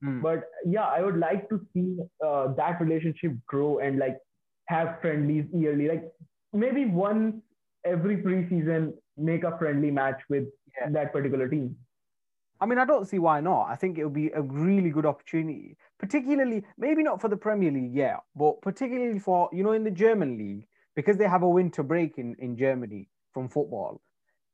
mm. 0.05 0.23
But 0.23 0.45
yeah, 0.65 0.87
I 0.87 1.03
would 1.03 1.19
like 1.19 1.49
to 1.49 1.61
see 1.73 1.99
uh, 2.25 2.49
that 2.55 2.81
relationship 2.81 3.33
grow 3.47 3.79
and 3.79 3.99
like 3.99 4.19
have 4.67 5.01
friendlies 5.01 5.47
yearly. 5.53 5.89
Like 5.89 6.05
maybe 6.53 6.85
once 6.87 7.37
every 7.85 8.17
preseason, 8.19 8.93
make 9.17 9.45
a 9.45 9.57
friendly 9.59 9.91
match 9.91 10.23
with 10.29 10.49
Yeah. 10.79 10.91
that 10.91 11.13
particular 11.13 11.49
team. 11.49 11.77
I 12.61 12.67
mean, 12.67 12.79
I 12.79 12.85
don't 12.85 13.07
see 13.07 13.19
why 13.19 13.41
not. 13.41 13.69
I 13.71 13.77
think 13.77 13.97
it 13.99 14.05
would 14.05 14.13
be 14.13 14.31
a 14.33 14.43
really 14.43 14.91
good 14.91 15.07
opportunity, 15.07 15.77
particularly 15.99 16.63
maybe 16.77 17.03
not 17.03 17.21
for 17.21 17.29
the 17.29 17.37
Premier 17.37 17.71
League, 17.71 17.95
yeah, 17.95 18.19
but 18.37 18.61
particularly 18.61 19.19
for 19.19 19.49
you 19.53 19.63
know 19.63 19.73
in 19.73 19.85
the 19.85 19.91
German 19.91 20.37
league 20.37 20.67
because 20.95 21.17
they 21.17 21.27
have 21.29 21.43
a 21.43 21.49
winter 21.49 21.83
break 21.83 22.19
in 22.19 22.35
in 22.39 22.57
Germany 22.57 23.09
from 23.33 23.49
football. 23.49 24.01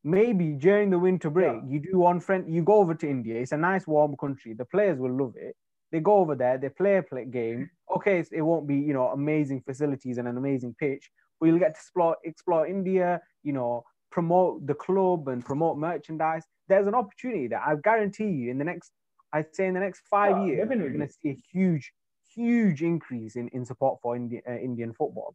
Maybe 0.04 0.52
during 0.52 0.90
the 0.90 0.98
winter 1.00 1.30
break, 1.30 1.62
Yeah. 1.62 1.68
you 1.68 1.80
do 1.80 1.98
one 1.98 2.20
friend, 2.20 2.48
you 2.48 2.62
go 2.62 2.74
over 2.74 2.94
to 2.94 3.08
India. 3.08 3.40
It's 3.40 3.50
a 3.52 3.56
nice 3.56 3.86
warm 3.88 4.16
country. 4.16 4.52
The 4.54 4.64
players 4.64 4.98
will 5.00 5.10
love 5.22 5.34
it. 5.36 5.56
They 5.90 5.98
go 6.00 6.14
over 6.18 6.36
there, 6.36 6.58
they 6.58 6.68
play 6.68 6.96
a 6.98 7.02
play 7.02 7.24
game. 7.24 7.70
Okay, 7.96 8.22
it 8.30 8.42
won't 8.42 8.66
be 8.68 8.76
you 8.76 8.92
know 8.94 9.08
amazing 9.08 9.62
facilities 9.62 10.18
and 10.18 10.28
an 10.28 10.36
amazing 10.36 10.74
pitch, 10.78 11.10
you'll 11.42 11.58
get 11.58 11.74
to 11.74 11.80
explore 11.80 12.16
explore 12.24 12.66
India. 12.66 13.20
You 13.42 13.52
know, 13.52 13.84
promote 14.10 14.66
the 14.66 14.74
club 14.74 15.28
and 15.28 15.44
promote 15.44 15.76
merchandise. 15.76 16.44
There's 16.68 16.86
an 16.86 16.94
opportunity 16.94 17.48
that 17.48 17.62
I 17.66 17.74
guarantee 17.82 18.30
you 18.30 18.50
in 18.50 18.58
the 18.58 18.64
next, 18.64 18.90
I'd 19.32 19.54
say 19.54 19.66
in 19.66 19.74
the 19.74 19.80
next 19.80 20.02
five 20.08 20.38
Yeah, 20.38 20.46
years, 20.46 20.70
you're 20.70 20.90
going 20.90 21.06
to 21.06 21.12
see 21.12 21.30
a 21.30 21.38
huge, 21.52 21.92
huge 22.34 22.82
increase 22.82 23.36
in, 23.36 23.48
in 23.48 23.64
support 23.64 23.98
for 24.02 24.16
Indi- 24.16 24.42
uh, 24.48 24.52
Indian 24.54 24.92
football. 24.94 25.34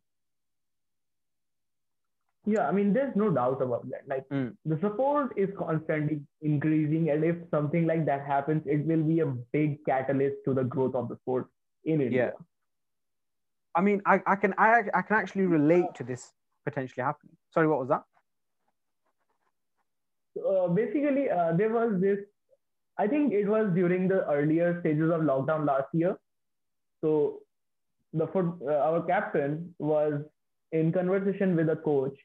Yeah, 2.45 2.67
I 2.67 2.71
mean, 2.71 2.91
there's 2.91 3.15
no 3.15 3.29
doubt 3.29 3.61
about 3.61 3.87
that. 3.91 4.07
Like 4.07 4.27
Mm. 4.29 4.57
the 4.65 4.79
support 4.79 5.33
is 5.37 5.49
constantly 5.55 6.21
increasing, 6.41 7.11
and 7.11 7.23
if 7.23 7.35
something 7.51 7.85
like 7.85 8.05
that 8.05 8.25
happens, 8.25 8.63
it 8.65 8.83
will 8.85 9.03
be 9.03 9.19
a 9.19 9.27
big 9.27 9.85
catalyst 9.85 10.37
to 10.45 10.53
the 10.55 10.63
growth 10.63 10.95
of 10.95 11.07
the 11.07 11.17
sport 11.17 11.47
in 11.85 12.01
India. 12.01 12.33
I 13.75 13.81
mean, 13.81 14.01
I, 14.05 14.21
I 14.25 14.35
can 14.35 14.53
I, 14.57 14.83
I 14.93 15.01
can 15.01 15.17
actually 15.17 15.45
relate 15.45 15.95
to 15.95 16.03
this 16.03 16.33
potentially 16.65 17.03
happening. 17.03 17.35
Sorry, 17.53 17.67
what 17.67 17.79
was 17.79 17.89
that? 17.89 18.03
uh, 20.37 20.67
basically, 20.67 21.29
uh, 21.29 21.53
there 21.53 21.69
was 21.73 21.99
this. 21.99 22.19
I 22.97 23.07
think 23.07 23.33
it 23.33 23.47
was 23.47 23.71
during 23.73 24.07
the 24.07 24.27
earlier 24.29 24.79
stages 24.81 25.09
of 25.11 25.21
lockdown 25.21 25.65
last 25.65 25.87
year. 25.93 26.17
So, 27.01 27.39
the 28.13 28.27
foot, 28.27 28.53
uh, 28.67 28.75
our 28.75 29.01
captain 29.03 29.73
was 29.79 30.13
in 30.71 30.91
conversation 30.91 31.55
with 31.55 31.69
a 31.69 31.75
coach, 31.75 32.17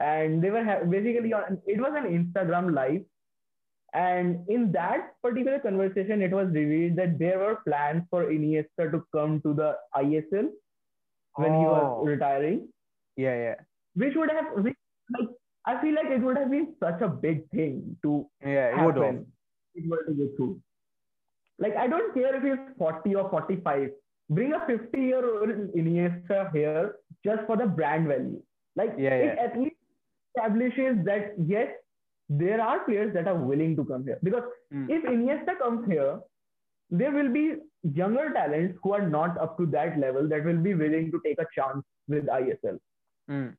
and 0.00 0.42
they 0.42 0.50
were 0.50 0.64
ha- 0.64 0.84
basically 0.88 1.32
on. 1.32 1.60
It 1.66 1.80
was 1.80 1.92
an 1.96 2.06
Instagram 2.10 2.74
live, 2.74 3.02
and 3.92 4.48
in 4.48 4.72
that 4.72 5.14
particular 5.22 5.58
conversation, 5.58 6.22
it 6.22 6.30
was 6.30 6.48
revealed 6.48 6.96
that 6.96 7.18
there 7.18 7.38
were 7.38 7.56
plans 7.66 8.04
for 8.10 8.24
Iniesta 8.26 8.90
to 8.90 9.04
come 9.12 9.40
to 9.42 9.54
the 9.54 9.76
ISL 9.96 10.48
when 11.36 11.54
he 11.60 11.64
was 11.74 11.84
Oh. 11.86 12.04
retiring 12.12 12.60
Yeah, 13.24 13.36
yeah, 13.44 13.54
which 14.02 14.14
would 14.20 14.30
have 14.38 14.48
which, 14.64 14.76
like 15.18 15.28
I 15.70 15.80
feel 15.82 15.94
like 15.98 16.10
it 16.16 16.22
would 16.28 16.36
have 16.40 16.50
been 16.50 16.66
such 16.84 17.00
a 17.06 17.08
big 17.26 17.38
thing 17.50 17.76
to 18.02 18.10
yeah. 18.54 18.66
It 18.76 18.84
would 18.86 18.96
have. 19.04 19.20
it 19.80 19.88
were 19.92 20.02
to 20.08 20.12
go 20.20 20.26
through. 20.36 20.60
Like 21.64 21.76
I 21.76 21.86
don't 21.92 22.12
care 22.14 22.34
if 22.38 22.42
he's 22.48 22.76
40 22.78 23.14
or 23.22 23.28
45. 23.30 23.90
Bring 24.38 24.52
a 24.58 24.60
50 24.66 25.00
year 25.00 25.24
old 25.32 25.50
Iniesta 25.80 26.52
here 26.52 26.96
just 27.24 27.46
for 27.46 27.56
the 27.56 27.66
brand 27.80 28.08
value. 28.08 28.42
Like 28.76 28.94
Yeah, 28.98 29.14
it 29.26 29.34
yeah. 29.36 29.44
at 29.46 29.58
least 29.58 29.76
establishes 30.36 31.04
that 31.10 31.34
yes, 31.54 31.70
there 32.28 32.60
are 32.60 32.80
players 32.84 33.14
that 33.14 33.28
are 33.28 33.36
willing 33.50 33.76
to 33.76 33.84
come 33.92 34.04
here. 34.04 34.18
Because 34.22 34.44
Mm. 34.72 34.86
if 34.98 35.04
Iniesta 35.14 35.58
comes 35.58 35.86
here, 35.90 36.20
there 36.90 37.10
will 37.10 37.32
be 37.32 37.56
younger 37.82 38.30
talents 38.32 38.78
who 38.82 38.92
are 38.92 39.08
not 39.08 39.38
up 39.38 39.56
to 39.58 39.66
that 39.66 39.98
level 39.98 40.28
that 40.28 40.44
will 40.44 40.58
be 40.58 40.74
willing 40.74 41.10
to 41.10 41.20
take 41.24 41.38
a 41.40 41.46
chance 41.54 41.84
with 42.08 42.26
ISL. 42.26 42.78
Mm. 43.30 43.56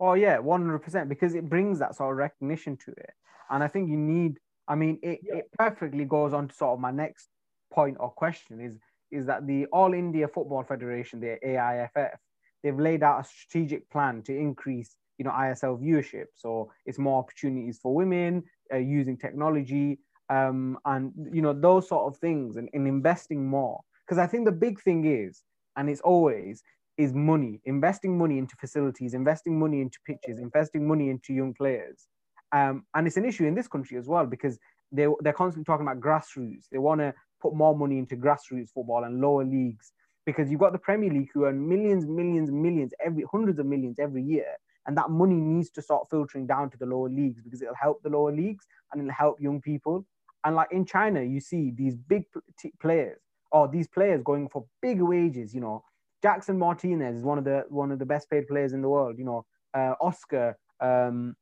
Oh 0.00 0.14
yeah, 0.14 0.38
one 0.38 0.62
hundred 0.62 0.80
percent. 0.80 1.08
Because 1.08 1.34
it 1.34 1.48
brings 1.48 1.78
that 1.78 1.94
sort 1.96 2.12
of 2.12 2.18
recognition 2.18 2.76
to 2.84 2.90
it, 2.92 3.12
and 3.50 3.62
I 3.62 3.68
think 3.68 3.90
you 3.90 3.96
need. 3.96 4.38
I 4.68 4.74
mean, 4.74 4.98
it, 5.02 5.20
Yeah. 5.22 5.36
it 5.36 5.50
perfectly 5.58 6.04
goes 6.04 6.32
on 6.32 6.48
to 6.48 6.54
sort 6.54 6.72
of 6.74 6.80
my 6.80 6.90
next 6.90 7.28
point 7.72 7.96
or 8.00 8.10
question 8.10 8.60
is 8.60 8.78
is 9.12 9.26
that 9.26 9.46
the 9.46 9.66
All 9.66 9.94
India 9.94 10.26
Football 10.26 10.64
Federation, 10.64 11.20
the 11.20 11.38
AIFF, 11.44 12.18
they've 12.62 12.78
laid 12.78 13.02
out 13.04 13.20
a 13.20 13.24
strategic 13.24 13.88
plan 13.90 14.22
to 14.22 14.36
increase, 14.36 14.96
you 15.18 15.24
know, 15.24 15.30
ISL 15.30 15.80
viewership. 15.80 16.24
So 16.34 16.72
it's 16.84 16.98
more 16.98 17.20
opportunities 17.20 17.78
for 17.80 17.94
women 17.94 18.42
uh, 18.72 18.78
using 18.78 19.16
technology, 19.16 20.00
um, 20.28 20.78
and 20.84 21.12
you 21.32 21.42
know 21.42 21.52
those 21.52 21.88
sort 21.88 22.12
of 22.12 22.18
things, 22.18 22.56
and, 22.56 22.68
and 22.72 22.86
investing 22.86 23.46
more. 23.46 23.80
Because 24.06 24.18
I 24.18 24.26
think 24.26 24.44
the 24.44 24.52
big 24.52 24.80
thing 24.80 25.04
is, 25.04 25.42
and 25.76 25.90
it's 25.90 26.00
always 26.00 26.62
is 26.96 27.12
money, 27.12 27.60
investing 27.64 28.16
money 28.16 28.38
into 28.38 28.56
facilities, 28.56 29.14
investing 29.14 29.58
money 29.58 29.80
into 29.80 29.98
pitches, 30.06 30.38
investing 30.38 30.88
money 30.88 31.10
into 31.10 31.34
young 31.34 31.52
players. 31.52 32.06
Um, 32.52 32.86
and 32.94 33.06
it's 33.06 33.16
an 33.16 33.24
issue 33.24 33.44
in 33.44 33.54
this 33.54 33.68
country 33.68 33.98
as 33.98 34.06
well 34.06 34.24
because 34.24 34.58
they, 34.92 35.06
they're 35.20 35.32
constantly 35.32 35.64
talking 35.64 35.86
about 35.86 36.00
grassroots. 36.00 36.68
They 36.70 36.78
want 36.78 37.00
to 37.00 37.12
put 37.42 37.54
more 37.54 37.76
money 37.76 37.98
into 37.98 38.16
grassroots 38.16 38.70
football 38.70 39.04
and 39.04 39.20
lower 39.20 39.44
leagues 39.44 39.92
because 40.24 40.50
you've 40.50 40.60
got 40.60 40.72
the 40.72 40.78
Premier 40.78 41.10
League 41.10 41.30
who 41.34 41.44
earn 41.44 41.68
millions, 41.68 42.06
millions, 42.06 42.50
millions, 42.50 42.92
every 43.04 43.24
hundreds 43.30 43.58
of 43.58 43.66
millions 43.66 43.98
every 43.98 44.22
year. 44.22 44.56
And 44.86 44.96
that 44.96 45.10
money 45.10 45.34
needs 45.34 45.70
to 45.70 45.82
start 45.82 46.08
filtering 46.08 46.46
down 46.46 46.70
to 46.70 46.78
the 46.78 46.86
lower 46.86 47.08
leagues 47.08 47.42
because 47.42 47.60
it'll 47.60 47.74
help 47.74 48.02
the 48.02 48.08
lower 48.08 48.32
leagues 48.32 48.66
and 48.92 49.00
it'll 49.00 49.12
help 49.12 49.40
young 49.40 49.60
people. 49.60 50.06
And 50.46 50.54
like 50.54 50.68
in 50.70 50.84
China, 50.86 51.22
you 51.22 51.40
see 51.40 51.72
these 51.72 51.96
big 51.96 52.22
t- 52.58 52.72
players 52.80 53.20
or 53.50 53.66
these 53.66 53.88
players 53.88 54.22
going 54.22 54.48
for 54.48 54.64
big 54.80 55.02
wages, 55.02 55.52
you 55.52 55.60
know, 55.60 55.82
Jackson 56.22 56.56
Martinez 56.56 57.16
is 57.16 57.24
one 57.24 57.36
of 57.36 57.44
the 57.44 57.64
one 57.68 57.90
of 57.90 57.98
the 57.98 58.06
best 58.06 58.30
paid 58.30 58.46
players 58.46 58.72
in 58.72 58.80
the 58.80 58.88
world. 58.88 59.18
You 59.18 59.24
know, 59.24 59.46
uh, 59.74 59.94
Oscar. 60.00 60.56
Um, 60.80 61.34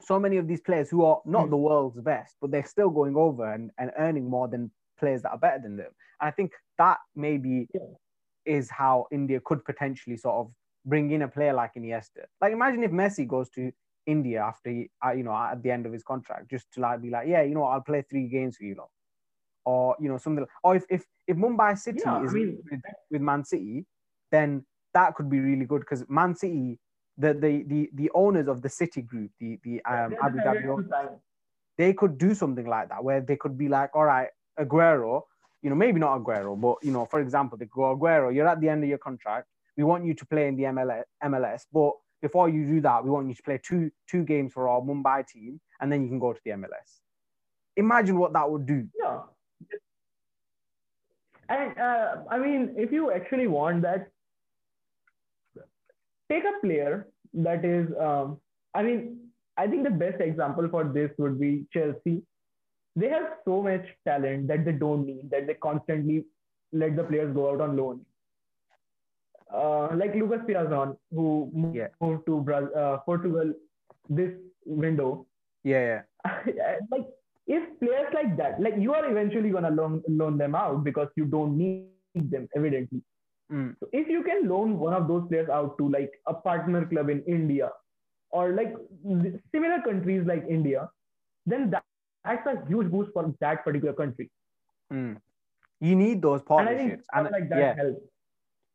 so 0.00 0.18
many 0.20 0.36
of 0.36 0.46
these 0.46 0.60
players 0.60 0.88
who 0.88 1.04
are 1.04 1.20
not 1.24 1.44
Hmm. 1.44 1.50
the 1.50 1.56
world's 1.56 2.00
best, 2.00 2.36
but 2.40 2.50
they're 2.52 2.64
still 2.64 2.90
going 2.90 3.16
over 3.16 3.52
and, 3.52 3.70
and 3.78 3.90
earning 3.98 4.30
more 4.30 4.46
than 4.48 4.70
players 4.98 5.22
that 5.22 5.30
are 5.32 5.38
better 5.38 5.60
than 5.62 5.76
them. 5.76 5.90
And 6.20 6.28
I 6.28 6.30
think 6.30 6.52
that 6.78 6.98
maybe 7.16 7.68
Yeah. 7.74 7.80
is 8.44 8.70
how 8.70 9.06
India 9.10 9.40
could 9.44 9.64
potentially 9.64 10.16
sort 10.16 10.36
of 10.36 10.52
bring 10.84 11.10
in 11.10 11.22
a 11.22 11.28
player 11.28 11.52
like 11.52 11.74
Iniesta. 11.74 12.24
Like 12.40 12.52
imagine 12.52 12.82
if 12.84 12.90
Messi 12.92 13.26
goes 13.26 13.50
to 13.50 13.72
India 14.06 14.42
after 14.42 14.70
he, 14.70 14.90
uh, 15.04 15.12
you 15.12 15.22
know 15.22 15.34
at 15.34 15.62
the 15.62 15.70
end 15.70 15.86
of 15.86 15.92
his 15.92 16.02
contract, 16.02 16.50
just 16.50 16.70
to 16.72 16.80
like 16.80 17.02
be 17.02 17.10
like, 17.10 17.28
yeah, 17.28 17.42
you 17.42 17.54
know, 17.54 17.64
I'll 17.64 17.80
play 17.80 18.04
three 18.08 18.28
games 18.28 18.56
for 18.56 18.64
you, 18.64 18.74
know, 18.74 18.90
or 19.64 19.96
you 20.00 20.08
know 20.08 20.18
something. 20.18 20.46
Or 20.62 20.76
if 20.76 20.84
if 20.90 21.04
if 21.26 21.36
Mumbai 21.36 21.78
City 21.78 22.00
Yeah, 22.00 22.24
is 22.24 22.32
with, 22.34 22.80
with 23.10 23.20
Man 23.22 23.44
City, 23.44 23.86
then 24.30 24.64
that 24.94 25.14
could 25.14 25.30
be 25.30 25.40
really 25.40 25.64
good 25.64 25.80
because 25.80 26.04
Man 26.08 26.34
City, 26.34 26.78
the, 27.16 27.34
the 27.34 27.64
the 27.66 27.90
the 27.94 28.10
owners 28.14 28.48
of 28.48 28.62
the 28.62 28.68
City 28.68 29.02
Group, 29.02 29.30
the 29.40 29.58
the 29.64 29.82
um, 29.84 30.14
Abu 30.22 30.38
Dhabi, 30.40 30.68
owners, 30.68 31.20
they 31.78 31.92
could 31.92 32.18
do 32.18 32.34
something 32.34 32.66
like 32.66 32.88
that 32.88 33.02
where 33.02 33.20
they 33.20 33.36
could 33.36 33.56
be 33.56 33.68
like, 33.68 33.90
all 33.94 34.04
right, 34.04 34.28
Aguero, 34.58 35.22
you 35.62 35.70
know, 35.70 35.76
maybe 35.76 36.00
not 36.00 36.18
Aguero, 36.18 36.60
but 36.60 36.76
you 36.82 36.92
know, 36.92 37.06
for 37.06 37.20
example, 37.20 37.56
they 37.58 37.66
go 37.66 37.96
Aguero, 37.96 38.34
you're 38.34 38.48
at 38.48 38.60
the 38.60 38.68
end 38.68 38.82
of 38.82 38.88
your 38.88 38.98
contract. 38.98 39.46
We 39.76 39.84
want 39.84 40.04
you 40.04 40.14
to 40.14 40.26
play 40.26 40.48
in 40.48 40.56
the 40.56 40.64
MLS, 40.64 41.02
MLS, 41.24 41.62
but 41.72 41.92
before 42.22 42.48
you 42.48 42.64
do 42.64 42.80
that, 42.80 43.04
we 43.04 43.10
want 43.10 43.28
you 43.28 43.34
to 43.34 43.42
play 43.42 43.60
two 43.62 43.90
two 44.08 44.24
games 44.24 44.52
for 44.52 44.68
our 44.68 44.80
Mumbai 44.80 45.26
team, 45.26 45.60
and 45.80 45.92
then 45.92 46.02
you 46.02 46.08
can 46.08 46.20
go 46.20 46.32
to 46.32 46.40
the 46.44 46.52
MLS. 46.52 47.00
Imagine 47.76 48.18
what 48.18 48.32
that 48.32 48.50
would 48.50 48.64
do. 48.64 48.88
Yeah. 48.98 49.20
And 51.48 51.78
uh, 51.78 52.16
I 52.30 52.38
mean, 52.38 52.74
if 52.76 52.92
you 52.92 53.12
actually 53.12 53.46
want 53.46 53.82
that, 53.82 54.08
take 56.30 56.44
a 56.44 56.60
player 56.64 57.08
that 57.34 57.64
is, 57.64 57.88
um, 58.00 58.38
I 58.74 58.82
mean, 58.82 59.18
I 59.56 59.66
think 59.66 59.84
the 59.84 59.90
best 59.90 60.20
example 60.20 60.68
for 60.70 60.84
this 60.84 61.10
would 61.18 61.38
be 61.38 61.66
Chelsea. 61.72 62.22
They 62.94 63.08
have 63.08 63.32
so 63.44 63.62
much 63.62 63.84
talent 64.06 64.48
that 64.48 64.64
they 64.64 64.72
don't 64.72 65.06
need, 65.06 65.30
that 65.30 65.46
they 65.46 65.54
constantly 65.54 66.24
let 66.72 66.96
the 66.96 67.04
players 67.04 67.34
go 67.34 67.50
out 67.50 67.60
on 67.60 67.76
loan. 67.76 68.04
Uh, 69.52 69.94
like 69.94 70.14
Lucas 70.14 70.40
Piazon, 70.48 70.96
who 71.10 71.50
moved 71.52 71.76
Yeah. 71.76 71.88
to 72.26 72.40
Bra- 72.40 72.72
uh, 72.82 72.98
Portugal 72.98 73.52
this 74.08 74.32
window, 74.64 75.26
Yeah, 75.64 76.02
yeah. 76.24 76.78
like 76.90 77.06
if 77.46 77.62
players 77.80 78.12
like 78.14 78.36
that, 78.36 78.60
like 78.60 78.76
you 78.78 78.94
are 78.94 79.04
eventually 79.10 79.50
gonna 79.50 79.70
loan 79.70 80.02
loan 80.08 80.38
them 80.38 80.54
out 80.54 80.82
because 80.84 81.08
you 81.16 81.26
don't 81.26 81.56
need 81.58 81.86
them, 82.32 82.48
evidently. 82.56 83.02
Mm. 83.52 83.76
So 83.80 83.88
if 83.92 84.08
you 84.08 84.22
can 84.22 84.48
loan 84.48 84.78
one 84.78 84.94
of 84.94 85.06
those 85.08 85.28
players 85.28 85.48
out 85.48 85.76
to 85.78 85.88
like 85.88 86.12
a 86.26 86.34
partner 86.34 86.86
club 86.86 87.10
in 87.10 87.22
India 87.26 87.70
or 88.30 88.52
like 88.52 88.74
similar 89.52 89.80
countries 89.82 90.26
like 90.26 90.44
India, 90.48 90.88
then 91.46 91.70
that, 91.70 91.84
that's 92.24 92.46
a 92.46 92.64
huge 92.66 92.90
boost 92.90 93.12
for 93.12 93.34
that 93.40 93.64
particular 93.64 93.92
country. 93.92 94.30
Mm. 94.92 95.16
You 95.80 95.96
need 95.96 96.22
those 96.22 96.40
And 96.58 96.68
I 96.68 96.76
think 96.76 97.02
partnerships. 97.02 97.06
And, 97.12 97.30
like 97.30 97.48
that 97.50 97.58
yeah, 97.58 97.74
helps. 97.76 98.00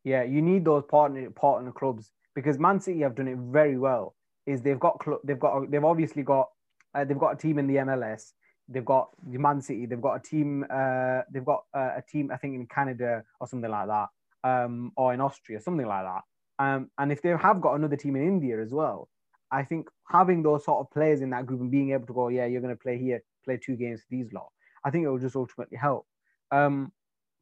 Yeah, 0.08 0.22
you 0.22 0.40
need 0.40 0.64
those 0.64 0.84
partner 0.84 1.28
partner 1.30 1.70
clubs 1.70 2.12
because 2.34 2.58
Man 2.58 2.80
City 2.80 3.00
have 3.00 3.14
done 3.14 3.28
it 3.28 3.36
very 3.36 3.76
well. 3.76 4.14
Is 4.46 4.62
they've 4.62 4.80
got 4.80 5.04
they've 5.22 5.38
got 5.38 5.70
they've 5.70 5.84
obviously 5.84 6.22
got 6.22 6.48
uh, 6.94 7.04
they've 7.04 7.18
got 7.18 7.34
a 7.34 7.36
team 7.36 7.58
in 7.58 7.66
the 7.66 7.76
MLS. 7.76 8.32
They've 8.70 8.84
got 8.84 9.10
Man 9.22 9.60
City. 9.60 9.84
They've 9.84 10.00
got 10.00 10.14
a 10.14 10.20
team. 10.20 10.64
Uh, 10.70 11.20
they've 11.30 11.44
got 11.44 11.64
uh, 11.76 11.92
a 11.98 12.02
team 12.10 12.30
I 12.32 12.38
think 12.38 12.54
in 12.54 12.66
Canada 12.66 13.22
or 13.38 13.46
something 13.46 13.70
like 13.70 13.88
that, 13.88 14.08
um, 14.44 14.92
or 14.96 15.12
in 15.12 15.20
Austria, 15.20 15.60
something 15.60 15.86
like 15.86 16.04
that. 16.04 16.22
Um, 16.58 16.90
and 16.96 17.12
if 17.12 17.20
they 17.20 17.28
have 17.28 17.60
got 17.60 17.74
another 17.74 17.96
team 17.96 18.16
in 18.16 18.22
India 18.22 18.62
as 18.62 18.72
well, 18.72 19.10
I 19.52 19.62
think 19.62 19.88
having 20.10 20.42
those 20.42 20.64
sort 20.64 20.80
of 20.80 20.90
players 20.90 21.20
in 21.20 21.28
that 21.30 21.44
group 21.44 21.60
and 21.60 21.70
being 21.70 21.92
able 21.92 22.06
to 22.06 22.14
go, 22.14 22.28
yeah, 22.28 22.46
you're 22.46 22.62
going 22.62 22.74
to 22.74 22.82
play 22.82 22.98
here, 22.98 23.22
play 23.44 23.58
two 23.58 23.76
games 23.76 24.00
these 24.08 24.32
lot. 24.32 24.48
I 24.86 24.90
think 24.90 25.04
it 25.04 25.10
will 25.10 25.18
just 25.18 25.36
ultimately 25.36 25.76
help, 25.76 26.06
um, 26.50 26.92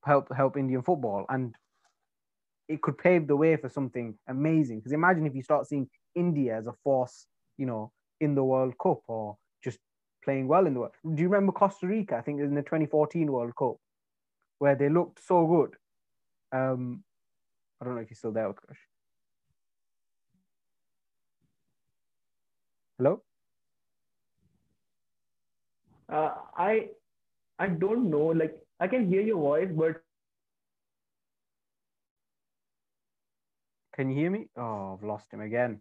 help 0.05 0.35
help 0.35 0.57
Indian 0.57 0.83
football 0.83 1.27
and 1.29 1.55
it 2.69 2.83
could 2.83 2.99
pave 2.99 3.27
the 3.27 3.37
way 3.37 3.57
for 3.57 3.69
something 3.69 4.19
amazing. 4.29 4.79
Because 4.79 4.93
imagine 4.93 5.27
if 5.27 5.35
you 5.35 5.43
start 5.43 5.67
seeing 5.67 5.89
India 6.15 6.57
as 6.57 6.67
a 6.67 6.73
force, 6.85 7.27
you 7.59 7.67
know, 7.67 7.93
in 8.21 8.35
the 8.35 8.45
World 8.45 8.75
Cup 8.83 9.01
or 9.09 9.37
just 9.63 9.79
playing 10.25 10.49
well 10.49 10.67
in 10.67 10.75
the 10.75 10.81
World. 10.81 10.93
Do 11.05 11.23
you 11.23 11.29
remember 11.29 11.53
Costa 11.53 11.87
Rica? 11.87 12.17
I 12.17 12.23
think 12.23 12.41
in 12.41 12.55
the 12.55 12.63
2014 12.63 13.31
World 13.31 13.55
Cup 13.57 13.77
where 14.59 14.75
they 14.75 14.89
looked 14.89 15.25
so 15.25 15.47
good. 15.47 15.77
Um, 16.53 17.05
I 17.81 17.85
don't 17.85 17.95
know 17.95 18.01
if 18.01 18.11
you're 18.11 18.17
still 18.17 18.33
there, 18.33 18.49
Utkarsh. 18.49 18.79
Hello. 22.99 23.23
Uh, 26.09 26.35
I 26.57 26.89
I 27.59 27.67
don't 27.69 28.09
know. 28.11 28.27
Like 28.27 28.57
I 28.81 28.87
can 28.87 29.07
hear 29.09 29.21
your 29.21 29.39
voice, 29.39 29.71
but 29.71 30.03
Can 33.97 34.11
you 34.11 34.17
hear 34.17 34.31
me? 34.31 34.49
Oh, 34.57 34.95
I've 34.99 35.03
lost 35.07 35.33
him 35.33 35.41
again. 35.41 35.81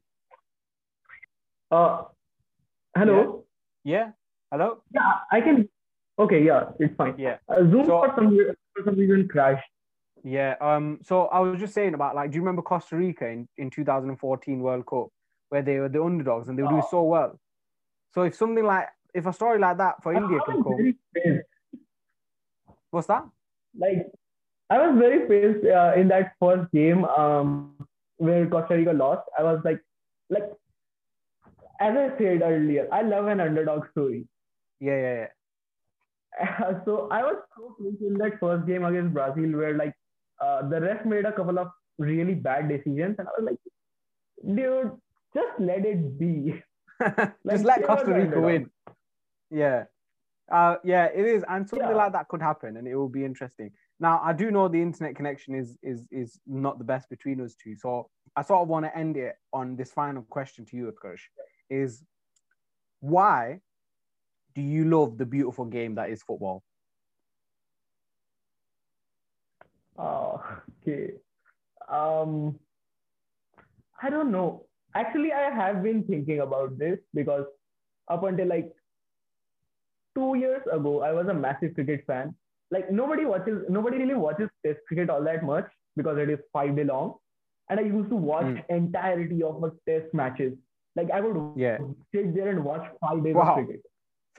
uh, 1.71 2.03
hello. 2.95 3.43
Yeah. 3.83 4.11
Hello. 4.51 4.81
Yeah, 4.93 5.11
I 5.31 5.41
can. 5.41 5.67
Okay, 6.17 6.43
yeah, 6.45 6.69
it's 6.79 6.95
fine. 6.95 7.15
Yeah. 7.17 7.37
Uh, 7.49 7.57
Zoom 7.69 7.85
So- 7.85 8.01
for 8.01 8.13
some 8.15 8.37
for 8.73 8.83
some 8.85 8.95
reason 8.95 9.27
crashed. 9.27 9.67
Yeah. 10.23 10.55
Um. 10.61 10.99
So 11.03 11.25
I 11.27 11.39
was 11.39 11.59
just 11.59 11.73
saying 11.73 11.93
about 11.93 12.15
like, 12.15 12.31
do 12.31 12.35
you 12.35 12.41
remember 12.41 12.61
Costa 12.61 12.95
Rica 12.95 13.27
in, 13.27 13.47
in 13.57 13.69
2014 13.69 14.59
World 14.61 14.85
Cup 14.85 15.07
where 15.49 15.61
they 15.61 15.79
were 15.79 15.89
the 15.89 16.01
underdogs 16.01 16.47
and 16.47 16.57
they 16.57 16.63
were 16.63 16.69
doing 16.69 16.83
Oh. 16.85 16.89
so 16.89 17.03
well? 17.03 17.39
So 18.13 18.23
if 18.23 18.33
something 18.35 18.63
like 18.63 18.87
if 19.13 19.25
a 19.25 19.33
story 19.33 19.59
like 19.59 19.77
that 19.77 20.01
for 20.01 20.13
India 20.13 20.39
I 20.41 20.45
can 20.45 20.63
was 20.63 20.93
come, 21.23 21.41
what's 22.91 23.07
that? 23.07 23.25
Like 23.77 24.07
I 24.69 24.87
was 24.87 24.97
very 24.97 25.27
pissed 25.27 25.65
uh, 25.65 25.93
in 25.97 26.07
that 26.07 26.33
first 26.39 26.71
game 26.71 27.03
um, 27.05 27.75
where 28.17 28.45
Costa 28.47 28.75
Rica 28.75 28.91
lost. 28.93 29.27
I 29.37 29.43
was 29.43 29.61
like, 29.63 29.81
like 30.29 30.49
as 31.79 31.95
I 31.95 32.17
said 32.17 32.41
earlier, 32.41 32.87
I 32.91 33.01
love 33.01 33.27
an 33.27 33.39
underdog 33.39 33.89
story. 33.91 34.27
Yeah, 34.79 34.97
yeah, 34.97 35.27
yeah. 36.39 36.81
so 36.85 37.07
I 37.11 37.23
was 37.23 37.37
so 37.55 37.75
pissed 37.79 38.01
in 38.01 38.17
that 38.17 38.39
first 38.39 38.67
game 38.67 38.83
against 38.85 39.13
Brazil 39.13 39.51
where 39.57 39.75
like 39.77 39.93
uh, 40.41 40.67
the 40.67 40.81
ref 40.81 41.05
made 41.05 41.25
a 41.25 41.31
couple 41.31 41.59
of 41.59 41.69
really 41.97 42.35
bad 42.35 42.67
decisions, 42.69 43.15
and 43.19 43.27
I 43.27 43.31
was 43.39 43.45
like, 43.45 44.55
dude, 44.55 44.91
just 45.33 45.59
let 45.59 45.85
it 45.85 46.19
be. 46.19 46.61
just 47.01 47.31
Like, 47.43 47.63
let 47.63 47.83
Costa 47.85 48.13
Rica 48.13 48.39
win. 48.39 48.69
Yeah. 49.49 49.85
Uh, 50.51 50.75
yeah, 50.83 51.05
it 51.05 51.25
is, 51.25 51.43
and 51.47 51.67
something 51.67 51.87
Yeah. 51.89 51.95
like 51.95 52.11
that 52.13 52.27
could 52.27 52.41
happen, 52.41 52.77
and 52.77 52.87
it 52.87 52.95
will 52.95 53.09
be 53.09 53.25
interesting. 53.25 53.71
Now, 53.99 54.21
I 54.23 54.33
do 54.33 54.51
know 54.51 54.67
the 54.67 54.81
internet 54.81 55.15
connection 55.15 55.55
is 55.55 55.77
is 55.81 56.07
is 56.11 56.39
not 56.45 56.77
the 56.77 56.83
best 56.83 57.09
between 57.09 57.39
us 57.41 57.55
two, 57.55 57.75
so 57.75 58.09
I 58.35 58.41
sort 58.41 58.61
of 58.61 58.67
want 58.67 58.85
to 58.85 58.97
end 58.97 59.15
it 59.15 59.35
on 59.53 59.75
this 59.77 59.91
final 59.91 60.23
question 60.23 60.65
to 60.65 60.75
you, 60.75 60.91
Utkarsh, 60.91 61.21
is 61.69 62.03
why 62.99 63.61
do 64.53 64.61
you 64.61 64.85
love 64.85 65.17
the 65.17 65.25
beautiful 65.25 65.65
game 65.65 65.95
that 65.95 66.09
is 66.09 66.23
football? 66.23 66.63
Oh, 69.97 70.43
okay. 70.81 71.13
Um, 71.87 72.59
I 74.01 74.09
don't 74.09 74.31
know. 74.31 74.65
actually, 74.93 75.31
I 75.31 75.49
have 75.51 75.83
been 75.83 76.03
thinking 76.03 76.39
about 76.39 76.77
this 76.77 76.99
because 77.13 77.45
up 78.09 78.23
until 78.23 78.47
like 78.47 78.71
two 80.15 80.35
years 80.35 80.61
ago, 80.71 81.01
I 81.01 81.11
was 81.11 81.27
a 81.27 81.33
massive 81.33 81.75
cricket 81.75 82.05
fan. 82.07 82.35
Like 82.75 82.91
nobody 82.99 83.25
watches, 83.31 83.63
nobody 83.79 83.97
really 84.03 84.15
watches 84.27 84.49
Test 84.65 84.79
cricket 84.87 85.09
all 85.15 85.23
that 85.31 85.43
much 85.49 85.67
because 85.99 86.17
it 86.23 86.29
is 86.35 86.39
five 86.59 86.75
day 86.79 86.83
long. 86.93 87.15
And 87.69 87.79
I 87.79 87.83
used 87.97 88.09
to 88.13 88.17
watch 88.29 88.45
Mm. 88.45 88.63
entirety 88.79 89.41
of 89.49 89.59
my 89.65 89.69
Test 89.89 90.13
matches. 90.21 90.55
Like 91.01 91.11
I 91.17 91.21
would 91.25 91.37
Yeah. 91.65 91.77
sit 92.15 92.33
there 92.39 92.49
and 92.55 92.63
watch 92.71 92.85
five 93.05 93.23
days 93.27 93.35
Wow. 93.35 93.47
of 93.59 93.65
cricket. 93.67 93.85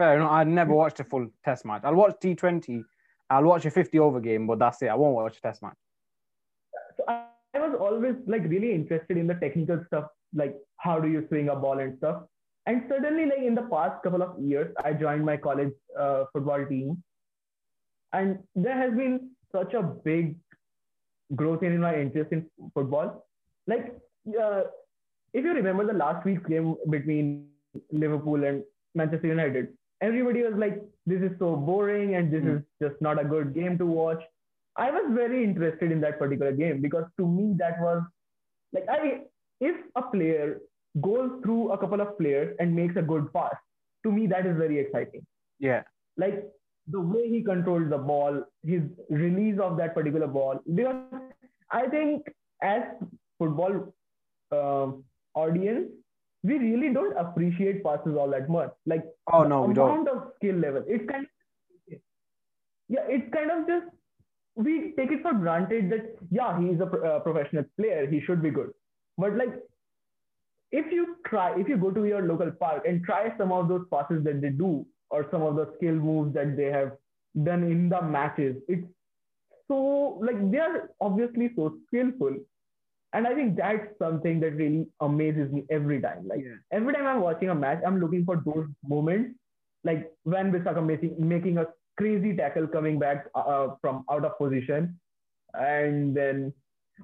Fair 0.01 0.17
enough. 0.17 0.33
I'd 0.39 0.49
never 0.59 0.75
watched 0.83 1.01
a 1.01 1.05
full 1.13 1.27
test 1.45 1.65
match. 1.71 1.83
I'll 1.85 1.95
watch 2.03 2.17
T20. 2.25 2.85
I'll 3.31 3.45
watch 3.45 3.65
a 3.69 3.71
50 3.71 3.99
over 4.07 4.21
game, 4.21 4.47
but 4.47 4.59
that's 4.59 4.83
it. 4.83 4.89
I 4.89 4.95
won't 5.03 5.15
watch 5.21 5.39
a 5.39 5.43
test 5.47 5.63
match. 5.63 5.79
So 6.97 7.05
I, 7.09 7.25
I 7.55 7.59
was 7.67 7.77
always 7.81 8.17
like 8.27 8.43
really 8.55 8.73
interested 8.75 9.17
in 9.17 9.27
the 9.27 9.35
technical 9.35 9.83
stuff, 9.87 10.11
like 10.35 10.55
how 10.87 11.01
do 11.01 11.09
you 11.09 11.27
swing 11.29 11.49
a 11.49 11.57
ball 11.57 11.79
and 11.79 11.97
stuff. 11.99 12.25
And 12.67 12.85
suddenly, 12.91 13.25
like 13.27 13.39
in 13.51 13.55
the 13.55 13.63
past 13.73 14.03
couple 14.03 14.23
of 14.23 14.39
years, 14.39 14.75
I 14.85 14.93
joined 14.93 15.25
my 15.25 15.37
college 15.37 15.73
uh, 15.99 16.25
football 16.33 16.67
team, 16.67 17.03
and 18.13 18.39
there 18.55 18.77
has 18.77 18.93
been 18.97 19.31
such 19.53 19.75
a 19.75 19.83
big 19.83 20.37
growth 21.35 21.63
in 21.63 21.81
my 21.81 21.95
interest 22.01 22.33
in 22.33 22.47
football. 22.75 23.27
Like, 23.67 23.95
uh, 24.41 24.63
if 25.33 25.45
you 25.45 25.53
remember 25.53 25.87
the 25.87 25.93
last 25.93 26.25
week's 26.25 26.47
game 26.47 26.77
between 26.91 27.49
Liverpool 27.91 28.45
and 28.45 28.63
Manchester 28.95 29.27
United, 29.29 29.69
everybody 30.01 30.43
was 30.43 30.55
like, 30.55 30.81
"This 31.07 31.23
is 31.23 31.39
so 31.39 31.57
boring, 31.57 32.15
and 32.15 32.31
this 32.31 32.45
Mm. 32.45 32.57
is 32.57 32.63
just 32.85 33.01
not 33.01 33.21
a 33.23 33.29
good 33.35 33.55
game 33.55 33.79
to 33.79 33.87
watch." 33.87 34.23
I 34.77 34.91
was 34.91 35.11
very 35.19 35.43
interested 35.43 35.91
in 35.93 36.01
that 36.03 36.19
particular 36.19 36.53
game 36.53 36.81
because 36.81 37.05
to 37.19 37.27
me 37.27 37.55
that 37.59 37.81
was 37.81 38.03
like 38.73 38.89
I 38.89 39.23
if 39.61 39.77
a 39.97 40.03
player 40.03 40.61
goes 41.01 41.31
through 41.43 41.71
a 41.73 41.79
couple 41.79 42.01
of 42.01 42.17
players 42.19 42.57
and 42.61 42.75
makes 42.75 42.97
a 42.97 43.03
good 43.03 43.33
pass, 43.33 43.55
to 44.05 44.13
me 44.13 44.27
that 44.27 44.47
is 44.47 44.57
very 44.57 44.79
exciting. 44.79 45.25
Yeah. 45.59 45.83
Like 46.17 46.45
the 46.89 47.01
way 47.01 47.29
he 47.29 47.43
controls 47.43 47.91
the 47.91 47.99
ball, 47.99 48.43
his 48.63 48.83
release 49.11 49.59
of 49.61 49.77
that 49.79 49.95
particular 49.95 50.27
ball. 50.27 50.61
Because 50.75 50.97
I 51.71 51.87
think 51.89 52.27
as 52.63 52.83
football 53.39 53.93
um 54.53 55.05
audience, 55.35 55.89
we 56.43 56.59
really 56.59 56.93
don't 56.95 57.17
appreciate 57.17 57.83
passes 57.83 58.17
all 58.17 58.31
that 58.31 58.49
much. 58.49 58.71
Like 58.87 59.05
Oh, 59.33 59.43
no, 59.43 59.63
we 59.63 59.75
don't. 59.75 59.91
amount 59.91 60.09
of 60.09 60.33
skill 60.37 60.57
level. 60.57 60.85
It's 60.87 61.09
kind 61.11 61.25
of 61.25 61.99
yeah, 62.89 63.01
it's 63.09 63.33
kind 63.33 63.51
of 63.51 63.67
just 63.67 63.87
we 64.55 64.95
take 64.97 65.11
it 65.11 65.23
for 65.23 65.35
granted 65.35 65.91
that 65.91 66.17
yeah, 66.31 66.59
he's 66.61 66.81
a 66.81 66.87
pro- 66.87 67.17
uh, 67.17 67.19
professional 67.21 67.65
player, 67.79 68.07
he 68.07 68.21
should 68.21 68.43
be 68.43 68.51
good. 68.51 68.71
But 69.19 69.37
like, 69.37 69.55
if 70.73 70.93
you 70.93 71.17
try, 71.27 71.59
if 71.59 71.69
you 71.69 71.77
go 71.77 71.91
to 71.91 72.05
your 72.05 72.23
local 72.23 72.51
park 72.51 72.85
and 72.87 73.03
try 73.05 73.37
some 73.37 73.53
of 73.53 73.69
those 73.69 73.85
passes 73.93 74.25
that 74.25 74.41
they 74.41 74.51
do, 74.51 74.87
or 75.11 75.27
some 75.31 75.43
of 75.43 75.57
the 75.57 75.73
skill 75.77 75.95
moves 75.95 76.35
that 76.35 76.57
they 76.57 76.65
have 76.65 76.93
done 77.45 77.65
in 77.65 77.89
the 77.89 78.03
matches, 78.03 78.57
it's 78.69 78.87
so 79.69 80.19
like 80.23 80.51
they 80.51 80.59
are 80.59 80.91
obviously 81.01 81.51
so 81.57 81.77
skillful. 81.87 82.37
And 83.13 83.27
I 83.27 83.35
think 83.35 83.57
that's 83.57 83.87
something 83.99 84.41
that 84.41 84.57
really 84.57 84.87
amazes 85.01 85.51
me 85.53 85.65
every 85.71 86.01
time. 86.01 86.27
Like 86.29 86.41
Yeah. 86.45 86.57
every 86.73 86.93
time 86.95 87.07
I'm 87.07 87.21
watching 87.21 87.51
a 87.51 87.55
match, 87.55 87.83
I'm 87.87 88.01
looking 88.01 88.25
for 88.25 88.37
those 88.45 88.69
moments, 88.87 89.39
like 89.85 90.13
when 90.25 90.53
Bissaka 90.53 90.85
making 90.85 91.17
making 91.19 91.59
a 91.59 91.67
crazy 91.97 92.37
tackle 92.37 92.67
coming 92.67 92.99
back 92.99 93.27
uh, 93.35 93.69
from 93.81 94.05
out 94.11 94.25
of 94.25 94.37
position, 94.39 94.99
and 95.55 96.15
then 96.17 96.53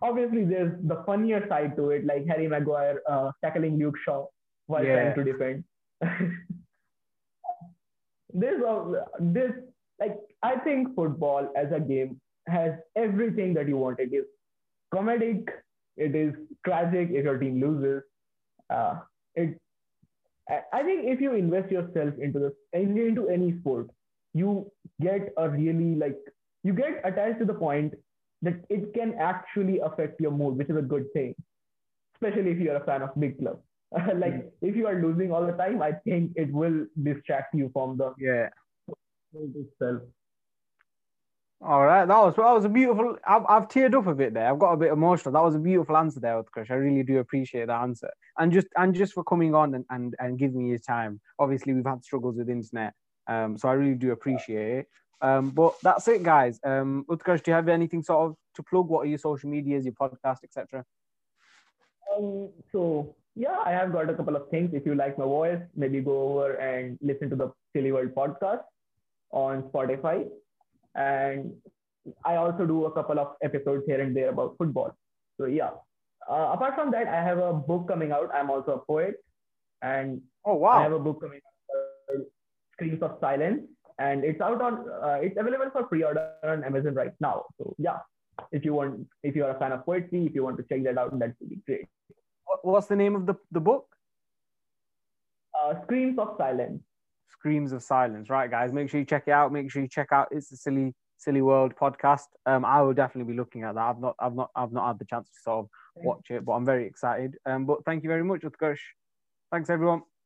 obviously 0.03 0.45
there's 0.45 0.73
the 0.83 1.03
funnier 1.07 1.47
side 1.49 1.77
to 1.77 1.91
it, 1.91 2.05
like 2.05 2.27
Harry 2.27 2.49
Maguire 2.49 3.01
uh, 3.09 3.31
tackling 3.43 3.79
Luke 3.79 3.97
Shaw 4.05 4.27
while 4.67 4.85
Yeah. 4.85 4.95
trying 4.95 5.15
to 5.15 5.25
defend. 5.25 5.65
there's 8.35 8.63
a 8.63 9.07
this 9.21 9.53
like 10.01 10.19
I 10.43 10.57
think 10.59 10.95
football 10.95 11.49
as 11.57 11.73
a 11.73 11.81
game 11.81 12.21
has 12.49 12.73
everything 12.97 13.55
that 13.55 13.69
you 13.69 13.77
want. 13.77 14.01
It 14.01 14.13
is 14.13 14.25
comedic, 14.95 15.49
it 15.97 16.15
is 16.15 16.35
tragic 16.65 17.11
if 17.11 17.25
your 17.25 17.39
team 17.39 17.61
loses. 17.61 18.03
Uh, 18.71 19.01
it 19.35 19.61
I- 20.49 20.65
I 20.73 20.83
think 20.83 21.07
if 21.07 21.21
you 21.21 21.35
invest 21.35 21.71
yourself 21.71 22.19
into 22.19 22.39
this 22.39 22.55
into 22.73 23.29
any 23.29 23.59
sport, 23.61 23.91
you 24.35 24.71
get 25.01 25.33
a 25.37 25.49
really 25.49 25.95
like 25.97 26.19
you 26.65 26.73
get 26.73 27.01
attached 27.05 27.39
to 27.41 27.45
the 27.45 27.55
point 27.55 27.95
that 28.43 28.65
it 28.69 28.93
can 28.95 29.15
actually 29.15 29.79
affect 29.81 30.21
your 30.21 30.33
mood, 30.33 30.57
which 30.57 30.69
is 30.71 30.77
a 30.77 30.83
good 30.83 31.13
thing, 31.13 31.35
especially 32.15 32.51
if 32.51 32.59
you're 32.59 32.77
a 32.77 32.85
fan 32.85 33.03
of 33.03 33.15
big 33.19 33.39
clubs. 33.39 33.63
like 34.17 34.53
if 34.63 34.77
you 34.77 34.87
are 34.87 35.01
losing 35.01 35.33
all 35.33 35.47
the 35.47 35.53
time, 35.53 35.83
I 35.83 35.93
think 35.93 36.33
it 36.37 36.53
will 36.53 36.87
distract 37.03 37.55
you 37.55 37.71
from 37.73 37.97
the 37.99 38.15
Yeah. 38.19 38.49
itself. 39.35 40.03
All 41.61 41.85
right. 41.85 42.07
That 42.07 42.19
was 42.19 42.35
that 42.37 42.53
was 42.53 42.65
a 42.65 42.69
beautiful. 42.69 43.17
I've, 43.27 43.45
I've 43.49 43.69
teared 43.69 43.95
up 43.95 44.07
a 44.09 44.15
bit 44.15 44.35
there. 44.35 44.49
I've 44.49 44.59
got 44.59 44.73
a 44.73 44.77
bit 44.77 44.93
emotional. 44.93 45.33
That 45.33 45.45
was 45.45 45.55
a 45.55 45.61
beautiful 45.61 45.97
answer 45.97 46.19
there, 46.19 46.43
Utkarsh. 46.43 46.71
I 46.71 46.75
really 46.75 47.05
do 47.05 47.19
appreciate 47.19 47.67
that 47.67 47.83
answer. 47.83 48.11
And 48.39 48.51
just 48.51 48.67
and 48.77 48.95
just 48.95 49.13
for 49.13 49.23
coming 49.23 49.55
on 49.55 49.75
and, 49.75 49.85
and, 49.91 50.17
and 50.19 50.39
giving 50.39 50.65
me 50.65 50.71
your 50.71 50.79
time. 50.79 51.21
Obviously, 51.39 51.73
we've 51.73 51.87
had 51.87 52.03
struggles 52.03 52.37
with 52.37 52.51
internet. 52.51 52.95
Um, 53.29 53.57
so 53.57 53.69
I 53.69 53.75
really 53.75 53.95
do 53.95 54.11
appreciate 54.11 54.79
it. 54.79 54.87
Um, 55.21 55.51
but 55.51 55.77
that's 55.85 56.09
it, 56.09 56.25
guys. 56.25 56.59
Um, 56.65 57.05
Utkarsh, 57.09 57.45
do 57.45 57.53
you 57.53 57.55
have 57.55 57.69
anything 57.69 58.03
sort 58.03 58.31
of 58.31 58.37
to 58.57 58.63
plug? 58.65 58.89
What 58.89 59.03
are 59.03 59.09
your 59.09 59.19
social 59.19 59.49
medias, 59.49 59.85
your 59.85 59.95
podcast, 59.95 60.39
etc.? 60.43 60.85
Um, 62.17 62.49
so 62.73 63.15
yeah, 63.35 63.57
I 63.65 63.71
have 63.71 63.93
got 63.93 64.11
a 64.11 64.15
couple 64.15 64.37
of 64.37 64.49
things. 64.51 64.71
If 64.75 64.85
you 64.87 64.95
like 64.95 65.19
my 65.19 65.25
voice, 65.25 65.61
maybe 65.75 66.01
go 66.01 66.29
over 66.29 66.55
and 66.55 66.99
listen 67.01 67.31
to 67.31 67.37
the 67.37 67.53
Silly 67.75 67.93
World 67.93 68.15
podcast 68.15 68.63
on 69.31 69.63
Spotify. 69.65 70.29
And 70.95 71.53
I 72.25 72.37
also 72.37 72.67
do 72.67 72.85
a 72.87 72.93
couple 72.93 73.19
of 73.19 73.37
episodes 73.43 73.85
here 73.87 74.01
and 74.01 74.15
there 74.17 74.29
about 74.31 74.57
football. 74.59 74.95
So 75.41 75.47
yeah. 75.47 75.71
Uh, 76.31 76.51
apart 76.53 76.75
from 76.75 76.91
that, 76.93 77.09
I 77.09 77.23
have 77.23 77.39
a 77.39 77.53
book 77.53 77.89
coming 77.89 78.13
out. 78.13 78.31
I'm 78.33 78.49
also 78.49 78.73
a 78.73 78.79
poet, 78.79 79.17
and 79.83 80.23
Oh 80.45 80.55
wow, 80.55 80.79
I 80.79 80.83
have 80.83 80.93
a 80.93 80.99
book 80.99 81.21
coming 81.21 81.39
out, 81.39 82.09
called 82.09 82.27
Screams 82.73 83.03
of 83.03 83.19
Silence, 83.21 83.63
and 83.99 84.25
it's 84.25 84.41
out 84.41 84.61
on. 84.61 84.89
Uh, 84.89 85.19
it's 85.21 85.37
available 85.39 85.71
for 85.73 85.85
pre-order 85.85 86.31
on 86.45 86.65
Amazon 86.65 86.95
right 86.95 87.13
now. 87.21 87.45
So 87.59 87.75
yeah, 87.79 87.99
if 88.51 88.65
you 88.65 88.75
want, 88.75 89.07
if 89.23 89.37
you 89.37 89.45
are 89.45 89.51
a 89.51 89.59
fan 89.59 89.73
of 89.73 89.85
poetry, 89.85 90.27
if 90.27 90.35
you 90.35 90.43
want 90.43 90.59
to 90.59 90.65
check 90.69 90.83
that 90.85 90.99
out, 90.99 91.17
that 91.19 91.35
would 91.41 91.51
be 91.51 91.59
great. 91.67 91.87
What- 92.45 92.65
What's 92.65 92.87
the 92.87 92.97
name 92.97 93.15
of 93.17 93.27
the, 93.27 93.35
the 93.51 93.61
book? 93.61 93.87
Uh, 95.59 95.81
Screams 95.83 96.19
of 96.19 96.35
Silence. 96.39 96.83
Screams 97.29 97.73
of 97.73 97.83
Silence. 97.83 98.31
Right, 98.31 98.51
guys, 98.51 98.73
make 98.73 98.89
sure 98.91 99.01
you 99.01 99.07
check 99.07 99.25
it 99.27 99.33
out. 99.33 99.53
Make 99.53 99.71
sure 99.71 99.83
you 99.83 99.89
check 99.89 100.09
out 100.13 100.29
It's 100.31 100.49
the 100.49 100.57
Silly 100.57 100.95
Silly 101.19 101.43
World 101.43 101.75
podcast. 101.77 102.27
Um, 102.47 102.65
I 102.65 102.83
will 102.83 102.95
definitely 102.95 103.33
be 103.33 103.37
looking 103.39 103.63
at 103.63 103.75
that. 103.77 103.81
I've 103.81 104.01
not, 104.01 104.17
I've 104.19 104.35
not, 104.35 104.51
I've 104.57 104.73
not 104.73 104.89
had 104.89 104.99
the 104.99 105.05
chance 105.05 105.29
to 105.29 105.41
sort 105.43 105.59
of 105.65 105.71
watch 105.97 106.31
it, 106.31 106.45
but 106.45 106.53
I'm 106.53 106.65
very 106.65 106.87
excited. 106.87 107.37
Um, 107.47 107.65
but 107.65 107.85
thank 107.85 108.03
you 108.03 108.09
very 108.09 108.25
much, 108.25 108.41
Utkarsh. 108.43 108.81
Thanks, 109.53 109.71
everyone. 109.71 110.03